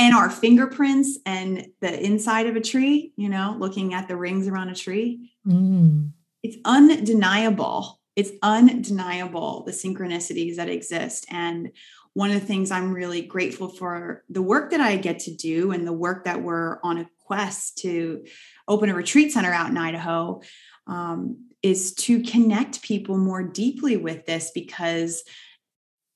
and 0.01 0.15
our 0.15 0.31
fingerprints 0.31 1.19
and 1.27 1.67
the 1.81 2.03
inside 2.03 2.47
of 2.47 2.57
a 2.57 2.61
tree, 2.61 3.13
you 3.17 3.29
know, 3.29 3.55
looking 3.59 3.93
at 3.93 4.09
the 4.09 4.17
rings 4.17 4.49
around 4.49 4.71
a 4.71 4.75
tree. 4.75 5.31
Mm. 5.47 6.13
It's 6.43 6.57
undeniable. 6.65 8.01
It's 8.17 8.31
undeniable 8.43 9.63
the 9.65 9.73
synchronicities 9.73 10.57
that 10.57 10.71
exist. 10.71 11.27
And 11.31 11.73
one 12.15 12.31
of 12.31 12.41
the 12.41 12.47
things 12.47 12.71
I'm 12.71 12.95
really 12.95 13.21
grateful 13.21 13.69
for 13.69 14.25
the 14.31 14.41
work 14.41 14.71
that 14.71 14.81
I 14.81 14.97
get 14.97 15.19
to 15.21 15.35
do 15.35 15.71
and 15.71 15.87
the 15.87 15.93
work 15.93 16.25
that 16.25 16.43
we're 16.43 16.79
on 16.83 16.97
a 16.97 17.11
quest 17.19 17.77
to 17.79 18.25
open 18.67 18.89
a 18.89 18.95
retreat 18.95 19.33
center 19.33 19.53
out 19.53 19.69
in 19.69 19.77
Idaho 19.77 20.41
um, 20.87 21.45
is 21.63 21.93
to 21.95 22.23
connect 22.23 22.81
people 22.81 23.19
more 23.19 23.43
deeply 23.43 23.99
with 23.99 24.25
this 24.25 24.51
because 24.55 25.23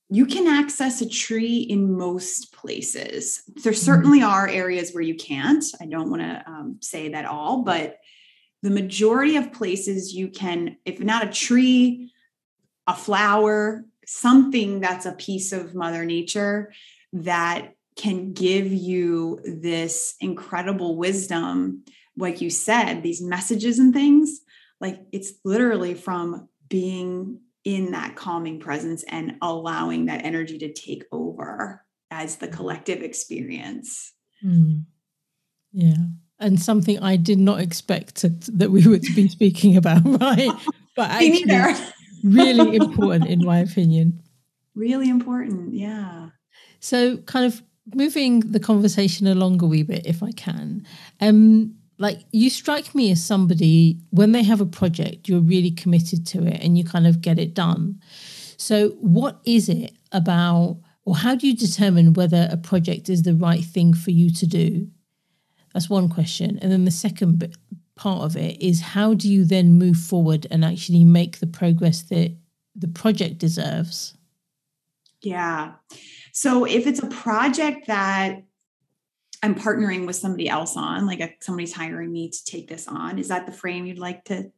you 0.09 0.25
can 0.25 0.47
access 0.47 1.01
a 1.01 1.09
tree 1.09 1.57
in 1.57 1.97
most 1.97 2.53
places. 2.53 3.43
There 3.47 3.73
mm-hmm. 3.73 3.79
certainly 3.79 4.21
are 4.21 4.47
areas 4.47 4.93
where 4.93 5.03
you 5.03 5.15
can't. 5.15 5.63
I 5.81 5.85
don't 5.85 6.09
want 6.09 6.21
to 6.21 6.43
um, 6.47 6.77
say 6.81 7.09
that 7.09 7.25
all, 7.25 7.63
but 7.63 7.99
the 8.61 8.69
majority 8.69 9.35
of 9.37 9.53
places 9.53 10.13
you 10.13 10.29
can, 10.29 10.77
if 10.85 10.99
not 10.99 11.27
a 11.27 11.31
tree, 11.31 12.11
a 12.87 12.95
flower, 12.95 13.85
something 14.05 14.79
that's 14.79 15.05
a 15.05 15.11
piece 15.11 15.51
of 15.51 15.73
Mother 15.73 16.05
Nature 16.05 16.71
that 17.13 17.73
can 17.95 18.33
give 18.33 18.71
you 18.71 19.39
this 19.43 20.15
incredible 20.19 20.97
wisdom. 20.97 21.83
Like 22.17 22.41
you 22.41 22.49
said, 22.49 23.01
these 23.01 23.21
messages 23.21 23.79
and 23.79 23.93
things, 23.93 24.41
like 24.79 24.99
it's 25.11 25.33
literally 25.43 25.93
from 25.93 26.49
being 26.69 27.39
in 27.65 27.91
that 27.91 28.15
calming 28.15 28.59
presence 28.59 29.03
and 29.09 29.35
allowing 29.41 30.05
that 30.05 30.23
energy 30.23 30.59
to 30.59 30.71
take 30.71 31.03
over 31.11 31.83
as 32.11 32.37
the 32.37 32.47
collective 32.47 33.01
experience. 33.01 34.13
Mm. 34.45 34.85
Yeah. 35.73 35.97
And 36.39 36.61
something 36.61 36.99
I 36.99 37.15
did 37.15 37.39
not 37.39 37.59
expect 37.59 38.15
to, 38.17 38.29
that 38.29 38.69
we 38.71 38.87
would 38.87 39.01
be 39.15 39.27
speaking 39.27 39.75
about, 39.81 40.01
right? 40.05 40.51
But 40.95 41.09
actually, 41.09 41.75
really 42.23 42.77
important, 42.77 43.27
in 43.27 43.43
my 43.43 43.59
opinion. 43.59 44.21
Really 44.75 45.09
important. 45.09 45.73
Yeah. 45.73 46.31
So, 46.81 47.15
kind 47.19 47.45
of 47.45 47.63
moving 47.93 48.41
the 48.41 48.59
conversation 48.59 49.25
along 49.25 49.63
a 49.63 49.65
wee 49.65 49.83
bit, 49.83 50.05
if 50.05 50.21
I 50.21 50.31
can. 50.31 50.85
Um, 51.21 51.75
like 51.97 52.19
you 52.31 52.49
strike 52.49 52.93
me 52.93 53.11
as 53.11 53.23
somebody 53.23 53.99
when 54.09 54.31
they 54.31 54.43
have 54.43 54.61
a 54.61 54.65
project 54.65 55.27
you're 55.27 55.39
really 55.39 55.71
committed 55.71 56.25
to 56.27 56.45
it 56.45 56.61
and 56.61 56.77
you 56.77 56.83
kind 56.83 57.07
of 57.07 57.21
get 57.21 57.39
it 57.39 57.53
done. 57.53 58.01
So 58.57 58.89
what 58.99 59.39
is 59.45 59.69
it 59.69 59.93
about 60.11 60.79
or 61.05 61.15
how 61.15 61.35
do 61.35 61.47
you 61.47 61.55
determine 61.55 62.13
whether 62.13 62.47
a 62.51 62.57
project 62.57 63.09
is 63.09 63.23
the 63.23 63.35
right 63.35 63.63
thing 63.63 63.93
for 63.93 64.11
you 64.11 64.31
to 64.31 64.47
do? 64.47 64.87
That's 65.73 65.89
one 65.89 66.09
question. 66.09 66.57
And 66.61 66.71
then 66.71 66.85
the 66.85 66.91
second 66.91 67.37
bit, 67.37 67.55
part 67.95 68.23
of 68.23 68.35
it 68.35 68.61
is 68.61 68.81
how 68.81 69.13
do 69.13 69.31
you 69.31 69.45
then 69.45 69.73
move 69.73 69.97
forward 69.97 70.47
and 70.51 70.65
actually 70.65 71.05
make 71.05 71.39
the 71.39 71.47
progress 71.47 72.01
that 72.03 72.35
the 72.75 72.87
project 72.87 73.37
deserves? 73.37 74.17
Yeah. 75.21 75.73
So 76.33 76.65
if 76.65 76.87
it's 76.87 77.01
a 77.01 77.07
project 77.07 77.87
that 77.87 78.43
I'm 79.45 79.53
partnering 79.53 80.07
with 80.07 80.15
somebody 80.15 80.49
else 80.49 80.75
on, 80.75 81.05
like 81.05 81.19
a, 81.19 81.29
somebody's 81.39 81.71
hiring 81.71 82.11
me 82.11 82.29
to 82.31 82.45
take 82.45 82.67
this 82.67 82.87
on. 82.87 83.19
Is 83.19 83.27
that 83.27 83.45
the 83.45 83.51
frame 83.51 83.85
you'd 83.85 83.99
like 83.99 84.23
to? 84.25 84.51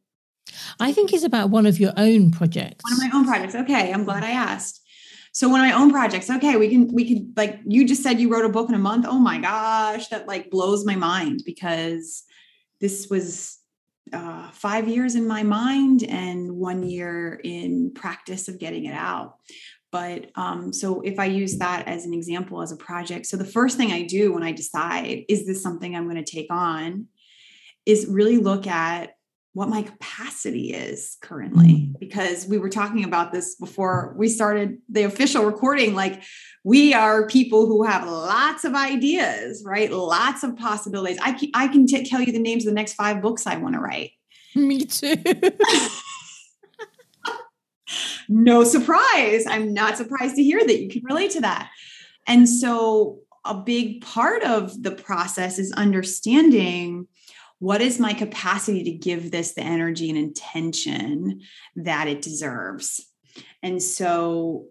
I 0.80 0.94
think 0.94 1.12
it's 1.12 1.26
about 1.26 1.50
one 1.50 1.66
of 1.66 1.78
your 1.78 1.92
own 1.98 2.32
projects. 2.32 2.86
One 2.86 2.94
of 2.94 3.00
my 3.00 3.18
own 3.18 3.26
projects. 3.26 3.54
Okay, 3.54 3.92
I'm 3.92 4.06
glad 4.06 4.24
I 4.24 4.32
asked. 4.32 4.82
So 5.34 5.50
one 5.50 5.60
of 5.60 5.68
my 5.68 5.74
own 5.74 5.92
projects. 5.92 6.30
Okay, 6.30 6.56
we 6.56 6.70
can 6.70 6.88
we 6.94 7.06
could 7.06 7.34
like 7.36 7.60
you 7.68 7.86
just 7.86 8.02
said 8.02 8.22
you 8.22 8.32
wrote 8.32 8.46
a 8.46 8.50
book 8.50 8.70
in 8.70 8.76
a 8.76 8.80
month. 8.80 9.06
Oh 9.08 9.20
my 9.20 9.40
gosh, 9.40 10.08
that 10.08 10.26
like 10.26 10.50
blows 10.50 10.86
my 10.86 10.96
mind 10.96 11.44
because 11.46 12.24
this 12.80 13.10
was 13.10 13.60
uh, 14.14 14.50
five 14.52 14.88
years 14.88 15.16
in 15.16 15.28
my 15.28 15.44
mind 15.44 16.04
and 16.04 16.54
one 16.54 16.82
year 16.82 17.42
in 17.44 17.92
practice 17.94 18.48
of 18.48 18.58
getting 18.58 18.86
it 18.86 18.94
out. 18.94 19.36
But 19.92 20.32
um, 20.36 20.74
so 20.74 21.02
if 21.02 21.18
I 21.18 21.26
use 21.26 21.58
that 21.58 21.88
as 21.88 22.06
an 22.06 22.14
example 22.14 22.62
as 22.62 22.72
a 22.72 22.78
project, 22.78 23.26
so 23.26 23.38
the 23.38 23.46
first 23.46 23.78
thing 23.78 23.92
I 23.92 24.04
do 24.04 24.34
when 24.34 24.44
I 24.44 24.52
decide, 24.52 25.24
is 25.30 25.46
this 25.46 25.64
something 25.64 25.96
I'm 25.96 26.10
going 26.10 26.24
to 26.24 26.30
take 26.30 26.48
on, 26.50 27.08
is 27.86 28.06
really 28.08 28.38
look 28.38 28.68
at 28.68 29.14
what 29.58 29.70
my 29.70 29.82
capacity 29.82 30.72
is 30.72 31.18
currently. 31.22 31.68
Mm. 31.68 32.00
because 32.00 32.46
we 32.46 32.60
were 32.60 32.70
talking 32.70 33.04
about 33.04 33.32
this 33.32 33.56
before 33.56 34.14
we 34.16 34.30
started 34.30 34.78
the 34.88 35.02
official 35.02 35.46
recording 35.46 35.96
like 35.96 36.22
we 36.64 36.94
are 36.94 37.28
people 37.28 37.66
who 37.66 37.84
have 37.84 38.08
lots 38.08 38.66
of 38.66 38.76
ideas 38.76 39.64
right? 39.66 39.92
Lots 39.92 40.44
of 40.44 40.56
possibilities. 40.58 41.18
I 41.24 41.32
can, 41.32 41.50
I 41.56 41.70
can 41.70 41.88
t- 41.88 42.04
tell 42.04 42.22
you 42.22 42.32
the 42.32 42.38
names 42.38 42.66
of 42.66 42.72
the 42.72 42.76
next 42.76 42.94
five 42.94 43.20
books 43.20 43.48
i 43.48 43.58
want 43.58 43.74
to 43.74 43.82
write. 43.82 44.12
Me 44.56 44.86
too 44.86 45.16
no 48.30 48.64
surprise. 48.64 49.46
I'm 49.48 49.74
not 49.74 49.98
surprised 49.98 50.36
to 50.36 50.44
hear 50.44 50.60
that 50.66 50.82
you 50.82 50.90
can 50.90 51.04
relate 51.04 51.32
to 51.32 51.42
that. 51.42 51.70
And 52.26 52.48
so, 52.48 53.20
a 53.46 53.56
big 53.56 54.02
part 54.02 54.44
of 54.44 54.84
the 54.84 54.92
process 54.92 55.58
is 55.58 55.72
understanding 55.72 57.08
what 57.60 57.82
is 57.82 58.00
my 58.00 58.14
capacity 58.14 58.84
to 58.84 58.92
give 58.92 59.32
this 59.32 59.54
the 59.54 59.62
energy 59.62 60.10
and 60.10 60.18
intention 60.18 61.42
that 61.76 62.08
it 62.08 62.22
deserves? 62.22 63.06
And 63.64 63.82
so, 63.82 64.68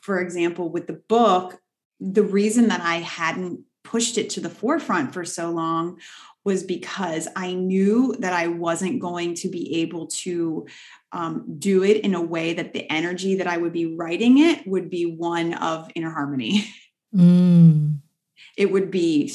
for 0.00 0.20
example, 0.20 0.70
with 0.70 0.86
the 0.86 1.02
book, 1.08 1.58
the 2.00 2.22
reason 2.22 2.68
that 2.68 2.80
I 2.80 2.96
hadn't 2.96 3.60
pushed 3.84 4.16
it 4.16 4.30
to 4.30 4.40
the 4.40 4.50
forefront 4.50 5.12
for 5.12 5.24
so 5.24 5.50
long 5.50 5.98
was 6.44 6.62
because 6.62 7.28
I 7.36 7.52
knew 7.52 8.14
that 8.20 8.32
I 8.32 8.48
wasn't 8.48 9.00
going 9.00 9.34
to 9.34 9.48
be 9.48 9.82
able 9.82 10.06
to 10.06 10.66
um, 11.12 11.56
do 11.58 11.82
it 11.82 11.98
in 12.04 12.14
a 12.14 12.22
way 12.22 12.54
that 12.54 12.72
the 12.72 12.90
energy 12.92 13.36
that 13.36 13.46
I 13.46 13.56
would 13.56 13.72
be 13.72 13.96
writing 13.96 14.38
it 14.38 14.66
would 14.66 14.90
be 14.90 15.04
one 15.04 15.54
of 15.54 15.90
inner 15.94 16.10
harmony. 16.10 16.68
Mm. 17.14 18.00
It 18.56 18.70
would 18.70 18.90
be 18.90 19.32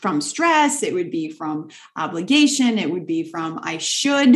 from 0.00 0.20
stress, 0.20 0.82
it 0.82 0.92
would 0.92 1.12
be 1.12 1.30
from 1.30 1.68
obligation, 1.96 2.78
it 2.78 2.90
would 2.90 3.06
be 3.06 3.22
from 3.22 3.60
I 3.62 3.78
should, 3.78 4.34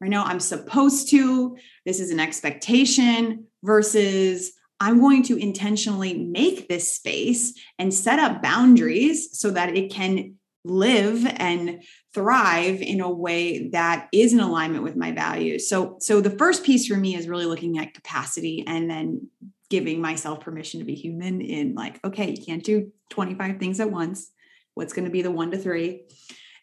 right 0.00 0.10
now 0.10 0.24
I'm 0.24 0.38
supposed 0.38 1.10
to, 1.10 1.56
this 1.84 1.98
is 1.98 2.12
an 2.12 2.20
expectation 2.20 3.46
versus 3.64 4.52
I'm 4.78 5.00
going 5.00 5.24
to 5.24 5.36
intentionally 5.36 6.14
make 6.14 6.68
this 6.68 6.94
space 6.94 7.58
and 7.78 7.92
set 7.92 8.18
up 8.18 8.40
boundaries 8.40 9.38
so 9.38 9.50
that 9.50 9.76
it 9.76 9.92
can 9.92 10.36
live 10.64 11.26
and 11.36 11.82
thrive 12.12 12.80
in 12.80 13.00
a 13.00 13.10
way 13.10 13.68
that 13.70 14.08
is 14.12 14.32
in 14.32 14.40
alignment 14.40 14.84
with 14.84 14.96
my 14.96 15.12
values. 15.12 15.68
So 15.68 15.96
so 16.00 16.20
the 16.20 16.30
first 16.30 16.64
piece 16.64 16.86
for 16.86 16.96
me 16.96 17.14
is 17.14 17.28
really 17.28 17.46
looking 17.46 17.78
at 17.78 17.94
capacity 17.94 18.64
and 18.66 18.90
then 18.90 19.28
giving 19.70 20.00
myself 20.00 20.40
permission 20.40 20.80
to 20.80 20.86
be 20.86 20.94
human 20.94 21.40
in 21.40 21.74
like 21.74 22.02
okay, 22.04 22.30
you 22.30 22.44
can't 22.44 22.64
do 22.64 22.92
25 23.10 23.58
things 23.58 23.80
at 23.80 23.90
once. 23.90 24.30
What's 24.74 24.92
going 24.92 25.04
to 25.06 25.10
be 25.10 25.22
the 25.22 25.30
1 25.30 25.50
to 25.50 25.58
3? 25.58 26.04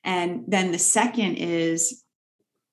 And 0.03 0.45
then 0.47 0.71
the 0.71 0.79
second 0.79 1.35
is 1.35 2.03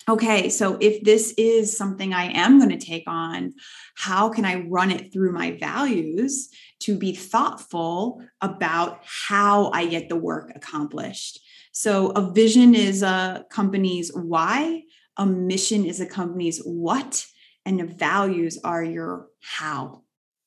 okay, 0.09 0.49
so 0.49 0.77
if 0.81 1.03
this 1.03 1.35
is 1.39 1.77
something 1.77 2.13
I 2.13 2.33
am 2.33 2.59
going 2.59 2.77
to 2.77 2.85
take 2.85 3.05
on, 3.07 3.55
how 3.95 4.29
can 4.29 4.45
I 4.45 4.63
run 4.63 4.91
it 4.91 5.13
through 5.13 5.33
my 5.33 5.53
values 5.53 6.51
to 6.81 6.99
be 6.99 7.15
thoughtful 7.15 8.23
about 8.41 9.01
how 9.05 9.71
I 9.73 9.87
get 9.87 10.09
the 10.09 10.17
work 10.17 10.53
accomplished? 10.55 11.41
So, 11.73 12.11
a 12.11 12.33
vision 12.33 12.75
is 12.75 13.03
a 13.03 13.45
company's 13.51 14.13
why, 14.15 14.83
a 15.17 15.27
mission 15.27 15.85
is 15.85 16.01
a 16.01 16.07
company's 16.07 16.61
what, 16.61 17.27
and 17.65 17.81
the 17.81 17.87
values 17.87 18.59
are 18.63 18.85
your 18.85 19.29
how. 19.43 20.03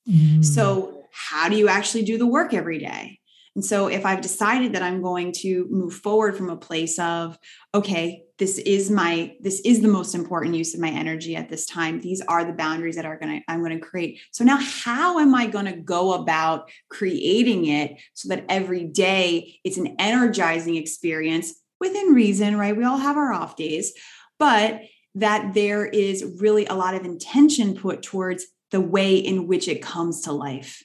Mm. 0.07 0.43
So, 0.45 1.03
how 1.11 1.49
do 1.49 1.57
you 1.57 1.67
actually 1.67 2.03
do 2.03 2.17
the 2.17 2.27
work 2.27 2.53
every 2.53 2.79
day? 2.79 3.19
And 3.57 3.65
so, 3.65 3.87
if 3.87 4.05
I've 4.05 4.21
decided 4.21 4.73
that 4.73 4.83
I'm 4.83 5.01
going 5.01 5.31
to 5.37 5.65
move 5.71 5.95
forward 5.95 6.37
from 6.37 6.51
a 6.51 6.55
place 6.55 6.99
of, 6.99 7.39
okay, 7.73 8.21
this 8.37 8.59
is 8.59 8.91
my 8.91 9.35
this 9.39 9.61
is 9.61 9.81
the 9.81 9.87
most 9.87 10.13
important 10.13 10.53
use 10.53 10.75
of 10.75 10.79
my 10.79 10.91
energy 10.91 11.35
at 11.35 11.49
this 11.49 11.65
time. 11.65 11.99
These 11.99 12.21
are 12.21 12.45
the 12.45 12.53
boundaries 12.53 12.97
that 12.97 13.05
are 13.05 13.17
going 13.17 13.39
to 13.39 13.51
i'm 13.51 13.61
going 13.63 13.73
to 13.73 13.83
create. 13.83 14.19
So 14.29 14.43
now 14.43 14.59
how 14.61 15.17
am 15.17 15.33
i 15.33 15.47
going 15.47 15.65
to 15.65 15.75
go 15.75 16.13
about 16.13 16.69
creating 16.89 17.65
it 17.65 17.99
so 18.13 18.29
that 18.29 18.45
every 18.47 18.83
day 18.83 19.59
it's 19.63 19.77
an 19.77 19.95
energizing 19.97 20.75
experience 20.75 21.55
within 21.79 22.13
reason 22.13 22.59
right? 22.59 22.77
We 22.77 22.83
all 22.83 22.97
have 22.97 23.17
our 23.17 23.33
off 23.33 23.55
days 23.55 23.91
but 24.37 24.81
that 25.15 25.55
there 25.55 25.83
is 25.83 26.35
really 26.39 26.67
a 26.67 26.75
lot 26.75 26.93
of 26.93 27.05
intention 27.05 27.73
put 27.73 28.03
towards 28.03 28.45
the 28.69 28.81
way 28.81 29.15
in 29.15 29.47
which 29.47 29.67
it 29.67 29.81
comes 29.81 30.21
to 30.21 30.31
life 30.31 30.83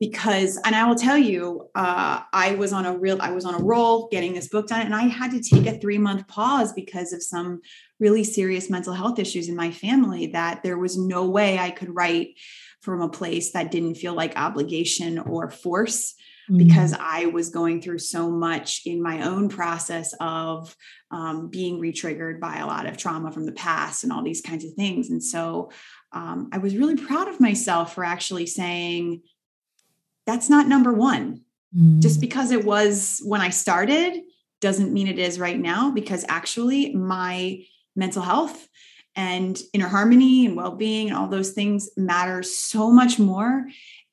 because 0.00 0.58
and 0.64 0.74
i 0.74 0.84
will 0.88 0.96
tell 0.96 1.18
you 1.18 1.68
uh, 1.76 2.20
i 2.32 2.54
was 2.54 2.72
on 2.72 2.86
a 2.86 2.98
real 2.98 3.20
i 3.20 3.30
was 3.30 3.44
on 3.44 3.54
a 3.54 3.62
roll 3.62 4.08
getting 4.08 4.32
this 4.32 4.48
book 4.48 4.66
done 4.66 4.80
and 4.80 4.94
i 4.94 5.02
had 5.02 5.30
to 5.30 5.40
take 5.40 5.66
a 5.66 5.78
three 5.78 5.98
month 5.98 6.26
pause 6.26 6.72
because 6.72 7.12
of 7.12 7.22
some 7.22 7.60
really 8.00 8.24
serious 8.24 8.70
mental 8.70 8.94
health 8.94 9.18
issues 9.18 9.48
in 9.48 9.54
my 9.54 9.70
family 9.70 10.28
that 10.28 10.62
there 10.62 10.78
was 10.78 10.98
no 10.98 11.26
way 11.26 11.58
i 11.58 11.70
could 11.70 11.94
write 11.94 12.30
from 12.80 13.02
a 13.02 13.10
place 13.10 13.52
that 13.52 13.70
didn't 13.70 13.94
feel 13.94 14.14
like 14.14 14.36
obligation 14.36 15.18
or 15.18 15.50
force 15.50 16.14
mm-hmm. 16.50 16.56
because 16.66 16.94
i 16.98 17.26
was 17.26 17.50
going 17.50 17.82
through 17.82 17.98
so 17.98 18.30
much 18.30 18.80
in 18.86 19.02
my 19.02 19.22
own 19.22 19.48
process 19.48 20.14
of 20.18 20.74
um, 21.12 21.48
being 21.48 21.80
retriggered 21.80 22.40
by 22.40 22.58
a 22.58 22.66
lot 22.66 22.86
of 22.86 22.96
trauma 22.96 23.32
from 23.32 23.44
the 23.44 23.52
past 23.52 24.02
and 24.02 24.12
all 24.12 24.22
these 24.22 24.40
kinds 24.40 24.64
of 24.64 24.72
things 24.74 25.10
and 25.10 25.22
so 25.22 25.70
um, 26.12 26.48
i 26.52 26.58
was 26.58 26.74
really 26.74 26.96
proud 26.96 27.28
of 27.28 27.38
myself 27.38 27.94
for 27.94 28.02
actually 28.02 28.46
saying 28.46 29.20
that's 30.26 30.50
not 30.50 30.68
number 30.68 30.92
one. 30.92 31.42
Mm. 31.76 32.00
Just 32.00 32.20
because 32.20 32.50
it 32.50 32.64
was 32.64 33.20
when 33.24 33.40
I 33.40 33.50
started 33.50 34.22
doesn't 34.60 34.92
mean 34.92 35.08
it 35.08 35.18
is 35.18 35.38
right 35.38 35.58
now, 35.58 35.90
because 35.90 36.24
actually, 36.28 36.94
my 36.94 37.64
mental 37.96 38.22
health 38.22 38.68
and 39.16 39.60
inner 39.72 39.88
harmony 39.88 40.46
and 40.46 40.56
well 40.56 40.72
being 40.72 41.08
and 41.08 41.16
all 41.16 41.28
those 41.28 41.50
things 41.50 41.90
matter 41.96 42.42
so 42.42 42.90
much 42.90 43.18
more. 43.18 43.66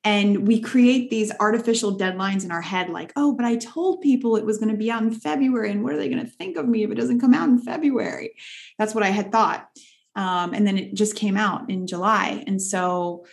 And 0.04 0.46
we 0.46 0.60
create 0.60 1.10
these 1.10 1.32
artificial 1.38 1.98
deadlines 1.98 2.44
in 2.44 2.50
our 2.50 2.62
head, 2.62 2.88
like, 2.88 3.12
oh, 3.16 3.34
but 3.34 3.44
I 3.44 3.56
told 3.56 4.00
people 4.00 4.36
it 4.36 4.46
was 4.46 4.58
going 4.58 4.70
to 4.70 4.76
be 4.76 4.90
out 4.90 5.02
in 5.02 5.10
February. 5.10 5.70
And 5.70 5.82
what 5.82 5.92
are 5.92 5.98
they 5.98 6.08
going 6.08 6.24
to 6.24 6.30
think 6.30 6.56
of 6.56 6.68
me 6.68 6.84
if 6.84 6.90
it 6.90 6.94
doesn't 6.94 7.20
come 7.20 7.34
out 7.34 7.48
in 7.48 7.58
February? 7.58 8.34
That's 8.78 8.94
what 8.94 9.04
I 9.04 9.08
had 9.08 9.32
thought. 9.32 9.68
Um, 10.14 10.54
and 10.54 10.66
then 10.66 10.78
it 10.78 10.94
just 10.94 11.14
came 11.14 11.36
out 11.36 11.68
in 11.68 11.86
July. 11.86 12.42
And 12.46 12.60
so 12.62 13.26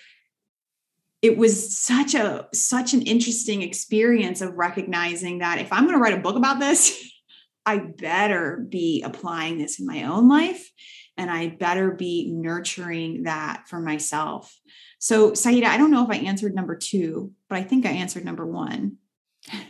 it 1.25 1.37
was 1.37 1.75
such 1.75 2.13
a 2.13 2.47
such 2.53 2.93
an 2.93 3.01
interesting 3.01 3.63
experience 3.63 4.41
of 4.41 4.53
recognizing 4.53 5.39
that 5.39 5.59
if 5.59 5.73
i'm 5.73 5.85
going 5.85 5.95
to 5.95 5.99
write 5.99 6.13
a 6.13 6.21
book 6.21 6.35
about 6.35 6.59
this 6.59 7.03
i 7.65 7.77
better 7.77 8.63
be 8.69 9.01
applying 9.03 9.57
this 9.57 9.79
in 9.79 9.87
my 9.87 10.03
own 10.03 10.29
life 10.29 10.69
and 11.17 11.31
i 11.31 11.47
better 11.47 11.91
be 11.91 12.31
nurturing 12.31 13.23
that 13.23 13.67
for 13.67 13.79
myself 13.81 14.55
so 14.99 15.31
Saiyyidah 15.31 15.65
i 15.65 15.77
don't 15.77 15.91
know 15.91 16.03
if 16.03 16.11
i 16.11 16.21
answered 16.21 16.53
number 16.53 16.75
two 16.75 17.31
but 17.49 17.57
i 17.57 17.63
think 17.63 17.87
i 17.87 17.91
answered 17.91 18.23
number 18.23 18.45
one 18.45 18.97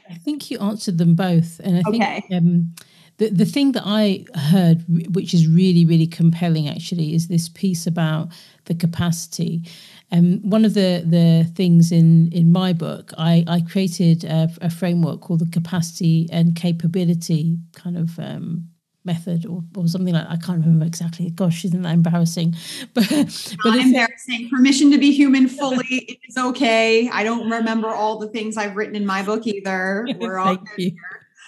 i 0.09 0.15
think 0.15 0.51
you 0.51 0.59
answered 0.59 0.97
them 0.97 1.15
both 1.15 1.61
and 1.63 1.77
i 1.77 1.89
okay. 1.89 2.23
think 2.27 2.43
um, 2.43 2.73
the, 3.17 3.29
the 3.29 3.45
thing 3.45 3.71
that 3.71 3.83
I 3.85 4.25
heard, 4.35 4.83
which 5.15 5.33
is 5.33 5.47
really, 5.47 5.85
really 5.85 6.07
compelling 6.07 6.67
actually, 6.67 7.13
is 7.13 7.29
this 7.29 7.47
piece 7.47 7.87
about 7.87 8.29
the 8.65 8.75
capacity. 8.75 9.63
Um, 10.11 10.39
one 10.47 10.65
of 10.65 10.75
the 10.75 11.03
the 11.05 11.49
things 11.55 11.91
in 11.91 12.31
in 12.31 12.51
my 12.51 12.73
book, 12.73 13.11
I 13.17 13.43
I 13.47 13.61
created 13.61 14.23
a, 14.23 14.49
a 14.61 14.69
framework 14.69 15.21
called 15.21 15.39
the 15.39 15.49
capacity 15.49 16.27
and 16.31 16.55
capability 16.55 17.57
kind 17.73 17.97
of 17.97 18.19
um, 18.19 18.69
method 19.05 19.45
or, 19.45 19.63
or 19.75 19.87
something 19.87 20.13
like 20.13 20.27
that. 20.27 20.31
I 20.31 20.37
can't 20.37 20.59
remember 20.59 20.85
exactly. 20.85 21.29
Gosh, 21.29 21.63
isn't 21.65 21.83
that 21.83 21.93
embarrassing? 21.93 22.55
But 22.93 23.07
but 23.09 23.69
Not 23.69 23.79
embarrassing. 23.79 24.49
Permission 24.49 24.91
to 24.91 24.97
be 24.97 25.11
human 25.11 25.47
fully 25.47 26.19
is 26.27 26.37
okay. 26.37 27.09
I 27.09 27.23
don't 27.23 27.49
remember 27.49 27.89
all 27.89 28.17
the 28.19 28.27
things 28.27 28.57
I've 28.57 28.75
written 28.75 28.95
in 28.95 29.05
my 29.05 29.21
book 29.23 29.45
either. 29.47 30.07
We're 30.19 30.37
all 30.37 30.57
here. 30.75 30.93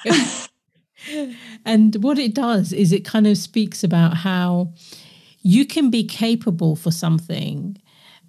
and 1.65 1.95
what 2.03 2.17
it 2.17 2.33
does 2.33 2.73
is 2.73 2.91
it 2.91 3.03
kind 3.05 3.27
of 3.27 3.37
speaks 3.37 3.83
about 3.83 4.17
how 4.17 4.73
you 5.41 5.65
can 5.65 5.89
be 5.89 6.03
capable 6.03 6.75
for 6.75 6.91
something 6.91 7.77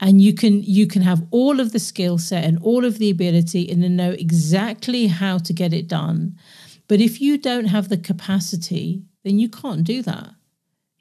and 0.01 0.21
you 0.21 0.33
can 0.33 0.63
you 0.63 0.87
can 0.87 1.03
have 1.03 1.27
all 1.31 1.61
of 1.61 1.73
the 1.73 1.79
skill 1.79 2.19
set 2.19 2.45
and 2.45 2.59
all 2.63 2.85
of 2.85 2.99
the 2.99 3.11
ability 3.11 3.71
and 3.71 3.83
then 3.83 3.97
know 3.97 4.13
exactly 4.13 5.07
how 5.07 5.39
to 5.39 5.53
get 5.53 5.73
it 5.73 5.89
done. 5.89 6.37
But 6.87 7.01
if 7.01 7.21
you 7.21 7.37
don't 7.37 7.67
have 7.67 7.89
the 7.89 7.99
capacity 7.99 9.03
then 9.25 9.39
you 9.39 9.49
can't 9.49 9.85
do 9.85 10.03
that 10.03 10.31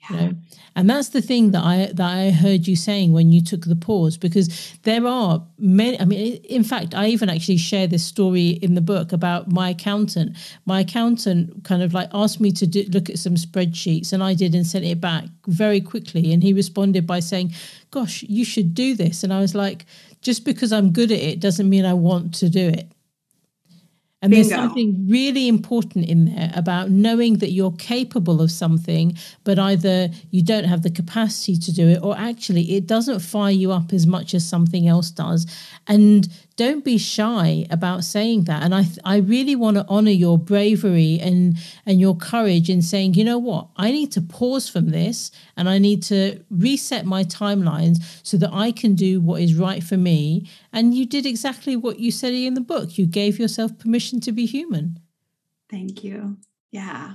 know? 0.10 0.34
And 0.76 0.88
that's 0.88 1.10
the 1.10 1.22
thing 1.22 1.52
that 1.52 1.64
i 1.64 1.90
that 1.94 2.12
i 2.12 2.30
heard 2.30 2.68
you 2.68 2.76
saying 2.76 3.12
when 3.12 3.32
you 3.32 3.42
took 3.42 3.66
the 3.66 3.76
pause 3.76 4.16
because 4.16 4.78
there 4.84 5.08
are 5.08 5.44
many 5.58 6.00
i 6.00 6.06
mean 6.06 6.36
in 6.44 6.64
fact 6.64 6.94
i 6.94 7.08
even 7.08 7.30
actually 7.30 7.58
share 7.58 7.88
this 7.88 8.06
story 8.06 8.50
in 8.50 8.76
the 8.76 8.82
book 8.82 9.12
about 9.12 9.52
my 9.52 9.72
accountant. 9.72 10.38
My 10.66 10.82
accountant 10.82 11.64
kind 11.64 11.82
of 11.82 11.94
like 11.94 12.10
asked 12.14 12.40
me 12.40 12.52
to 12.52 12.68
do, 12.68 12.84
look 12.90 13.10
at 13.10 13.18
some 13.18 13.36
spreadsheets 13.36 14.14
and 14.14 14.24
i 14.24 14.34
did 14.34 14.54
and 14.54 14.68
sent 14.68 14.86
it 14.86 15.02
back 15.02 15.26
very 15.48 15.82
quickly. 15.82 16.32
And 16.32 16.44
he 16.44 16.54
responded 16.54 17.08
by 17.08 17.22
saying 17.22 17.54
gosh 17.92 18.24
you 18.24 18.46
should 18.46 18.74
do 18.74 18.96
this. 18.96 19.24
And 19.24 19.34
i 19.34 19.40
was 19.40 19.56
like 19.56 19.86
just 20.22 20.46
because 20.46 20.72
i'm 20.72 20.92
good 20.92 21.12
at 21.12 21.20
it 21.20 21.40
doesn't 21.40 21.70
mean 21.70 21.86
i 21.86 21.94
want 21.94 22.34
to 22.36 22.50
do 22.50 22.68
it 22.68 22.92
and 24.22 24.32
Bingo. 24.32 24.50
there's 24.50 24.62
something 24.62 25.08
really 25.08 25.48
important 25.48 26.06
in 26.06 26.34
there 26.34 26.52
about 26.56 26.90
knowing 26.90 27.38
that 27.38 27.52
you're 27.52 27.74
capable 27.74 28.42
of 28.42 28.52
something, 28.52 29.16
but 29.44 29.60
either 29.60 30.10
you 30.32 30.44
don't 30.44 30.64
have 30.64 30.82
the 30.82 30.90
capacity 30.90 31.56
to 31.56 31.72
do 31.72 31.88
it, 31.88 32.00
or 32.02 32.18
actually 32.18 32.76
it 32.76 32.88
doesn't 32.88 33.20
fire 33.20 33.52
you 33.52 33.72
up 33.72 33.94
as 33.94 34.08
much 34.08 34.34
as 34.34 34.48
something 34.48 34.88
else 34.88 35.12
does. 35.12 35.46
And 35.86 36.28
don't 36.58 36.84
be 36.84 36.98
shy 36.98 37.66
about 37.70 38.04
saying 38.04 38.44
that. 38.46 38.64
And 38.64 38.76
i 38.76 38.86
i 39.06 39.18
really 39.18 39.56
want 39.56 39.78
to 39.78 39.86
honor 39.88 40.12
your 40.12 40.38
bravery 40.38 41.20
and 41.22 41.56
and 41.86 42.02
your 42.02 42.18
courage 42.18 42.70
in 42.70 42.82
saying 42.82 43.14
you 43.14 43.24
know 43.24 43.38
what? 43.38 43.70
I 43.78 43.92
need 43.92 44.12
to 44.14 44.22
pause 44.22 44.68
from 44.68 44.90
this 44.90 45.32
and 45.56 45.70
i 45.70 45.78
need 45.78 46.04
to 46.04 46.44
reset 46.50 47.06
my 47.06 47.24
timelines 47.24 47.98
so 48.24 48.36
that 48.38 48.52
i 48.52 48.72
can 48.72 48.96
do 48.96 49.22
what 49.22 49.42
is 49.42 49.54
right 49.54 49.84
for 49.84 49.98
me. 49.98 50.50
And 50.74 50.94
you 50.94 51.06
did 51.06 51.26
exactly 51.26 51.76
what 51.76 52.00
you 52.00 52.12
said 52.12 52.34
in 52.34 52.56
the 52.56 52.62
book. 52.62 52.98
You 52.98 53.06
gave 53.06 53.40
yourself 53.40 53.78
permission 53.78 54.20
to 54.22 54.32
be 54.32 54.46
human. 54.46 55.00
Thank 55.70 56.04
you. 56.04 56.38
Yeah. 56.72 57.14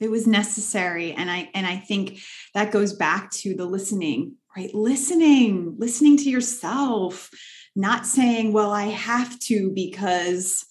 It 0.00 0.10
was 0.10 0.26
necessary. 0.26 1.12
And 1.12 1.30
i 1.30 1.50
and 1.54 1.66
i 1.66 1.76
think 1.76 2.20
that 2.54 2.72
goes 2.72 2.94
back 2.94 3.30
to 3.42 3.54
the 3.54 3.66
listening 3.66 4.36
right? 4.56 4.74
Listening 4.74 5.74
listening 5.78 6.16
to 6.18 6.30
yourself 6.30 7.30
not 7.78 8.04
saying 8.04 8.52
well 8.52 8.72
i 8.72 8.84
have 8.84 9.38
to 9.38 9.70
because 9.70 10.66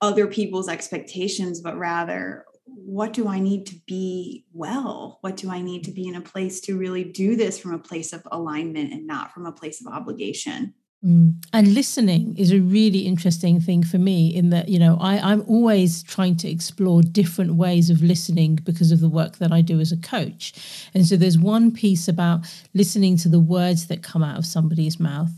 other 0.00 0.26
people's 0.26 0.68
expectations 0.68 1.60
but 1.60 1.76
rather 1.76 2.44
what 2.64 3.12
do 3.12 3.28
i 3.28 3.38
need 3.38 3.66
to 3.66 3.74
be 3.86 4.46
well 4.52 5.18
what 5.20 5.36
do 5.36 5.50
i 5.50 5.60
need 5.60 5.84
to 5.84 5.90
be 5.90 6.06
in 6.06 6.14
a 6.14 6.20
place 6.20 6.60
to 6.60 6.78
really 6.78 7.04
do 7.04 7.36
this 7.36 7.58
from 7.58 7.74
a 7.74 7.78
place 7.78 8.12
of 8.12 8.22
alignment 8.30 8.92
and 8.92 9.06
not 9.06 9.32
from 9.32 9.44
a 9.44 9.52
place 9.52 9.84
of 9.84 9.92
obligation 9.92 10.72
Mm. 11.04 11.44
And 11.52 11.74
listening 11.74 12.36
is 12.36 12.52
a 12.52 12.60
really 12.60 13.00
interesting 13.00 13.60
thing 13.60 13.82
for 13.82 13.98
me 13.98 14.32
in 14.32 14.50
that, 14.50 14.68
you 14.68 14.78
know, 14.78 14.98
I, 15.00 15.18
I'm 15.18 15.42
always 15.48 16.04
trying 16.04 16.36
to 16.36 16.48
explore 16.48 17.02
different 17.02 17.56
ways 17.56 17.90
of 17.90 18.02
listening 18.02 18.60
because 18.62 18.92
of 18.92 19.00
the 19.00 19.08
work 19.08 19.38
that 19.38 19.50
I 19.50 19.62
do 19.62 19.80
as 19.80 19.90
a 19.90 19.96
coach. 19.96 20.52
And 20.94 21.04
so 21.04 21.16
there's 21.16 21.38
one 21.38 21.72
piece 21.72 22.06
about 22.06 22.46
listening 22.72 23.16
to 23.18 23.28
the 23.28 23.40
words 23.40 23.88
that 23.88 24.04
come 24.04 24.22
out 24.22 24.38
of 24.38 24.46
somebody's 24.46 25.00
mouth. 25.00 25.32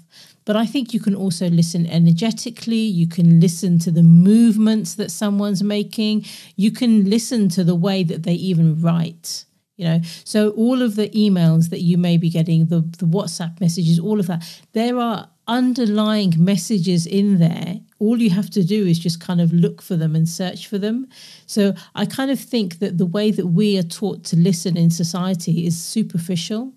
But 0.44 0.56
I 0.56 0.66
think 0.66 0.92
you 0.92 1.00
can 1.00 1.14
also 1.14 1.48
listen 1.48 1.86
energetically. 1.86 2.76
You 2.76 3.08
can 3.08 3.40
listen 3.40 3.78
to 3.80 3.90
the 3.90 4.02
movements 4.02 4.94
that 4.96 5.10
someone's 5.10 5.62
making. 5.62 6.26
You 6.56 6.70
can 6.70 7.08
listen 7.08 7.48
to 7.50 7.64
the 7.64 7.74
way 7.74 8.02
that 8.04 8.24
they 8.24 8.34
even 8.34 8.80
write 8.80 9.46
you 9.76 9.84
know 9.84 10.00
so 10.24 10.50
all 10.50 10.82
of 10.82 10.96
the 10.96 11.08
emails 11.10 11.70
that 11.70 11.80
you 11.80 11.98
may 11.98 12.16
be 12.16 12.30
getting 12.30 12.66
the, 12.66 12.80
the 12.98 13.06
whatsapp 13.06 13.60
messages 13.60 13.98
all 13.98 14.20
of 14.20 14.26
that 14.26 14.62
there 14.72 14.98
are 14.98 15.28
underlying 15.46 16.32
messages 16.38 17.06
in 17.06 17.38
there 17.38 17.80
all 17.98 18.20
you 18.20 18.30
have 18.30 18.48
to 18.50 18.64
do 18.64 18.86
is 18.86 18.98
just 18.98 19.20
kind 19.20 19.40
of 19.40 19.52
look 19.52 19.82
for 19.82 19.96
them 19.96 20.14
and 20.14 20.28
search 20.28 20.68
for 20.68 20.78
them 20.78 21.06
so 21.46 21.74
i 21.94 22.06
kind 22.06 22.30
of 22.30 22.40
think 22.40 22.78
that 22.78 22.98
the 22.98 23.06
way 23.06 23.30
that 23.30 23.48
we 23.48 23.78
are 23.78 23.82
taught 23.82 24.24
to 24.24 24.36
listen 24.36 24.76
in 24.76 24.90
society 24.90 25.66
is 25.66 25.80
superficial 25.80 26.72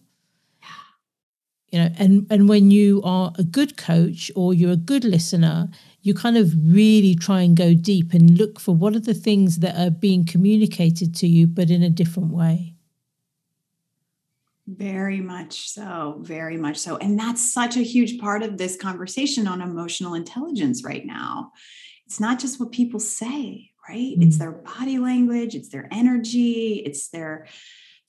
you 1.69 1.79
know 1.79 1.89
and 1.97 2.25
and 2.29 2.49
when 2.49 2.71
you 2.71 3.01
are 3.03 3.33
a 3.37 3.43
good 3.43 3.77
coach 3.77 4.31
or 4.35 4.53
you're 4.53 4.71
a 4.71 4.77
good 4.77 5.03
listener 5.03 5.69
you 6.01 6.13
kind 6.13 6.37
of 6.37 6.53
really 6.63 7.15
try 7.15 7.41
and 7.41 7.57
go 7.57 7.73
deep 7.73 8.13
and 8.13 8.37
look 8.37 8.59
for 8.59 8.73
what 8.73 8.95
are 8.95 8.99
the 8.99 9.13
things 9.13 9.57
that 9.57 9.77
are 9.77 9.91
being 9.91 10.25
communicated 10.25 11.13
to 11.15 11.27
you 11.27 11.45
but 11.47 11.69
in 11.69 11.83
a 11.83 11.89
different 11.89 12.31
way 12.31 12.73
very 14.67 15.21
much 15.21 15.69
so. 15.69 16.17
Very 16.19 16.57
much 16.57 16.77
so. 16.77 16.97
And 16.97 17.17
that's 17.17 17.53
such 17.53 17.77
a 17.77 17.81
huge 17.81 18.19
part 18.19 18.43
of 18.43 18.57
this 18.57 18.75
conversation 18.75 19.47
on 19.47 19.61
emotional 19.61 20.13
intelligence 20.13 20.83
right 20.83 21.05
now. 21.05 21.53
It's 22.05 22.19
not 22.19 22.39
just 22.39 22.59
what 22.59 22.71
people 22.73 22.99
say, 22.99 23.71
right? 23.87 24.13
Mm-hmm. 24.13 24.23
It's 24.23 24.35
mm. 24.35 24.39
their 24.39 24.51
body 24.51 24.97
language, 24.97 25.55
it's 25.55 25.69
their 25.69 25.87
energy, 25.91 26.83
it's 26.85 27.09
their 27.09 27.47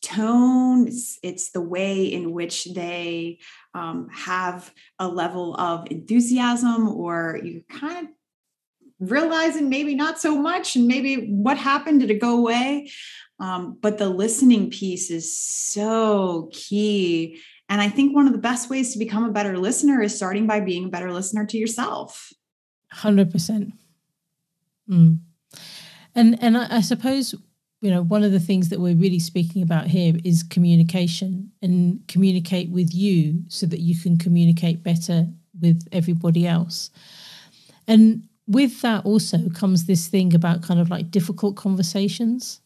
tone, 0.02 0.88
it's, 0.88 1.18
it's 1.22 1.50
the 1.50 1.60
way 1.60 2.04
in 2.04 2.32
which 2.32 2.66
they 2.74 3.38
um, 3.74 4.08
have 4.12 4.72
a 4.98 5.08
level 5.08 5.54
of 5.56 5.86
enthusiasm, 5.90 6.88
or 6.88 7.40
you're 7.42 7.62
kind 7.70 8.08
of 8.08 8.12
realizing 9.00 9.68
maybe 9.68 9.94
not 9.94 10.20
so 10.20 10.36
much 10.36 10.74
and 10.74 10.88
maybe 10.88 11.28
what 11.28 11.56
happened 11.56 12.00
did 12.00 12.10
it 12.10 12.20
go 12.20 12.36
away 12.36 12.90
um, 13.40 13.78
but 13.80 13.98
the 13.98 14.08
listening 14.08 14.70
piece 14.70 15.10
is 15.10 15.38
so 15.38 16.50
key. 16.52 17.40
And 17.68 17.80
I 17.80 17.88
think 17.88 18.14
one 18.14 18.26
of 18.26 18.32
the 18.32 18.38
best 18.38 18.70
ways 18.70 18.92
to 18.92 18.98
become 18.98 19.24
a 19.24 19.32
better 19.32 19.58
listener 19.58 20.02
is 20.02 20.16
starting 20.16 20.46
by 20.46 20.60
being 20.60 20.86
a 20.86 20.88
better 20.88 21.12
listener 21.12 21.46
to 21.46 21.58
yourself. 21.58 22.32
100%. 22.94 23.72
Mm. 24.90 25.20
And, 26.14 26.42
and 26.42 26.58
I, 26.58 26.76
I 26.78 26.80
suppose 26.80 27.34
you 27.80 27.90
know 27.90 28.02
one 28.02 28.24
of 28.24 28.32
the 28.32 28.40
things 28.40 28.68
that 28.68 28.80
we're 28.80 28.96
really 28.96 29.18
speaking 29.18 29.62
about 29.62 29.86
here 29.86 30.14
is 30.24 30.42
communication 30.42 31.50
and 31.62 32.00
communicate 32.08 32.70
with 32.70 32.94
you 32.94 33.42
so 33.48 33.66
that 33.66 33.80
you 33.80 33.98
can 33.98 34.16
communicate 34.16 34.82
better 34.82 35.26
with 35.60 35.86
everybody 35.92 36.46
else 36.46 36.90
and 37.86 38.22
with 38.46 38.80
that 38.80 39.04
also 39.04 39.48
comes 39.54 39.84
this 39.84 40.08
thing 40.08 40.34
about 40.34 40.62
kind 40.62 40.80
of 40.80 40.90
like 40.90 41.10
difficult 41.10 41.56
conversations 41.56 42.60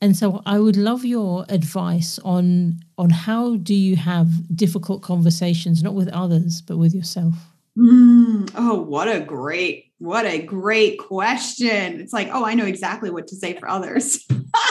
and 0.00 0.16
so 0.16 0.42
I 0.44 0.58
would 0.58 0.76
love 0.76 1.04
your 1.04 1.46
advice 1.48 2.18
on 2.24 2.80
on 2.98 3.10
how 3.10 3.56
do 3.56 3.74
you 3.74 3.96
have 3.96 4.54
difficult 4.54 5.02
conversations, 5.02 5.82
not 5.82 5.94
with 5.94 6.08
others, 6.08 6.60
but 6.60 6.76
with 6.76 6.94
yourself. 6.94 7.34
Mm, 7.78 8.50
oh, 8.54 8.82
what 8.82 9.08
a 9.08 9.20
great, 9.20 9.83
what 9.98 10.26
a 10.26 10.42
great 10.42 10.98
question. 10.98 12.00
It's 12.00 12.12
like, 12.12 12.28
oh, 12.32 12.44
I 12.44 12.54
know 12.54 12.66
exactly 12.66 13.10
what 13.10 13.28
to 13.28 13.36
say 13.36 13.54
for 13.54 13.68
others. 13.68 14.26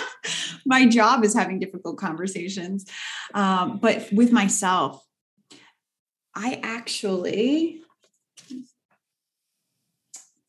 My 0.65 0.85
job 0.87 1.23
is 1.23 1.33
having 1.33 1.59
difficult 1.59 1.97
conversations. 1.97 2.85
Um, 3.33 3.79
but 3.79 4.07
with 4.11 4.31
myself, 4.31 5.03
I 6.35 6.59
actually 6.63 7.81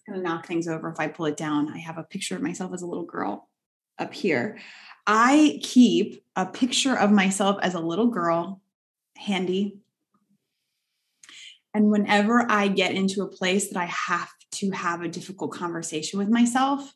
going 0.07 0.18
to 0.18 0.22
knock 0.22 0.47
things 0.47 0.68
over 0.68 0.91
if 0.91 1.01
I 1.01 1.09
pull 1.09 1.27
it 1.27 1.37
down. 1.37 1.72
I 1.72 1.79
have 1.79 1.99
a 1.99 2.03
picture 2.03 2.37
of 2.37 2.43
myself 2.43 2.72
as 2.75 2.83
a 2.83 2.87
little 2.87 3.05
girl 3.05 3.49
up 3.99 4.12
here. 4.12 4.59
I 5.07 5.61
keep 5.62 6.22
a 6.37 6.47
picture 6.47 6.97
of 6.97 7.11
myself 7.11 7.59
as 7.62 7.75
a 7.75 7.81
little 7.81 8.09
girl 8.09 8.61
handy. 9.16 9.79
And 11.72 11.91
whenever 11.91 12.47
I 12.51 12.68
get 12.68 12.95
into 12.95 13.22
a 13.22 13.29
place 13.29 13.68
that 13.68 13.79
I 13.79 13.87
have 13.87 14.29
to 14.55 14.70
have 14.70 15.02
a 15.02 15.09
difficult 15.09 15.52
conversation 15.52 16.18
with 16.18 16.28
myself, 16.28 16.92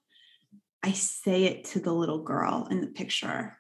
I 0.83 0.93
say 0.93 1.45
it 1.45 1.65
to 1.67 1.81
the 1.81 1.93
little 1.93 2.23
girl 2.23 2.69
in 2.71 2.81
the 2.81 2.87
picture 2.87 3.59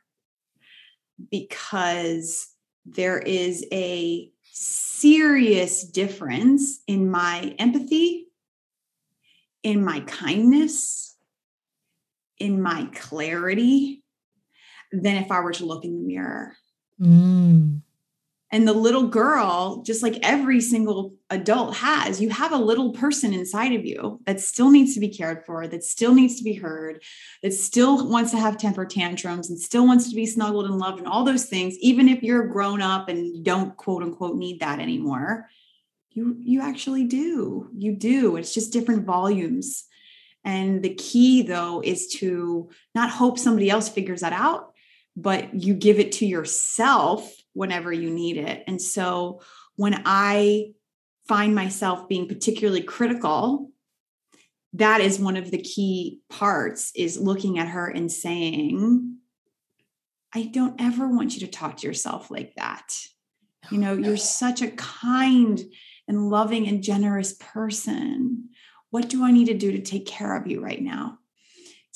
because 1.31 2.49
there 2.87 3.19
is 3.19 3.67
a 3.73 4.31
serious 4.53 5.85
difference 5.85 6.81
in 6.87 7.11
my 7.11 7.55
empathy, 7.59 8.29
in 9.63 9.85
my 9.85 10.01
kindness, 10.01 11.17
in 12.39 12.63
my 12.63 12.89
clarity 12.95 14.03
than 14.93 15.17
if 15.17 15.31
I 15.31 15.41
were 15.41 15.53
to 15.53 15.67
look 15.67 15.85
in 15.85 15.95
the 15.95 16.07
mirror. 16.07 16.57
Mm. 17.01 17.83
And 18.51 18.67
the 18.67 18.73
little 18.73 19.09
girl, 19.09 19.83
just 19.83 20.03
like 20.03 20.19
every 20.23 20.61
single 20.61 21.15
adult 21.29 21.77
has, 21.77 22.21
you 22.21 22.31
have 22.31 22.53
a 22.53 22.57
little 22.57 22.93
person 22.93 23.35
inside 23.35 23.75
of 23.75 23.85
you 23.85 24.21
that 24.25 24.41
still 24.41 24.71
needs 24.71 24.95
to 24.95 25.01
be 25.01 25.11
cared 25.11 25.45
for, 25.45 25.67
that 25.69 25.85
still 25.85 26.15
needs 26.15 26.37
to 26.37 26.45
be 26.45 26.55
heard, 26.55 27.03
that 27.43 27.53
still 27.53 28.09
wants 28.09 28.31
to 28.31 28.39
have 28.39 28.57
temper 28.57 28.87
tantrums 28.87 29.51
and 29.51 29.61
still 29.61 29.87
wants 29.87 30.09
to 30.09 30.17
be 30.17 30.25
snuggled 30.25 30.65
and 30.65 30.79
loved 30.79 30.99
and 30.99 31.07
all 31.07 31.25
those 31.25 31.45
things, 31.45 31.77
even 31.81 32.09
if 32.09 32.23
you're 32.23 32.47
grown 32.47 32.81
up 32.81 33.09
and 33.09 33.45
don't 33.45 33.77
quote 33.77 34.03
unquote 34.03 34.37
need 34.37 34.61
that 34.61 34.81
anymore. 34.81 35.49
You, 36.13 36.37
you 36.41 36.63
actually 36.63 37.05
do. 37.05 37.69
You 37.77 37.95
do. 37.95 38.37
It's 38.37 38.55
just 38.55 38.73
different 38.73 39.05
volumes 39.05 39.85
and 40.45 40.83
the 40.83 40.95
key, 40.95 41.43
though, 41.43 41.83
is 41.85 42.09
to 42.21 42.71
not 42.95 43.11
hope 43.11 43.39
somebody 43.39 43.69
else 43.69 43.89
figures 43.89 44.23
that 44.23 44.33
out, 44.33 44.73
but 45.17 45.55
you 45.55 45.75
give 45.75 45.99
it 45.99 46.13
to 46.13 46.27
yourself 46.27 47.38
whenever 47.53 47.93
you 47.93 48.11
need 48.11 48.37
it. 48.37 48.65
And 48.67 48.81
so 48.81 49.43
when 49.77 50.03
I 50.05 50.73
find 51.27 51.55
myself 51.55 52.09
being 52.09 52.29
particularly 52.29 52.83
critical, 52.83 53.71
that 54.75 55.01
is 55.01 55.19
one 55.19 55.37
of 55.37 55.51
the 55.51 55.63
key 55.63 56.21
parts 56.29 56.93
is 56.95 57.19
looking 57.19 57.59
at 57.59 57.69
her 57.69 57.87
and 57.87 58.11
saying, 58.11 59.17
I 60.35 60.51
don't 60.53 60.81
ever 60.81 61.09
want 61.09 61.35
you 61.35 61.41
to 61.41 61.53
talk 61.53 61.79
to 61.79 61.87
yourself 61.87 62.31
like 62.31 62.55
that. 62.57 62.95
You 63.71 63.79
know, 63.79 63.93
oh, 63.93 63.97
you're 63.97 64.17
such 64.17 64.63
a 64.63 64.71
kind 64.73 65.61
and 66.07 66.31
loving 66.31 66.67
and 66.69 66.83
generous 66.83 67.35
person. 67.35 68.49
What 68.91 69.09
do 69.09 69.25
I 69.25 69.31
need 69.31 69.47
to 69.47 69.55
do 69.55 69.73
to 69.73 69.83
take 69.83 70.07
care 70.07 70.37
of 70.37 70.47
you 70.47 70.61
right 70.61 70.81
now? 70.81 71.18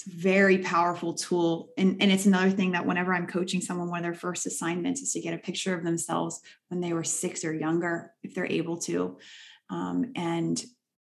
It's 0.05 0.13
a 0.13 0.19
very 0.19 0.59
powerful 0.59 1.15
tool. 1.15 1.71
And, 1.79 2.01
and 2.01 2.11
it's 2.11 2.27
another 2.27 2.51
thing 2.51 2.73
that 2.73 2.87
whenever 2.87 3.15
I'm 3.15 3.27
coaching 3.27 3.61
someone, 3.61 3.89
one 3.89 3.99
of 3.99 4.03
their 4.03 4.15
first 4.15 4.47
assignments 4.47 5.01
is 5.01 5.13
to 5.13 5.21
get 5.21 5.35
a 5.35 5.39
picture 5.39 5.75
of 5.75 5.85
themselves 5.85 6.41
when 6.69 6.81
they 6.81 6.93
were 6.93 7.05
six 7.05 7.45
or 7.45 7.55
younger, 7.55 8.13
if 8.23 8.35
they're 8.35 8.47
able 8.47 8.79
to, 8.79 9.19
um, 9.71 10.13
and 10.17 10.65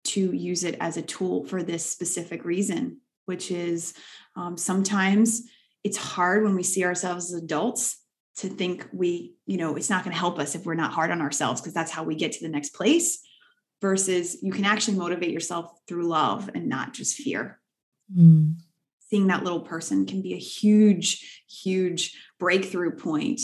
to 0.03 0.35
use 0.35 0.63
it 0.63 0.75
as 0.79 0.97
a 0.97 1.01
tool 1.01 1.45
for 1.45 1.63
this 1.63 1.85
specific 1.85 2.43
reason, 2.43 2.99
which 3.25 3.49
is 3.51 3.93
um, 4.35 4.57
sometimes 4.57 5.43
it's 5.83 5.97
hard 5.97 6.43
when 6.43 6.55
we 6.55 6.63
see 6.63 6.83
ourselves 6.83 7.33
as 7.33 7.41
adults 7.41 7.97
to 8.37 8.49
think 8.49 8.87
we, 8.91 9.35
you 9.45 9.57
know, 9.57 9.75
it's 9.75 9.89
not 9.89 10.03
going 10.03 10.13
to 10.13 10.19
help 10.19 10.39
us 10.39 10.55
if 10.55 10.65
we're 10.65 10.73
not 10.73 10.91
hard 10.91 11.11
on 11.11 11.21
ourselves 11.21 11.61
because 11.61 11.73
that's 11.73 11.91
how 11.91 12.03
we 12.03 12.15
get 12.15 12.33
to 12.33 12.43
the 12.43 12.49
next 12.49 12.73
place 12.73 13.21
versus 13.79 14.37
you 14.41 14.51
can 14.51 14.65
actually 14.65 14.97
motivate 14.97 15.31
yourself 15.31 15.71
through 15.87 16.07
love 16.07 16.49
and 16.53 16.67
not 16.67 16.93
just 16.93 17.15
fear. 17.15 17.59
Mm. 18.15 18.55
Seeing 19.11 19.27
that 19.27 19.43
little 19.43 19.59
person 19.59 20.05
can 20.05 20.21
be 20.21 20.33
a 20.33 20.37
huge, 20.37 21.43
huge 21.47 22.17
breakthrough 22.39 22.91
point 22.91 23.41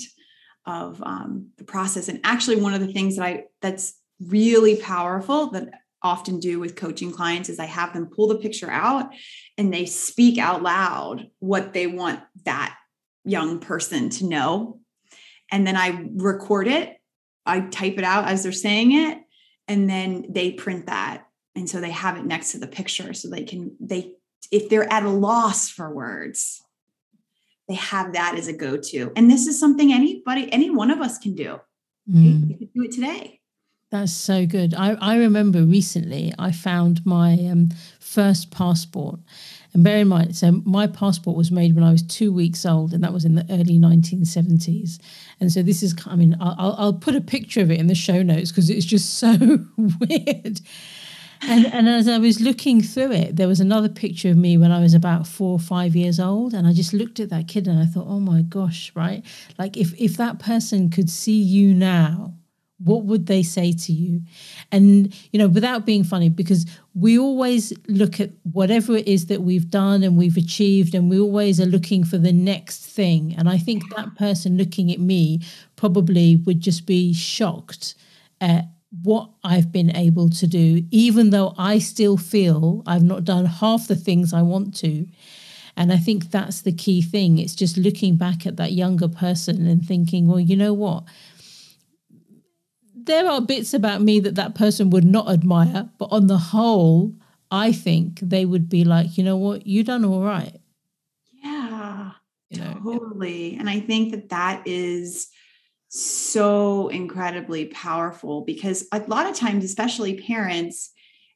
of 0.66 1.02
um, 1.04 1.50
the 1.58 1.64
process. 1.64 2.08
And 2.08 2.22
actually, 2.24 2.56
one 2.56 2.74
of 2.74 2.82
the 2.82 2.94
things 2.94 3.18
that 3.18 3.26
I 3.26 3.44
that's 3.62 3.94
really 4.20 4.78
powerful 4.78 5.52
that 5.52 5.70
often 6.02 6.40
do 6.40 6.60
with 6.60 6.76
coaching 6.76 7.12
clients 7.12 7.50
is 7.50 7.60
I 7.60 7.66
have 7.66 7.94
them 7.94 8.10
pull 8.14 8.28
the 8.28 8.38
picture 8.38 8.70
out 8.70 9.10
and 9.58 9.74
they 9.74 9.86
speak 9.86 10.38
out 10.38 10.62
loud 10.64 11.28
what 11.40 11.74
they 11.74 11.88
want 11.88 12.22
that 12.46 12.78
young 13.26 13.60
person 13.60 14.10
to 14.10 14.26
know. 14.26 14.80
And 15.52 15.66
then 15.66 15.76
I 15.76 16.08
record 16.16 16.68
it, 16.68 16.96
I 17.46 17.62
type 17.62 17.98
it 17.98 18.04
out 18.04 18.28
as 18.28 18.44
they're 18.44 18.52
saying 18.52 18.94
it, 18.94 19.20
and 19.68 19.90
then 19.90 20.26
they 20.30 20.52
print 20.52 20.88
that. 20.88 21.26
And 21.56 21.70
so 21.70 21.82
they 21.82 21.92
have 21.92 22.18
it 22.18 22.26
next 22.26 22.52
to 22.52 22.60
the 22.60 22.68
picture 22.68 23.14
so 23.14 23.30
they 23.30 23.44
can, 23.44 23.76
they, 23.80 24.14
if 24.52 24.70
they're 24.70 24.92
at 24.92 25.04
a 25.04 25.10
loss 25.10 25.70
for 25.70 25.94
words, 25.94 26.62
they 27.68 27.76
have 27.76 28.14
that 28.14 28.36
as 28.38 28.48
a 28.48 28.54
go-to. 28.54 29.12
And 29.16 29.30
this 29.30 29.48
is 29.48 29.60
something 29.60 29.92
anybody, 29.92 30.52
any 30.52 30.70
one 30.70 30.92
of 30.92 31.02
us 31.02 31.18
can 31.18 31.36
do. 31.36 31.60
Mm. 32.10 32.50
You 32.50 32.58
can 32.58 32.70
do 32.74 32.84
it 32.84 32.92
today. 32.92 33.42
That's 33.90 34.12
so 34.12 34.46
good. 34.46 34.74
I, 34.74 34.98
I 35.00 35.18
remember 35.18 35.64
recently 35.64 36.34
I 36.38 36.52
found 36.52 37.06
my 37.06 37.34
um, 37.50 37.70
first 38.00 38.52
passport. 38.52 39.20
And 39.74 39.84
bear 39.84 40.00
in 40.00 40.10
mind, 40.10 40.36
so 40.36 40.62
my 40.66 40.88
passport 40.88 41.38
was 41.38 41.52
made 41.52 41.74
when 41.76 41.84
I 41.84 41.92
was 41.92 42.02
two 42.02 42.34
weeks 42.34 42.66
old, 42.66 42.94
and 42.94 43.04
that 43.04 43.14
was 43.14 43.24
in 43.24 43.36
the 43.36 43.46
early 43.50 43.78
1970s. 43.78 45.00
And 45.40 45.52
so 45.52 45.62
this 45.62 45.84
is, 45.84 45.96
I 46.06 46.16
mean, 46.16 46.36
I'll, 46.42 46.76
I'll 46.78 46.94
put 46.94 47.16
a 47.16 47.22
picture 47.22 47.62
of 47.62 47.72
it 47.72 47.80
in 47.80 47.88
the 47.88 47.96
show 47.96 48.24
notes 48.24 48.52
because 48.52 48.70
it's 48.70 48.86
just 48.86 49.16
so 49.16 49.34
weird. 49.78 50.62
And, 51.42 51.66
and 51.68 51.88
as 51.88 52.08
I 52.08 52.18
was 52.18 52.42
looking 52.42 52.82
through 52.82 53.12
it, 53.12 53.36
there 53.36 53.48
was 53.48 53.60
another 53.60 53.90
picture 53.90 54.30
of 54.30 54.38
me 54.38 54.58
when 54.58 54.72
I 54.72 54.80
was 54.80 54.94
about 54.94 55.28
four 55.28 55.54
or 55.54 55.60
five 55.60 55.96
years 55.96 56.20
old. 56.20 56.54
And 56.54 56.68
I 56.68 56.74
just 56.74 56.94
looked 56.94 57.20
at 57.20 57.30
that 57.30 57.48
kid 57.48 57.68
and 57.68 57.80
I 57.80 57.86
thought, 57.86 58.08
oh 58.08 58.20
my 58.20 58.42
gosh, 58.42 58.92
right? 58.96 59.24
Like 59.58 59.78
if, 59.78 59.94
if 60.00 60.18
that 60.18 60.40
person 60.40 60.90
could 60.90 61.10
see 61.10 61.42
you 61.42 61.74
now, 61.74 62.34
what 62.80 63.06
would 63.06 63.26
they 63.26 63.42
say 63.42 63.72
to 63.72 63.92
you 63.92 64.22
and 64.72 65.14
you 65.32 65.40
know 65.40 65.48
without 65.48 65.86
being 65.86 66.04
funny 66.04 66.30
because 66.30 66.66
we 66.94 67.18
always 67.18 67.74
look 67.88 68.20
at 68.20 68.30
whatever 68.52 68.96
it 68.96 69.08
is 69.08 69.26
that 69.28 69.42
we've 69.42 69.72
done 69.72 70.04
and 70.04 70.16
we've 70.16 70.38
achieved 70.38 70.94
and 70.94 71.10
we 71.10 71.20
always 71.20 71.60
are 71.60 71.66
looking 71.66 72.04
for 72.04 72.20
the 72.20 72.32
next 72.32 72.86
thing 72.86 73.34
and 73.38 73.50
i 73.50 73.58
think 73.58 73.84
that 73.96 74.16
person 74.16 74.58
looking 74.58 74.92
at 74.92 75.00
me 75.00 75.40
probably 75.76 76.36
would 76.36 76.60
just 76.60 76.86
be 76.86 77.14
shocked 77.14 77.96
at 78.42 78.66
what 79.04 79.30
i've 79.44 79.72
been 79.72 79.96
able 79.96 80.30
to 80.30 80.48
do 80.48 80.84
even 80.92 81.30
though 81.30 81.54
i 81.58 81.78
still 81.78 82.18
feel 82.18 82.84
i've 82.88 83.04
not 83.04 83.24
done 83.24 83.46
half 83.46 83.88
the 83.88 83.96
things 83.96 84.34
i 84.34 84.42
want 84.42 84.74
to 84.76 85.06
and 85.76 85.92
i 85.92 85.98
think 85.98 86.32
that's 86.32 86.62
the 86.62 86.72
key 86.72 87.02
thing 87.02 87.38
it's 87.38 87.56
just 87.56 87.78
looking 87.78 88.16
back 88.16 88.46
at 88.46 88.56
that 88.56 88.72
younger 88.72 89.10
person 89.10 89.68
and 89.68 89.86
thinking 89.86 90.28
well 90.28 90.40
you 90.40 90.56
know 90.56 90.74
what 90.74 91.04
there 93.08 93.28
are 93.28 93.42
bits 93.42 93.74
about 93.74 94.02
me 94.02 94.20
that 94.20 94.36
that 94.36 94.54
person 94.54 94.90
would 94.92 95.06
not 95.06 95.30
admire, 95.30 95.90
but 95.98 96.10
on 96.12 96.28
the 96.28 96.38
whole, 96.38 97.14
I 97.50 97.72
think 97.72 98.20
they 98.20 98.46
would 98.46 98.70
be 98.70 98.84
like, 98.84 99.18
you 99.18 99.24
know 99.24 99.38
what, 99.38 99.66
you 99.66 99.84
done 99.84 100.06
all 100.06 100.22
right. 100.22 100.60
Yeah, 101.42 102.12
you 102.50 102.60
know? 102.60 102.82
totally. 102.84 103.56
And 103.58 103.70
I 103.70 103.80
think 103.80 104.12
that 104.12 104.30
that 104.30 104.62
is 104.68 105.30
so 105.90 106.90
incredibly 106.90 107.66
powerful 107.66 108.42
because 108.42 108.88
a 108.92 109.00
lot 109.08 109.30
of 109.30 109.36
times, 109.36 109.64
especially 109.64 110.20
parents, 110.20 110.92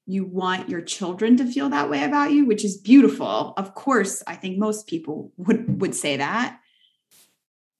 you 0.06 0.26
want 0.26 0.70
your 0.70 0.82
children 0.82 1.38
to 1.38 1.46
feel 1.46 1.70
that 1.70 1.90
way 1.90 2.04
about 2.04 2.32
you, 2.32 2.46
which 2.46 2.66
is 2.66 2.78
beautiful. 2.78 3.54
Of 3.56 3.76
course, 3.76 4.22
I 4.28 4.36
think 4.36 4.58
most 4.58 4.88
people 4.88 5.32
would 5.38 5.82
would 5.82 5.96
say 5.96 6.18
that. 6.18 6.60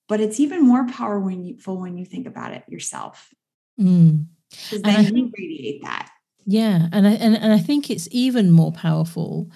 But 0.08 0.20
it's 0.20 0.40
even 0.40 0.66
more 0.66 0.88
powerful 0.88 1.80
when 1.80 1.98
you 1.98 2.06
think 2.06 2.28
about 2.28 2.54
it 2.54 2.64
yourself. 2.68 3.34
Mm. 3.80 4.28
Because 4.50 4.82
then 4.82 5.16
you 5.16 5.32
radiate 5.38 5.82
that. 5.84 6.10
Yeah, 6.46 6.88
and 6.92 7.08
I 7.08 7.12
and, 7.12 7.36
and 7.36 7.54
I 7.54 7.60
think 7.60 7.90
it's 7.90 8.08
even 8.12 8.52
more 8.52 8.72
powerful 8.72 9.52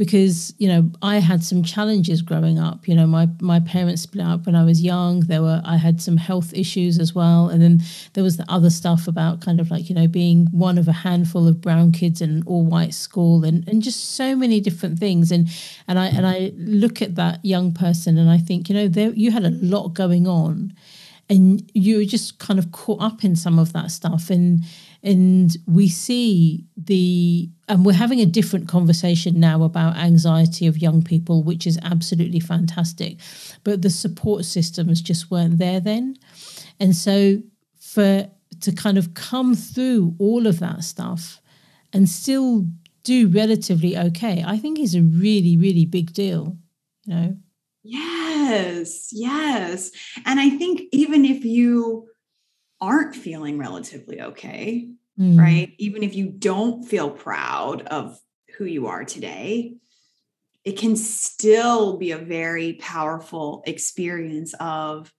because 0.00 0.54
you 0.56 0.66
know 0.66 0.90
I 1.02 1.18
had 1.18 1.44
some 1.44 1.62
challenges 1.62 2.22
growing 2.22 2.58
up. 2.58 2.88
You 2.88 2.94
know, 2.94 3.06
my 3.06 3.28
my 3.38 3.60
parents 3.60 4.00
split 4.00 4.24
up 4.24 4.46
when 4.46 4.54
I 4.54 4.64
was 4.64 4.80
young. 4.80 5.20
There 5.20 5.42
were 5.42 5.60
I 5.62 5.76
had 5.76 6.00
some 6.00 6.16
health 6.16 6.54
issues 6.54 6.98
as 6.98 7.14
well, 7.14 7.50
and 7.50 7.60
then 7.60 7.82
there 8.14 8.24
was 8.24 8.38
the 8.38 8.50
other 8.50 8.70
stuff 8.70 9.06
about 9.06 9.42
kind 9.42 9.60
of 9.60 9.70
like 9.70 9.90
you 9.90 9.94
know 9.94 10.08
being 10.08 10.46
one 10.52 10.78
of 10.78 10.88
a 10.88 10.92
handful 10.92 11.46
of 11.46 11.60
brown 11.60 11.92
kids 11.92 12.22
in 12.22 12.30
an 12.30 12.42
all 12.46 12.64
white 12.64 12.94
school, 12.94 13.44
and 13.44 13.68
and 13.68 13.82
just 13.82 14.14
so 14.14 14.34
many 14.34 14.58
different 14.58 14.98
things. 14.98 15.30
And 15.30 15.50
and 15.86 15.98
I 15.98 16.06
and 16.06 16.26
I 16.26 16.52
look 16.56 17.02
at 17.02 17.16
that 17.16 17.44
young 17.44 17.70
person 17.74 18.16
and 18.16 18.30
I 18.30 18.38
think 18.38 18.70
you 18.70 18.74
know 18.74 18.88
there 18.88 19.10
you 19.10 19.32
had 19.32 19.44
a 19.44 19.50
lot 19.50 19.88
going 19.88 20.26
on 20.26 20.72
and 21.28 21.70
you 21.74 21.98
were 21.98 22.04
just 22.04 22.38
kind 22.38 22.58
of 22.58 22.72
caught 22.72 23.00
up 23.00 23.22
in 23.22 23.36
some 23.36 23.58
of 23.58 23.72
that 23.72 23.90
stuff 23.90 24.30
and 24.30 24.64
and 25.02 25.56
we 25.66 25.88
see 25.88 26.66
the 26.76 27.48
and 27.68 27.84
we're 27.86 27.92
having 27.92 28.20
a 28.20 28.26
different 28.26 28.68
conversation 28.68 29.40
now 29.40 29.62
about 29.62 29.96
anxiety 29.96 30.66
of 30.66 30.78
young 30.78 31.02
people 31.02 31.42
which 31.42 31.66
is 31.66 31.78
absolutely 31.82 32.40
fantastic. 32.40 33.18
But 33.64 33.82
the 33.82 33.90
support 33.90 34.44
systems 34.44 35.00
just 35.00 35.30
weren't 35.30 35.58
there 35.58 35.80
then. 35.80 36.16
And 36.78 36.94
so 36.94 37.38
for 37.78 38.28
to 38.60 38.72
kind 38.72 38.98
of 38.98 39.14
come 39.14 39.54
through 39.54 40.14
all 40.18 40.46
of 40.46 40.58
that 40.60 40.84
stuff 40.84 41.40
and 41.92 42.08
still 42.08 42.66
do 43.02 43.28
relatively 43.28 43.96
okay 43.96 44.44
i 44.46 44.58
think 44.58 44.78
is 44.78 44.94
a 44.94 45.00
really 45.00 45.56
really 45.56 45.86
big 45.86 46.12
deal 46.12 46.58
you 47.06 47.14
know? 47.14 47.36
Yes, 47.82 49.08
yes. 49.12 49.90
And 50.26 50.38
I 50.38 50.50
think 50.50 50.82
even 50.92 51.24
if 51.24 51.44
you 51.44 52.06
aren't 52.80 53.14
feeling 53.14 53.58
relatively 53.58 54.20
okay, 54.20 54.90
mm. 55.18 55.38
right? 55.38 55.74
Even 55.78 56.02
if 56.02 56.14
you 56.14 56.26
don't 56.30 56.84
feel 56.84 57.10
proud 57.10 57.82
of 57.82 58.18
who 58.56 58.64
you 58.64 58.86
are 58.86 59.04
today, 59.04 59.74
it 60.64 60.78
can 60.78 60.96
still 60.96 61.96
be 61.96 62.12
a 62.12 62.18
very 62.18 62.74
powerful 62.74 63.62
experience 63.66 64.54
of 64.60 65.12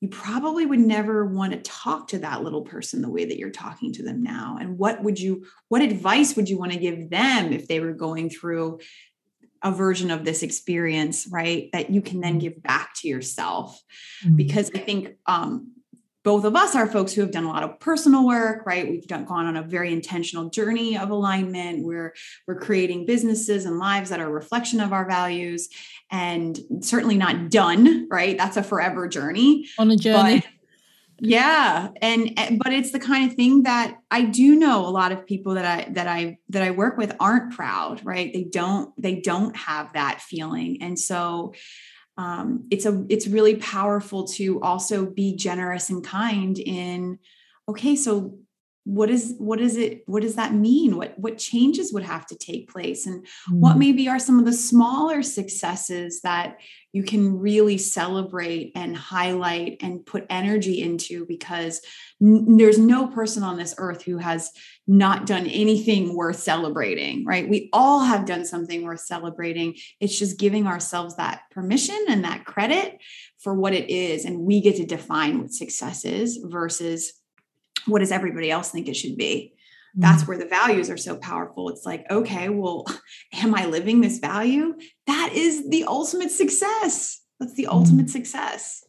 you 0.00 0.08
probably 0.08 0.64
would 0.64 0.80
never 0.80 1.26
want 1.26 1.52
to 1.52 1.58
talk 1.58 2.08
to 2.08 2.18
that 2.20 2.42
little 2.42 2.62
person 2.62 3.02
the 3.02 3.10
way 3.10 3.26
that 3.26 3.36
you're 3.36 3.50
talking 3.50 3.92
to 3.92 4.02
them 4.02 4.22
now 4.22 4.56
and 4.58 4.78
what 4.78 5.02
would 5.02 5.20
you 5.20 5.44
what 5.68 5.82
advice 5.82 6.34
would 6.36 6.48
you 6.48 6.58
want 6.58 6.72
to 6.72 6.78
give 6.78 7.10
them 7.10 7.52
if 7.52 7.68
they 7.68 7.80
were 7.80 7.92
going 7.92 8.30
through 8.30 8.78
a 9.62 9.70
version 9.70 10.10
of 10.10 10.24
this 10.24 10.42
experience, 10.42 11.28
right? 11.30 11.68
That 11.72 11.90
you 11.90 12.00
can 12.00 12.20
then 12.20 12.32
mm-hmm. 12.32 12.38
give 12.40 12.62
back 12.62 12.94
to 12.96 13.08
yourself. 13.08 13.80
Mm-hmm. 14.24 14.36
Because 14.36 14.70
I 14.74 14.78
think 14.78 15.16
um, 15.26 15.72
both 16.22 16.44
of 16.44 16.54
us 16.54 16.74
are 16.74 16.86
folks 16.86 17.12
who 17.12 17.22
have 17.22 17.30
done 17.30 17.44
a 17.44 17.48
lot 17.48 17.62
of 17.62 17.80
personal 17.80 18.26
work, 18.26 18.66
right? 18.66 18.88
We've 18.88 19.06
done 19.06 19.24
gone 19.24 19.46
on 19.46 19.56
a 19.56 19.62
very 19.62 19.92
intentional 19.92 20.50
journey 20.50 20.98
of 20.98 21.10
alignment. 21.10 21.84
We're 21.84 22.14
we're 22.46 22.58
creating 22.58 23.06
businesses 23.06 23.64
and 23.64 23.78
lives 23.78 24.10
that 24.10 24.20
are 24.20 24.28
a 24.28 24.32
reflection 24.32 24.80
of 24.80 24.92
our 24.92 25.06
values, 25.06 25.68
and 26.10 26.58
certainly 26.80 27.16
not 27.16 27.50
done, 27.50 28.08
right? 28.10 28.36
That's 28.36 28.56
a 28.56 28.62
forever 28.62 29.08
journey. 29.08 29.66
On 29.78 29.90
a 29.90 29.96
journey. 29.96 30.40
But, 30.40 30.48
yeah 31.22 31.88
and 32.00 32.58
but 32.62 32.72
it's 32.72 32.92
the 32.92 32.98
kind 32.98 33.30
of 33.30 33.36
thing 33.36 33.64
that 33.64 33.98
i 34.10 34.22
do 34.22 34.56
know 34.56 34.86
a 34.86 34.88
lot 34.88 35.12
of 35.12 35.26
people 35.26 35.54
that 35.54 35.66
i 35.66 35.90
that 35.92 36.06
i 36.06 36.38
that 36.48 36.62
i 36.62 36.70
work 36.70 36.96
with 36.96 37.14
aren't 37.20 37.52
proud 37.52 38.00
right 38.04 38.32
they 38.32 38.44
don't 38.44 38.90
they 39.00 39.20
don't 39.20 39.54
have 39.54 39.92
that 39.92 40.22
feeling 40.22 40.78
and 40.80 40.98
so 40.98 41.52
um, 42.20 42.66
it's 42.70 42.84
a 42.84 43.06
it's 43.08 43.26
really 43.26 43.56
powerful 43.56 44.26
to 44.26 44.60
also 44.60 45.06
be 45.06 45.34
generous 45.34 45.88
and 45.88 46.04
kind 46.04 46.58
in 46.58 47.18
okay 47.66 47.96
so 47.96 48.38
what 48.90 49.08
is 49.08 49.36
what 49.38 49.60
is 49.60 49.76
it 49.76 50.02
what 50.06 50.22
does 50.22 50.34
that 50.34 50.52
mean? 50.52 50.96
What 50.96 51.16
what 51.16 51.38
changes 51.38 51.92
would 51.92 52.02
have 52.02 52.26
to 52.26 52.36
take 52.36 52.68
place? 52.68 53.06
And 53.06 53.24
mm. 53.48 53.60
what 53.60 53.78
maybe 53.78 54.08
are 54.08 54.18
some 54.18 54.40
of 54.40 54.44
the 54.44 54.52
smaller 54.52 55.22
successes 55.22 56.22
that 56.22 56.58
you 56.92 57.04
can 57.04 57.38
really 57.38 57.78
celebrate 57.78 58.72
and 58.74 58.96
highlight 58.96 59.76
and 59.80 60.04
put 60.04 60.26
energy 60.28 60.82
into? 60.82 61.24
Because 61.24 61.80
n- 62.20 62.56
there's 62.56 62.78
no 62.78 63.06
person 63.06 63.44
on 63.44 63.58
this 63.58 63.76
earth 63.78 64.02
who 64.02 64.18
has 64.18 64.50
not 64.88 65.24
done 65.24 65.46
anything 65.46 66.16
worth 66.16 66.40
celebrating 66.40 67.24
right? 67.24 67.48
We 67.48 67.68
all 67.72 68.00
have 68.00 68.26
done 68.26 68.44
something 68.44 68.82
worth 68.82 69.00
celebrating. 69.00 69.76
It's 70.00 70.18
just 70.18 70.36
giving 70.36 70.66
ourselves 70.66 71.14
that 71.14 71.42
permission 71.52 72.06
and 72.08 72.24
that 72.24 72.44
credit 72.44 72.98
for 73.38 73.54
what 73.54 73.72
it 73.72 73.88
is 73.88 74.24
and 74.24 74.40
we 74.40 74.60
get 74.60 74.76
to 74.76 74.84
define 74.84 75.40
what 75.40 75.52
success 75.52 76.04
is 76.04 76.40
versus 76.42 77.19
what 77.90 78.00
does 78.00 78.12
everybody 78.12 78.50
else 78.50 78.70
think 78.70 78.88
it 78.88 78.96
should 78.96 79.16
be? 79.16 79.54
That's 79.94 80.22
mm. 80.24 80.28
where 80.28 80.38
the 80.38 80.46
values 80.46 80.88
are 80.88 80.96
so 80.96 81.16
powerful. 81.16 81.68
It's 81.68 81.84
like 81.84 82.06
okay 82.10 82.48
well 82.48 82.86
am 83.34 83.54
i 83.54 83.66
living 83.66 84.00
this 84.00 84.18
value? 84.18 84.74
That 85.06 85.32
is 85.32 85.68
the 85.68 85.84
ultimate 85.84 86.30
success. 86.30 87.20
That's 87.38 87.54
the 87.54 87.66
ultimate 87.66 88.06
mm. 88.06 88.10
success. 88.10 88.84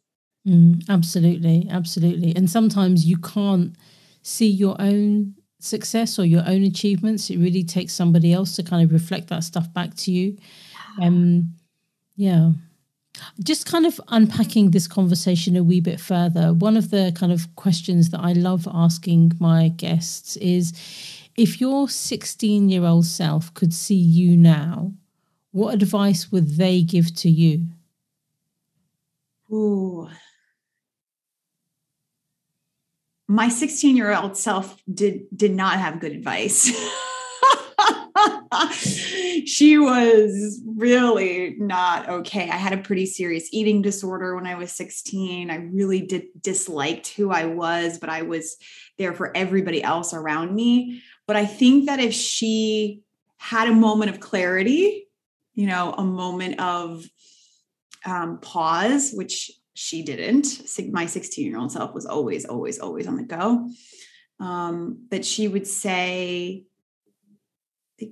Mm, 0.47 0.83
absolutely 0.89 1.67
absolutely. 1.69 2.35
And 2.35 2.49
sometimes 2.49 3.05
you 3.05 3.17
can't 3.17 3.75
see 4.21 4.49
your 4.49 4.75
own 4.79 5.35
success 5.59 6.17
or 6.17 6.25
your 6.25 6.43
own 6.47 6.63
achievements. 6.63 7.29
It 7.29 7.37
really 7.37 7.63
takes 7.63 7.93
somebody 7.93 8.33
else 8.33 8.55
to 8.55 8.63
kind 8.63 8.83
of 8.83 8.91
reflect 8.91 9.27
that 9.29 9.43
stuff 9.43 9.73
back 9.73 9.95
to 9.95 10.11
you. 10.11 10.37
Um 11.01 11.55
yeah 12.15 12.51
just 13.43 13.65
kind 13.65 13.85
of 13.85 13.99
unpacking 14.09 14.71
this 14.71 14.87
conversation 14.87 15.55
a 15.55 15.63
wee 15.63 15.81
bit 15.81 15.99
further, 15.99 16.53
one 16.53 16.77
of 16.77 16.91
the 16.91 17.11
kind 17.15 17.31
of 17.31 17.53
questions 17.55 18.09
that 18.09 18.19
I 18.21 18.33
love 18.33 18.67
asking 18.71 19.33
my 19.39 19.69
guests 19.69 20.37
is 20.37 20.73
if 21.35 21.61
your 21.61 21.89
16 21.89 22.69
year 22.69 22.85
old 22.85 23.05
self 23.05 23.53
could 23.53 23.73
see 23.73 23.95
you 23.95 24.37
now, 24.37 24.93
what 25.51 25.73
advice 25.73 26.31
would 26.31 26.57
they 26.57 26.81
give 26.81 27.13
to 27.15 27.29
you? 27.29 27.67
Ooh. 29.51 30.09
My 33.27 33.49
16 33.49 33.95
year 33.95 34.15
old 34.15 34.37
self 34.37 34.81
did 34.93 35.23
did 35.35 35.53
not 35.53 35.79
have 35.79 35.99
good 35.99 36.11
advice. 36.11 36.69
she 39.45 39.77
was 39.77 40.61
really 40.65 41.55
not 41.59 42.09
okay. 42.09 42.49
I 42.49 42.55
had 42.55 42.73
a 42.73 42.81
pretty 42.81 43.05
serious 43.05 43.49
eating 43.51 43.81
disorder 43.81 44.35
when 44.35 44.47
I 44.47 44.55
was 44.55 44.71
16. 44.71 45.49
I 45.49 45.55
really 45.55 46.01
did 46.01 46.27
disliked 46.41 47.09
who 47.09 47.31
I 47.31 47.45
was, 47.45 47.97
but 47.97 48.09
I 48.09 48.23
was 48.23 48.57
there 48.97 49.13
for 49.13 49.35
everybody 49.35 49.83
else 49.83 50.13
around 50.13 50.55
me. 50.55 51.01
But 51.27 51.35
I 51.35 51.45
think 51.45 51.87
that 51.87 51.99
if 51.99 52.13
she 52.13 53.01
had 53.37 53.67
a 53.67 53.73
moment 53.73 54.11
of 54.11 54.19
clarity, 54.19 55.07
you 55.53 55.67
know, 55.67 55.93
a 55.93 56.03
moment 56.03 56.59
of 56.59 57.05
um, 58.05 58.39
pause, 58.39 59.11
which 59.13 59.51
she 59.73 60.03
didn't. 60.03 60.61
My 60.91 61.05
16 61.05 61.45
year 61.45 61.57
old 61.57 61.71
self 61.71 61.93
was 61.93 62.05
always, 62.05 62.45
always, 62.45 62.79
always 62.79 63.07
on 63.07 63.17
the 63.17 63.23
go. 63.23 63.69
Um, 64.39 65.05
that 65.11 65.23
she 65.23 65.47
would 65.47 65.67
say, 65.67 66.65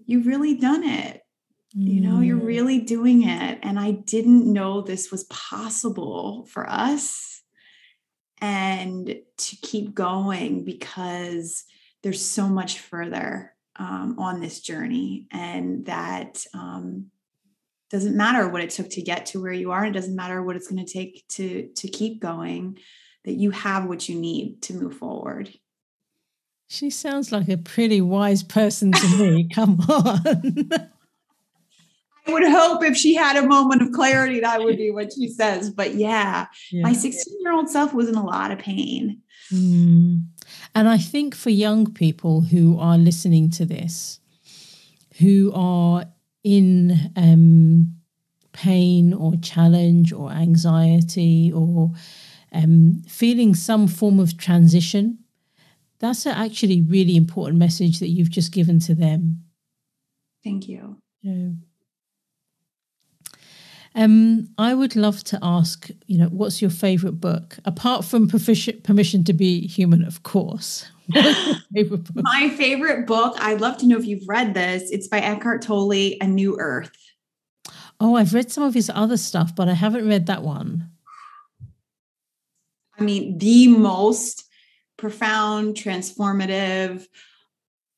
You've 0.06 0.28
really 0.28 0.56
done 0.56 0.84
it. 0.84 1.22
You 1.72 2.02
know, 2.02 2.20
you're 2.20 2.40
mm. 2.40 2.46
really 2.46 2.80
doing 2.82 3.28
it. 3.28 3.60
And 3.62 3.80
I 3.80 3.92
didn't 3.92 4.52
know 4.52 4.82
this 4.82 5.12
was 5.12 5.26
possible 5.26 6.48
for 6.50 6.68
us. 6.68 7.44
And 8.42 9.06
to 9.38 9.56
keep 9.62 9.94
going 9.94 10.66
because 10.66 11.64
there's 12.02 12.26
so 12.26 12.48
much 12.48 12.80
further 12.80 13.54
um, 13.76 14.16
on 14.18 14.40
this 14.40 14.62
journey, 14.62 15.28
and 15.32 15.86
that 15.86 16.46
um, 16.54 17.08
doesn't 17.90 18.16
matter 18.16 18.48
what 18.48 18.62
it 18.62 18.70
took 18.70 18.90
to 18.92 19.02
get 19.02 19.28
to 19.28 19.42
where 19.42 19.54
you 19.54 19.72
are. 19.72 19.86
It 19.86 19.94
doesn't 19.94 20.16
matter 20.16 20.42
what 20.44 20.56
it's 20.56 20.68
going 20.68 20.86
to 20.86 20.92
take 20.92 21.26
to 21.30 21.70
to 21.76 21.88
keep 21.88 22.22
going. 22.22 22.78
That 23.26 23.34
you 23.34 23.52
have 23.52 23.86
what 23.86 24.08
you 24.08 24.20
need 24.20 24.62
to 24.64 24.74
move 24.74 24.96
forward. 24.96 25.52
She 26.72 26.92
sounds 26.92 27.32
like 27.32 27.50
a 27.50 27.58
pretty 27.58 28.00
wise 28.00 28.44
person 28.44 28.92
to 28.92 29.08
me. 29.18 29.50
Come 29.54 29.80
on. 29.90 30.22
I 32.28 32.32
would 32.32 32.48
hope 32.48 32.84
if 32.84 32.96
she 32.96 33.16
had 33.16 33.38
a 33.38 33.48
moment 33.48 33.82
of 33.82 33.92
clarity, 33.92 34.40
that 34.40 34.62
would 34.62 34.78
be 34.78 34.92
what 34.92 35.12
she 35.12 35.30
says. 35.30 35.72
But 35.72 35.96
yeah, 35.96 36.46
yeah. 36.72 36.84
my 36.84 36.94
16 36.94 37.42
year 37.42 37.54
old 37.54 37.70
self 37.70 37.92
was 37.92 38.08
in 38.08 38.14
a 38.14 38.24
lot 38.24 38.52
of 38.52 38.60
pain. 38.60 39.20
Mm. 39.52 40.26
And 40.76 40.88
I 40.88 41.00
think 41.00 41.34
for 41.34 41.50
young 41.50 41.92
people 41.92 42.42
who 42.42 42.80
are 42.80 43.00
listening 43.00 43.50
to 43.52 43.66
this, 43.66 44.20
who 45.18 45.52
are 45.56 46.06
in 46.44 47.12
um, 47.16 47.96
pain 48.54 49.12
or 49.12 49.34
challenge 49.42 50.14
or 50.14 50.30
anxiety 50.30 51.52
or 51.52 51.94
um, 52.54 53.02
feeling 53.08 53.56
some 53.56 53.88
form 53.88 54.20
of 54.20 54.38
transition, 54.38 55.19
that's 56.00 56.26
a 56.26 56.38
actually 56.38 56.82
really 56.82 57.16
important 57.16 57.60
message 57.60 58.00
that 58.00 58.10
you've 58.10 58.30
just 58.30 58.52
given 58.52 58.80
to 58.82 58.96
them. 58.96 59.44
Thank 60.44 60.68
you. 60.68 60.98
Yeah. 61.22 61.50
Um, 63.96 64.50
I 64.58 64.76
would 64.76 64.96
love 64.96 65.24
to 65.26 65.40
ask, 65.42 65.90
you 66.06 66.18
know, 66.18 66.28
what's 66.28 66.62
your 66.62 66.72
favorite 66.72 67.20
book 67.20 67.58
apart 67.66 68.06
from 68.06 68.30
Permission 68.30 69.24
to 69.24 69.34
Be 69.34 69.68
Human, 69.68 70.04
of 70.04 70.24
course. 70.24 70.86
favorite 71.74 72.08
My 72.16 72.54
favorite 72.56 73.08
book. 73.08 73.36
I'd 73.40 73.62
love 73.62 73.78
to 73.78 73.88
know 73.88 73.98
if 73.98 74.06
you've 74.06 74.28
read 74.28 74.54
this. 74.54 74.90
It's 74.92 75.08
by 75.08 75.20
Eckhart 75.20 75.64
Tolle, 75.64 75.92
A 76.22 76.28
New 76.28 76.58
Earth. 76.60 76.92
Oh, 78.00 78.16
I've 78.16 78.34
read 78.34 78.52
some 78.52 78.64
of 78.64 78.76
his 78.76 78.92
other 78.94 79.18
stuff, 79.18 79.56
but 79.56 79.68
I 79.68 79.74
haven't 79.74 80.08
read 80.08 80.28
that 80.28 80.44
one. 80.44 80.92
I 82.98 83.04
mean, 83.04 83.38
the 83.38 83.68
most 83.68 84.49
profound, 85.00 85.76
transformative, 85.76 87.08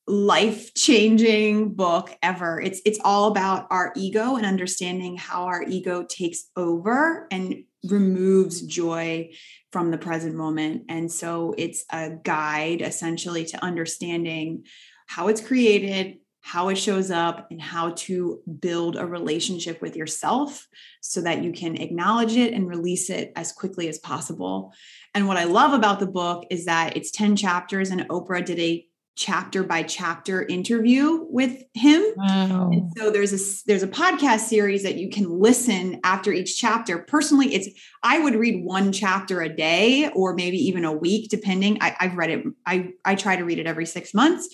life-changing 0.06 1.74
book 1.74 2.16
ever. 2.22 2.60
It's 2.60 2.80
it's 2.84 2.98
all 3.04 3.28
about 3.28 3.66
our 3.70 3.92
ego 3.96 4.36
and 4.36 4.46
understanding 4.46 5.16
how 5.16 5.44
our 5.44 5.62
ego 5.62 6.04
takes 6.08 6.50
over 6.56 7.28
and 7.30 7.64
removes 7.88 8.62
joy 8.62 9.30
from 9.70 9.90
the 9.90 9.98
present 9.98 10.34
moment. 10.34 10.84
And 10.88 11.10
so 11.10 11.54
it's 11.58 11.84
a 11.90 12.10
guide 12.10 12.82
essentially 12.82 13.44
to 13.46 13.64
understanding 13.64 14.64
how 15.06 15.28
it's 15.28 15.40
created, 15.40 16.18
how 16.40 16.68
it 16.68 16.76
shows 16.76 17.10
up, 17.10 17.48
and 17.50 17.60
how 17.62 17.90
to 17.90 18.40
build 18.60 18.96
a 18.96 19.06
relationship 19.06 19.80
with 19.80 19.96
yourself 19.96 20.66
so 21.00 21.20
that 21.22 21.42
you 21.44 21.52
can 21.52 21.76
acknowledge 21.76 22.36
it 22.36 22.52
and 22.52 22.68
release 22.68 23.10
it 23.10 23.32
as 23.36 23.52
quickly 23.52 23.88
as 23.88 23.98
possible. 23.98 24.72
And 25.14 25.28
what 25.28 25.36
I 25.36 25.44
love 25.44 25.72
about 25.72 26.00
the 26.00 26.06
book 26.06 26.46
is 26.50 26.64
that 26.64 26.96
it's 26.96 27.10
10 27.10 27.36
chapters, 27.36 27.90
and 27.90 28.02
Oprah 28.08 28.44
did 28.44 28.58
a 28.58 28.86
chapter 29.14 29.62
by 29.62 29.82
chapter 29.82 30.42
interview 30.42 31.26
with 31.28 31.62
him. 31.74 32.02
Wow. 32.16 32.70
And 32.72 32.90
so 32.96 33.10
there's 33.10 33.32
a 33.32 33.64
there's 33.66 33.82
a 33.82 33.88
podcast 33.88 34.40
series 34.40 34.82
that 34.84 34.96
you 34.96 35.10
can 35.10 35.28
listen 35.28 36.00
after 36.02 36.32
each 36.32 36.58
chapter. 36.58 36.98
Personally, 36.98 37.54
it's 37.54 37.68
I 38.02 38.18
would 38.18 38.34
read 38.34 38.64
one 38.64 38.92
chapter 38.92 39.42
a 39.42 39.54
day 39.54 40.10
or 40.14 40.34
maybe 40.34 40.56
even 40.56 40.84
a 40.84 40.92
week, 40.92 41.28
depending. 41.28 41.78
I, 41.80 41.94
I've 42.00 42.16
read 42.16 42.30
it. 42.30 42.44
I 42.64 42.92
I 43.04 43.14
try 43.14 43.36
to 43.36 43.44
read 43.44 43.58
it 43.58 43.66
every 43.66 43.86
six 43.86 44.14
months, 44.14 44.48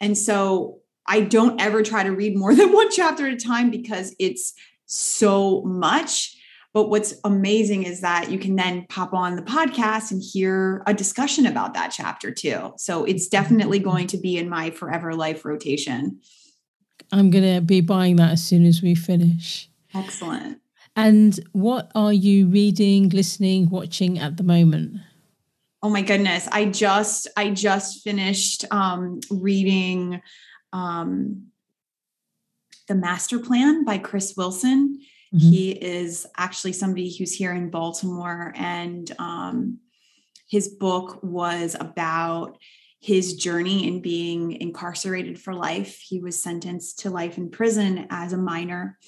and 0.00 0.18
so 0.18 0.80
I 1.06 1.20
don't 1.20 1.60
ever 1.60 1.82
try 1.82 2.02
to 2.02 2.10
read 2.10 2.36
more 2.36 2.54
than 2.56 2.72
one 2.72 2.90
chapter 2.90 3.26
at 3.26 3.34
a 3.34 3.36
time 3.36 3.70
because 3.70 4.14
it's 4.18 4.54
so 4.86 5.62
much. 5.62 6.36
But 6.72 6.88
what's 6.88 7.14
amazing 7.24 7.82
is 7.82 8.00
that 8.00 8.30
you 8.30 8.38
can 8.38 8.54
then 8.54 8.86
pop 8.88 9.12
on 9.12 9.34
the 9.34 9.42
podcast 9.42 10.12
and 10.12 10.22
hear 10.22 10.84
a 10.86 10.94
discussion 10.94 11.46
about 11.46 11.74
that 11.74 11.88
chapter 11.88 12.30
too. 12.30 12.74
So 12.76 13.04
it's 13.04 13.26
definitely 13.26 13.80
mm-hmm. 13.80 13.88
going 13.88 14.06
to 14.08 14.18
be 14.18 14.38
in 14.38 14.48
my 14.48 14.70
forever 14.70 15.14
life 15.14 15.44
rotation. 15.44 16.20
I'm 17.12 17.30
going 17.30 17.54
to 17.54 17.60
be 17.60 17.80
buying 17.80 18.16
that 18.16 18.30
as 18.30 18.44
soon 18.44 18.64
as 18.64 18.82
we 18.82 18.94
finish. 18.94 19.68
Excellent. 19.94 20.60
And 20.94 21.38
what 21.52 21.90
are 21.94 22.12
you 22.12 22.46
reading, 22.46 23.08
listening, 23.08 23.68
watching 23.68 24.18
at 24.18 24.36
the 24.36 24.42
moment? 24.42 25.00
Oh 25.82 25.88
my 25.88 26.02
goodness. 26.02 26.46
I 26.52 26.66
just 26.66 27.26
I 27.36 27.50
just 27.50 28.02
finished 28.04 28.64
um 28.70 29.20
reading 29.30 30.20
um 30.72 31.46
The 32.86 32.94
Master 32.94 33.38
Plan 33.38 33.84
by 33.84 33.98
Chris 33.98 34.34
Wilson. 34.36 35.00
Mm-hmm. 35.34 35.50
He 35.50 35.70
is 35.70 36.26
actually 36.36 36.72
somebody 36.72 37.16
who's 37.16 37.34
here 37.34 37.52
in 37.52 37.70
Baltimore, 37.70 38.52
and 38.56 39.10
um, 39.18 39.78
his 40.48 40.68
book 40.68 41.20
was 41.22 41.76
about 41.78 42.58
his 43.00 43.34
journey 43.34 43.86
in 43.86 44.02
being 44.02 44.52
incarcerated 44.60 45.40
for 45.40 45.54
life. 45.54 46.00
He 46.00 46.20
was 46.20 46.42
sentenced 46.42 47.00
to 47.00 47.10
life 47.10 47.38
in 47.38 47.50
prison 47.50 48.06
as 48.10 48.32
a 48.32 48.36
minor, 48.36 48.98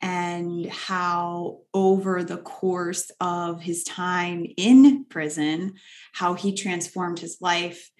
and 0.00 0.66
how 0.66 1.60
over 1.72 2.22
the 2.22 2.38
course 2.38 3.10
of 3.20 3.60
his 3.60 3.82
time 3.84 4.46
in 4.56 5.04
prison, 5.06 5.74
how 6.12 6.34
he 6.34 6.54
transformed 6.54 7.18
his 7.18 7.38
life 7.40 7.90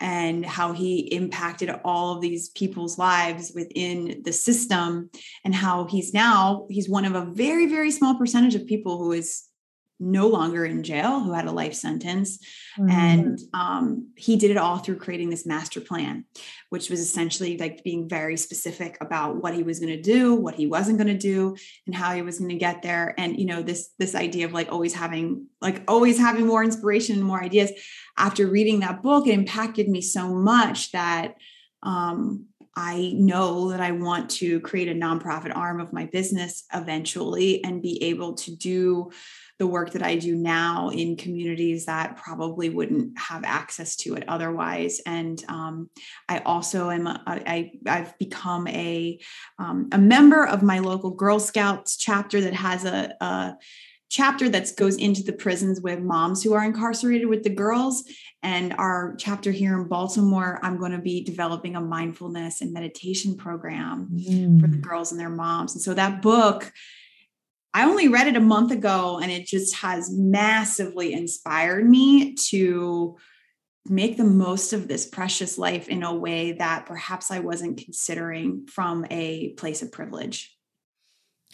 and 0.00 0.44
how 0.44 0.72
he 0.72 1.00
impacted 1.12 1.70
all 1.84 2.14
of 2.14 2.22
these 2.22 2.48
people's 2.50 2.98
lives 2.98 3.52
within 3.54 4.22
the 4.24 4.32
system 4.32 5.10
and 5.44 5.54
how 5.54 5.84
he's 5.84 6.14
now 6.14 6.66
he's 6.70 6.88
one 6.88 7.04
of 7.04 7.14
a 7.14 7.30
very 7.32 7.66
very 7.66 7.90
small 7.90 8.16
percentage 8.16 8.54
of 8.54 8.66
people 8.66 8.98
who 8.98 9.12
is 9.12 9.44
no 10.02 10.26
longer 10.28 10.64
in 10.64 10.82
jail 10.82 11.20
who 11.20 11.32
had 11.32 11.44
a 11.44 11.52
life 11.52 11.74
sentence 11.74 12.38
mm-hmm. 12.78 12.90
and 12.90 13.38
um, 13.52 14.08
he 14.16 14.36
did 14.36 14.50
it 14.50 14.56
all 14.56 14.78
through 14.78 14.96
creating 14.96 15.28
this 15.28 15.44
master 15.44 15.80
plan 15.80 16.24
which 16.70 16.88
was 16.88 17.00
essentially 17.00 17.58
like 17.58 17.84
being 17.84 18.08
very 18.08 18.36
specific 18.36 18.96
about 19.02 19.42
what 19.42 19.54
he 19.54 19.62
was 19.62 19.78
going 19.78 19.94
to 19.94 20.00
do 20.00 20.34
what 20.34 20.54
he 20.54 20.66
wasn't 20.66 20.96
going 20.96 21.06
to 21.06 21.18
do 21.18 21.54
and 21.86 21.94
how 21.94 22.14
he 22.14 22.22
was 22.22 22.38
going 22.38 22.48
to 22.48 22.56
get 22.56 22.80
there 22.80 23.14
and 23.18 23.38
you 23.38 23.44
know 23.44 23.62
this 23.62 23.90
this 23.98 24.14
idea 24.14 24.46
of 24.46 24.54
like 24.54 24.72
always 24.72 24.94
having 24.94 25.46
like 25.60 25.82
always 25.86 26.18
having 26.18 26.46
more 26.46 26.64
inspiration 26.64 27.16
and 27.16 27.24
more 27.24 27.42
ideas 27.42 27.70
after 28.20 28.46
reading 28.46 28.80
that 28.80 29.02
book 29.02 29.26
it 29.26 29.32
impacted 29.32 29.88
me 29.88 30.00
so 30.00 30.34
much 30.34 30.92
that 30.92 31.34
um, 31.82 32.46
I 32.76 33.12
know 33.16 33.70
that 33.70 33.80
I 33.80 33.90
want 33.92 34.30
to 34.30 34.60
create 34.60 34.88
a 34.88 34.94
nonprofit 34.94 35.54
arm 35.54 35.80
of 35.80 35.92
my 35.92 36.06
business 36.06 36.64
eventually 36.72 37.64
and 37.64 37.82
be 37.82 38.02
able 38.04 38.34
to 38.34 38.54
do 38.54 39.10
the 39.58 39.66
work 39.66 39.90
that 39.92 40.02
I 40.02 40.16
do 40.16 40.34
now 40.34 40.88
in 40.88 41.16
communities 41.16 41.84
that 41.84 42.16
probably 42.16 42.70
wouldn't 42.70 43.18
have 43.18 43.44
access 43.44 43.96
to 43.96 44.14
it 44.14 44.24
otherwise. 44.26 45.02
And 45.04 45.44
um, 45.48 45.90
I 46.28 46.38
also 46.38 46.88
am 46.88 47.06
a, 47.06 47.22
I, 47.26 47.72
I've 47.86 48.16
become 48.18 48.66
a 48.68 49.20
um, 49.58 49.88
a 49.92 49.98
member 49.98 50.46
of 50.46 50.62
my 50.62 50.78
local 50.78 51.10
Girl 51.10 51.38
Scouts 51.38 51.98
chapter 51.98 52.40
that 52.40 52.54
has 52.54 52.86
a, 52.86 53.14
a 53.20 53.56
chapter 54.10 54.48
that 54.48 54.76
goes 54.76 54.96
into 54.96 55.22
the 55.22 55.32
prisons 55.32 55.80
with 55.80 56.00
moms 56.00 56.42
who 56.42 56.52
are 56.52 56.64
incarcerated 56.64 57.28
with 57.28 57.42
the 57.42 57.50
girls. 57.50 58.04
And 58.42 58.74
our 58.74 59.14
chapter 59.18 59.52
here 59.52 59.80
in 59.80 59.88
Baltimore, 59.88 60.58
I'm 60.62 60.78
going 60.78 60.92
to 60.92 60.98
be 60.98 61.22
developing 61.24 61.76
a 61.76 61.80
mindfulness 61.80 62.60
and 62.60 62.72
meditation 62.72 63.36
program 63.36 64.08
mm. 64.12 64.60
for 64.60 64.66
the 64.66 64.76
mm. 64.76 64.82
girls 64.82 65.12
and 65.12 65.20
their 65.20 65.30
moms. 65.30 65.74
And 65.74 65.82
so 65.82 65.94
that 65.94 66.20
book 66.20 66.72
I 67.72 67.84
only 67.84 68.08
read 68.08 68.26
it 68.26 68.36
a 68.36 68.40
month 68.40 68.72
ago 68.72 69.20
and 69.22 69.30
it 69.30 69.46
just 69.46 69.76
has 69.76 70.10
massively 70.12 71.12
inspired 71.12 71.88
me 71.88 72.34
to 72.34 73.16
make 73.86 74.16
the 74.16 74.24
most 74.24 74.72
of 74.72 74.88
this 74.88 75.06
precious 75.06 75.56
life 75.56 75.88
in 75.88 76.02
a 76.02 76.14
way 76.14 76.52
that 76.52 76.86
perhaps 76.86 77.30
I 77.30 77.38
wasn't 77.38 77.82
considering 77.82 78.66
from 78.66 79.06
a 79.10 79.50
place 79.50 79.82
of 79.82 79.92
privilege. 79.92 80.56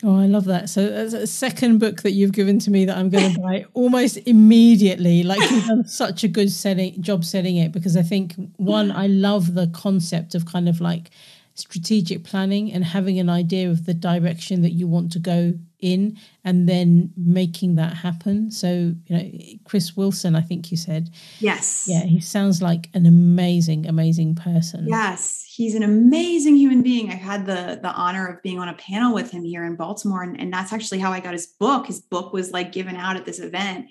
Oh, 0.02 0.20
I 0.20 0.26
love 0.26 0.44
that. 0.44 0.68
So 0.68 0.88
that's 0.90 1.14
a 1.14 1.26
second 1.26 1.78
book 1.78 2.02
that 2.02 2.12
you've 2.12 2.32
given 2.32 2.58
to 2.60 2.70
me 2.70 2.84
that 2.84 2.98
I'm 2.98 3.08
going 3.08 3.32
to 3.32 3.40
buy 3.40 3.64
almost 3.74 4.18
immediately. 4.26 5.22
Like 5.22 5.40
you've 5.50 5.66
done 5.66 5.86
such 5.88 6.22
a 6.22 6.28
good 6.28 6.52
setting 6.52 7.00
job 7.00 7.24
setting 7.24 7.56
it 7.56 7.72
because 7.72 7.96
I 7.96 8.02
think 8.02 8.34
one, 8.56 8.90
I 8.90 9.06
love 9.06 9.54
the 9.54 9.68
concept 9.68 10.34
of 10.34 10.44
kind 10.44 10.68
of 10.68 10.82
like 10.82 11.10
strategic 11.54 12.24
planning 12.24 12.70
and 12.70 12.84
having 12.84 13.18
an 13.18 13.30
idea 13.30 13.70
of 13.70 13.86
the 13.86 13.94
direction 13.94 14.60
that 14.60 14.72
you 14.72 14.86
want 14.86 15.12
to 15.12 15.18
go 15.18 15.54
in 15.80 16.16
and 16.44 16.68
then 16.68 17.12
making 17.16 17.74
that 17.76 17.94
happen. 17.94 18.50
So, 18.50 18.94
you 19.06 19.16
know, 19.16 19.30
Chris 19.64 19.96
Wilson, 19.96 20.34
I 20.34 20.40
think 20.40 20.70
you 20.70 20.76
said. 20.76 21.10
Yes. 21.40 21.84
Yeah, 21.86 22.04
he 22.04 22.20
sounds 22.20 22.62
like 22.62 22.88
an 22.94 23.06
amazing, 23.06 23.86
amazing 23.86 24.34
person. 24.34 24.86
Yes, 24.88 25.44
he's 25.46 25.74
an 25.74 25.82
amazing 25.82 26.56
human 26.56 26.82
being. 26.82 27.10
I've 27.10 27.18
had 27.18 27.46
the 27.46 27.78
the 27.82 27.92
honor 27.92 28.26
of 28.26 28.42
being 28.42 28.58
on 28.58 28.68
a 28.68 28.74
panel 28.74 29.14
with 29.14 29.30
him 29.30 29.44
here 29.44 29.64
in 29.64 29.76
Baltimore. 29.76 30.22
And, 30.22 30.40
and 30.40 30.52
that's 30.52 30.72
actually 30.72 30.98
how 30.98 31.12
I 31.12 31.20
got 31.20 31.32
his 31.32 31.46
book. 31.46 31.86
His 31.86 32.00
book 32.00 32.32
was 32.32 32.52
like 32.52 32.72
given 32.72 32.96
out 32.96 33.16
at 33.16 33.24
this 33.24 33.38
event. 33.38 33.86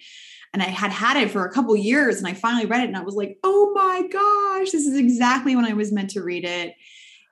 And 0.53 0.63
I 0.63 0.67
had 0.67 0.91
had 0.91 1.17
it 1.17 1.31
for 1.31 1.45
a 1.45 1.51
couple 1.51 1.75
years 1.75 2.17
and 2.17 2.27
I 2.27 2.33
finally 2.33 2.65
read 2.65 2.81
it 2.81 2.87
and 2.87 2.95
I 2.95 3.03
was 3.03 3.15
like, 3.15 3.37
oh 3.43 3.73
my 3.75 4.07
gosh, 4.07 4.71
this 4.71 4.85
is 4.85 4.97
exactly 4.97 5.53
when 5.55 5.65
I 5.65 5.73
was 5.73 5.91
meant 5.91 6.11
to 6.11 6.23
read 6.23 6.45
it 6.45 6.75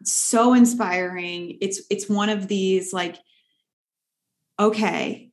It's 0.02 0.12
so 0.12 0.54
inspiring. 0.54 1.58
It's 1.62 1.82
it's 1.90 2.10
one 2.10 2.30
of 2.30 2.50
these 2.50 2.92
like 2.92 3.18
okay, 4.64 5.30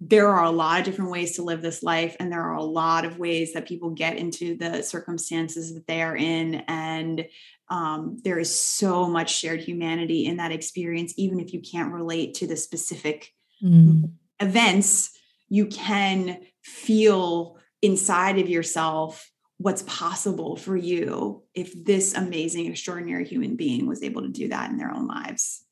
there 0.00 0.28
are 0.28 0.44
a 0.44 0.50
lot 0.50 0.78
of 0.78 0.84
different 0.84 1.10
ways 1.10 1.36
to 1.36 1.42
live 1.42 1.60
this 1.60 1.82
life 1.82 2.16
and 2.20 2.30
there 2.30 2.42
are 2.42 2.54
a 2.54 2.62
lot 2.62 3.04
of 3.04 3.18
ways 3.18 3.52
that 3.52 3.66
people 3.66 3.90
get 3.90 4.16
into 4.16 4.56
the 4.56 4.82
circumstances 4.82 5.74
that 5.74 5.86
they 5.86 6.02
are 6.02 6.16
in 6.16 6.62
and 6.68 7.26
um, 7.68 8.16
there 8.22 8.38
is 8.38 8.58
so 8.58 9.08
much 9.08 9.36
shared 9.36 9.60
humanity 9.60 10.24
in 10.24 10.36
that 10.36 10.52
experience 10.52 11.12
even 11.16 11.40
if 11.40 11.52
you 11.52 11.60
can't 11.60 11.92
relate 11.92 12.34
to 12.34 12.46
the 12.46 12.56
specific 12.56 13.32
mm. 13.62 14.08
events 14.38 15.10
you 15.48 15.66
can 15.66 16.42
feel 16.62 17.58
inside 17.82 18.38
of 18.38 18.48
yourself 18.48 19.28
what's 19.58 19.82
possible 19.82 20.56
for 20.56 20.76
you 20.76 21.42
if 21.54 21.84
this 21.84 22.14
amazing, 22.14 22.66
extraordinary 22.66 23.24
human 23.24 23.56
being 23.56 23.86
was 23.86 24.02
able 24.02 24.22
to 24.22 24.28
do 24.28 24.48
that 24.48 24.70
in 24.70 24.76
their 24.76 24.92
own 24.92 25.06
lives. 25.06 25.64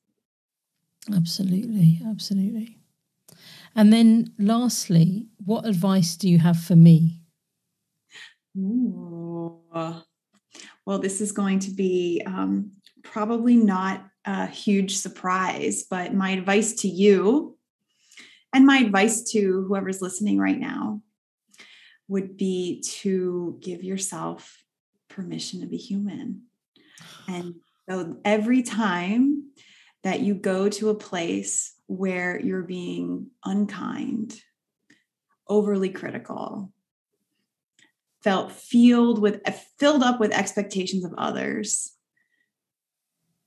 Absolutely. 1.14 2.00
Absolutely. 2.06 2.78
And 3.74 3.92
then 3.92 4.32
lastly, 4.38 5.26
what 5.44 5.66
advice 5.66 6.16
do 6.16 6.28
you 6.28 6.38
have 6.38 6.58
for 6.58 6.76
me? 6.76 7.20
Ooh. 8.56 9.60
Well, 10.86 10.98
this 10.98 11.20
is 11.20 11.32
going 11.32 11.58
to 11.60 11.70
be 11.70 12.22
um, 12.26 12.72
probably 13.02 13.56
not 13.56 14.06
a 14.24 14.46
huge 14.46 14.96
surprise, 14.96 15.84
but 15.88 16.14
my 16.14 16.30
advice 16.30 16.72
to 16.82 16.88
you 16.88 17.58
and 18.52 18.64
my 18.64 18.78
advice 18.78 19.22
to 19.32 19.64
whoever's 19.68 20.00
listening 20.00 20.38
right 20.38 20.58
now 20.58 21.02
would 22.08 22.36
be 22.36 22.82
to 22.86 23.58
give 23.60 23.82
yourself 23.82 24.62
permission 25.08 25.60
to 25.60 25.66
be 25.66 25.76
human. 25.76 26.42
And 27.28 27.56
so 27.88 28.16
every 28.24 28.62
time 28.62 29.35
that 30.06 30.20
you 30.20 30.34
go 30.34 30.68
to 30.68 30.88
a 30.88 30.94
place 30.94 31.74
where 31.88 32.38
you're 32.38 32.62
being 32.62 33.26
unkind, 33.44 34.40
overly 35.48 35.88
critical, 35.88 36.72
felt 38.22 38.52
filled 38.52 39.18
with 39.18 39.40
filled 39.80 40.04
up 40.04 40.20
with 40.20 40.30
expectations 40.30 41.04
of 41.04 41.12
others, 41.18 41.90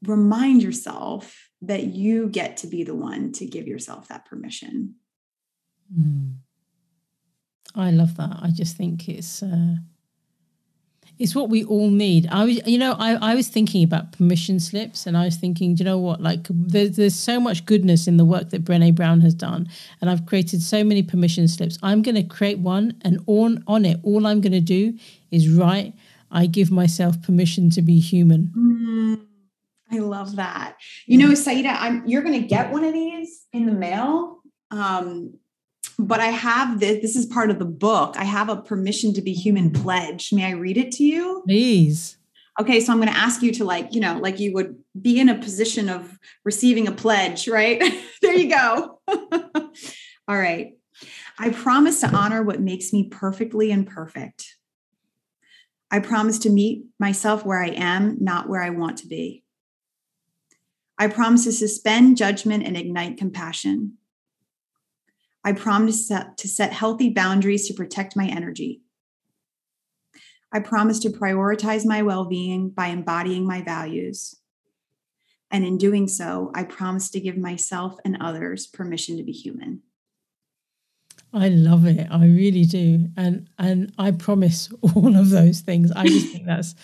remind 0.04 0.62
yourself 0.62 1.50
that 1.62 1.86
you 1.86 2.28
get 2.28 2.58
to 2.58 2.68
be 2.68 2.84
the 2.84 2.94
one 2.94 3.32
to 3.32 3.46
give 3.46 3.66
yourself 3.66 4.10
that 4.10 4.26
permission. 4.26 4.96
Mm. 5.98 6.40
I 7.74 7.92
love 7.92 8.18
that. 8.18 8.38
I 8.42 8.50
just 8.54 8.76
think 8.76 9.08
it's 9.08 9.42
uh, 9.42 9.76
it's 11.20 11.36
what 11.36 11.50
we 11.50 11.66
all 11.66 11.90
need. 11.90 12.28
I 12.32 12.46
was, 12.46 12.66
you 12.66 12.78
know, 12.78 12.96
I, 12.98 13.32
I 13.32 13.36
was 13.36 13.50
thinking 13.50 13.84
about 13.84 14.14
permission 14.14 14.60
slips, 14.60 15.06
and 15.06 15.18
I 15.18 15.26
was 15.26 15.36
thinking, 15.36 15.76
you 15.76 15.84
know 15.84 15.98
what? 15.98 16.22
Like, 16.22 16.48
there's 16.50 16.96
there's 16.96 17.16
so 17.16 17.42
much 17.42 17.66
goodness 17.66 18.08
in 18.08 18.16
the 18.16 18.24
work 18.24 18.52
that 18.52 18.64
Brené 18.64 18.96
Brown 18.96 19.20
has 19.22 19.34
done, 19.34 19.68
and 20.00 20.10
I've 20.10 20.26
created 20.26 20.62
so 20.62 20.84
many 20.84 21.04
permission 21.04 21.50
slips. 21.50 21.78
I'm 21.84 22.02
going 22.02 22.16
to 22.16 22.24
create 22.24 22.60
one, 22.60 22.96
and 23.02 23.20
on 23.28 23.64
on 23.68 23.84
it, 23.84 24.00
all 24.04 24.26
I'm 24.26 24.40
going 24.40 24.54
to 24.54 24.62
do 24.62 24.98
is 25.30 25.50
write. 25.50 25.94
I 26.32 26.46
give 26.46 26.72
myself 26.72 27.22
permission 27.22 27.70
to 27.72 27.82
be 27.82 28.00
human. 28.00 28.52
Mm, 28.56 29.22
I 29.92 30.00
love 30.00 30.38
that. 30.38 30.78
You 31.06 31.18
know, 31.18 31.30
Saiyyidah, 31.30 31.76
I'm 31.80 32.08
you're 32.08 32.22
going 32.22 32.42
to 32.42 32.48
get 32.48 32.72
one 32.72 32.86
of 32.86 32.94
these 32.94 33.46
in 33.52 33.66
the 33.66 33.74
mail. 33.74 34.38
Um, 34.72 35.34
but 36.00 36.22
I 36.22 36.28
have 36.28 36.80
this, 36.80 37.02
this 37.02 37.16
is 37.18 37.26
part 37.26 37.50
of 37.52 37.60
the 37.60 37.66
book. 37.66 38.16
I 38.18 38.24
have 38.24 38.48
a 38.48 38.56
permission 38.56 39.14
to 39.16 39.22
be 39.22 39.34
human 39.34 39.70
mm. 39.70 39.84
pledge. 39.84 40.32
May 40.32 40.46
I 40.46 40.52
read 40.52 40.78
it 40.78 40.94
to 40.94 41.04
you? 41.04 41.44
Please. 41.46 42.18
Okay, 42.60 42.80
so 42.80 42.94
I'm 42.94 43.00
going 43.00 43.12
to 43.12 43.18
ask 43.18 43.42
you 43.42 43.52
to 43.54 43.66
like, 43.66 43.94
you 43.94 44.00
know, 44.00 44.18
like 44.18 44.40
you 44.40 44.54
would 44.54 44.78
be 45.00 45.20
in 45.20 45.28
a 45.28 45.38
position 45.38 45.90
of 45.90 46.18
receiving 46.46 46.88
a 46.88 46.94
pledge, 46.94 47.50
right? 47.50 47.82
there 48.22 48.34
you 48.34 48.50
go. 48.50 49.02
All 50.28 50.38
right. 50.38 50.74
I 51.38 51.50
promise 51.50 52.00
to 52.02 52.08
honor 52.16 52.44
what 52.44 52.62
makes 52.62 52.94
me 52.94 53.10
perfectly 53.10 53.72
imperfect. 53.72 54.56
I 55.92 56.00
promise 56.00 56.40
to 56.40 56.50
meet 56.50 56.84
myself 57.00 57.46
where 57.46 57.62
I 57.62 57.70
am, 57.70 58.18
not 58.22 58.48
where 58.48 58.62
I 58.62 58.70
want 58.70 59.00
to 59.00 59.08
be. 59.08 59.44
I 60.98 61.08
promise 61.08 61.46
to 61.46 61.52
suspend 61.52 62.18
judgment 62.18 62.66
and 62.66 62.78
ignite 62.78 63.18
compassion. 63.18 63.98
I 65.44 65.54
promise 65.54 66.08
to 66.08 66.48
set 66.48 66.74
healthy 66.74 67.10
boundaries 67.10 67.68
to 67.68 67.74
protect 67.74 68.16
my 68.16 68.26
energy. 68.26 68.82
I 70.52 70.60
promise 70.60 71.00
to 71.00 71.10
prioritize 71.10 71.86
my 71.86 72.02
well 72.02 72.26
being 72.26 72.70
by 72.70 72.88
embodying 72.88 73.46
my 73.46 73.62
values. 73.62 74.36
And 75.52 75.66
in 75.66 75.78
doing 75.78 76.08
so, 76.08 76.52
I 76.54 76.64
promise 76.64 77.10
to 77.12 77.20
give 77.20 77.38
myself 77.38 77.98
and 78.06 78.18
others 78.22 78.68
permission 78.68 79.18
to 79.18 79.24
be 79.24 79.32
human. 79.32 79.82
I 81.34 81.50
love 81.50 81.86
it. 81.86 82.08
I 82.10 82.26
really 82.26 82.66
do. 82.66 83.08
And 83.16 83.50
and 83.58 83.94
I 83.98 84.12
promise 84.12 84.70
all 84.82 85.16
of 85.16 85.30
those 85.30 85.62
things. 85.62 85.92
I 85.92 86.06
just 86.06 86.32
think 86.32 86.46
that's 86.46 86.76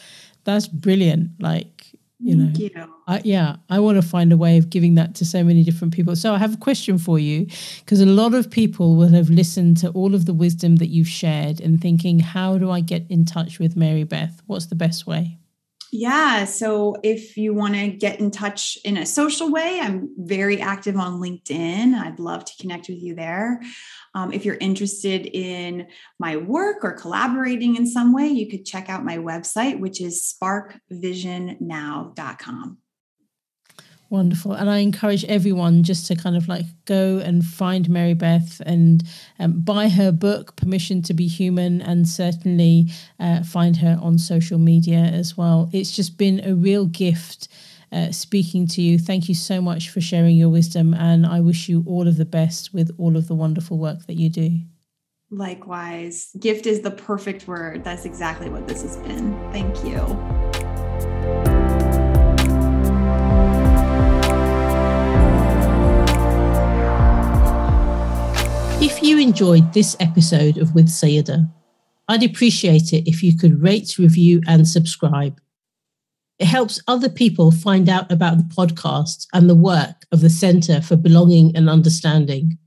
that's 0.43 0.67
brilliant. 0.67 1.31
Like 1.39 1.94
you 2.25 2.35
know 2.35 2.51
you. 2.55 2.69
I, 3.07 3.21
yeah 3.23 3.57
i 3.69 3.79
want 3.79 4.01
to 4.01 4.01
find 4.01 4.33
a 4.33 4.37
way 4.37 4.57
of 4.57 4.69
giving 4.69 4.95
that 4.95 5.13
to 5.15 5.25
so 5.25 5.43
many 5.43 5.63
different 5.63 5.93
people 5.93 6.15
so 6.15 6.33
i 6.33 6.37
have 6.37 6.55
a 6.55 6.57
question 6.57 6.97
for 6.97 7.19
you 7.19 7.45
because 7.79 8.01
a 8.01 8.05
lot 8.05 8.33
of 8.33 8.49
people 8.49 8.95
will 8.95 9.09
have 9.09 9.29
listened 9.29 9.77
to 9.77 9.89
all 9.89 10.15
of 10.15 10.25
the 10.25 10.33
wisdom 10.33 10.77
that 10.77 10.87
you've 10.87 11.07
shared 11.07 11.61
and 11.61 11.81
thinking 11.81 12.19
how 12.19 12.57
do 12.57 12.71
i 12.71 12.79
get 12.79 13.05
in 13.09 13.25
touch 13.25 13.59
with 13.59 13.75
mary 13.75 14.03
beth 14.03 14.41
what's 14.47 14.65
the 14.67 14.75
best 14.75 15.05
way 15.05 15.37
yeah. 15.91 16.43
So 16.43 16.97
if 17.03 17.37
you 17.37 17.53
want 17.53 17.75
to 17.75 17.87
get 17.87 18.19
in 18.19 18.29
touch 18.29 18.77
in 18.83 18.97
a 18.97 19.05
social 19.05 19.49
way, 19.49 19.79
I'm 19.81 20.09
very 20.17 20.59
active 20.59 20.97
on 20.97 21.21
LinkedIn. 21.21 21.93
I'd 21.93 22.19
love 22.19 22.43
to 22.43 22.53
connect 22.59 22.89
with 22.89 23.01
you 23.01 23.15
there. 23.15 23.61
Um, 24.15 24.33
if 24.33 24.45
you're 24.45 24.55
interested 24.55 25.27
in 25.27 25.85
my 26.19 26.37
work 26.37 26.83
or 26.83 26.93
collaborating 26.93 27.75
in 27.75 27.85
some 27.85 28.13
way, 28.13 28.27
you 28.27 28.49
could 28.49 28.65
check 28.65 28.89
out 28.89 29.05
my 29.05 29.17
website, 29.17 29.79
which 29.79 30.01
is 30.01 30.35
sparkvisionnow.com. 30.41 32.79
Wonderful. 34.09 34.53
And 34.53 34.69
I 34.69 34.77
encourage 34.77 35.25
everyone 35.25 35.83
just 35.83 36.07
to 36.07 36.15
kind 36.15 36.37
of 36.37 36.47
like 36.47 36.65
go 36.85 37.17
and 37.17 37.43
find 37.43 37.89
Mary 37.89 38.13
Beth 38.13 38.61
and 38.65 39.03
um, 39.39 39.59
buy 39.61 39.89
her 39.89 40.11
book, 40.11 40.55
Permission 40.55 41.01
to 41.03 41.13
Be 41.13 41.27
Human, 41.27 41.81
and 41.81 42.07
certainly 42.07 42.87
uh, 43.19 43.43
find 43.43 43.77
her 43.77 43.99
on 44.01 44.17
social 44.19 44.59
media 44.59 44.99
as 44.99 45.35
well. 45.35 45.69
It's 45.73 45.95
just 45.95 46.17
been 46.17 46.39
a 46.45 46.55
real 46.55 46.85
gift 46.85 47.47
uh, 47.95 48.11
speaking 48.11 48.67
to 48.67 48.81
you. 48.81 48.99
Thank 48.99 49.29
you 49.29 49.35
so 49.35 49.61
much 49.61 49.89
for 49.89 50.01
sharing 50.01 50.35
your 50.35 50.49
wisdom. 50.49 50.93
And 50.93 51.25
I 51.25 51.39
wish 51.39 51.69
you 51.69 51.83
all 51.87 52.07
of 52.07 52.17
the 52.17 52.25
best 52.25 52.73
with 52.73 52.93
all 52.97 53.15
of 53.15 53.27
the 53.27 53.35
wonderful 53.35 53.77
work 53.77 54.05
that 54.07 54.15
you 54.15 54.29
do. 54.29 54.59
Likewise. 55.31 56.29
Gift 56.39 56.65
is 56.65 56.81
the 56.81 56.91
perfect 56.91 57.47
word. 57.47 57.83
That's 57.83 58.05
exactly 58.05 58.49
what 58.49 58.67
this 58.67 58.81
has 58.81 58.97
been. 58.97 59.33
Thank 59.51 59.83
you. 59.83 59.95
If 68.85 69.01
you 69.01 69.17
enjoyed 69.17 69.73
this 69.73 69.95
episode 69.99 70.57
of 70.57 70.75
With 70.75 70.89
Saiyyidah, 70.89 71.49
I'd 72.07 72.23
appreciate 72.23 72.93
it 72.93 73.09
if 73.09 73.23
you 73.23 73.35
could 73.35 73.61
rate, 73.61 73.97
review, 73.97 74.41
and 74.47 74.67
subscribe. 74.67 75.39
It 76.37 76.47
helps 76.47 76.81
other 76.87 77.09
people 77.09 77.51
find 77.51 77.87
out 77.87 78.11
about 78.11 78.37
the 78.37 78.55
podcast 78.55 79.25
and 79.33 79.49
the 79.49 79.55
work 79.55 80.05
of 80.11 80.21
the 80.21 80.29
Centre 80.29 80.81
for 80.81 80.97
Belonging 80.97 81.55
and 81.55 81.69
Understanding. 81.69 82.57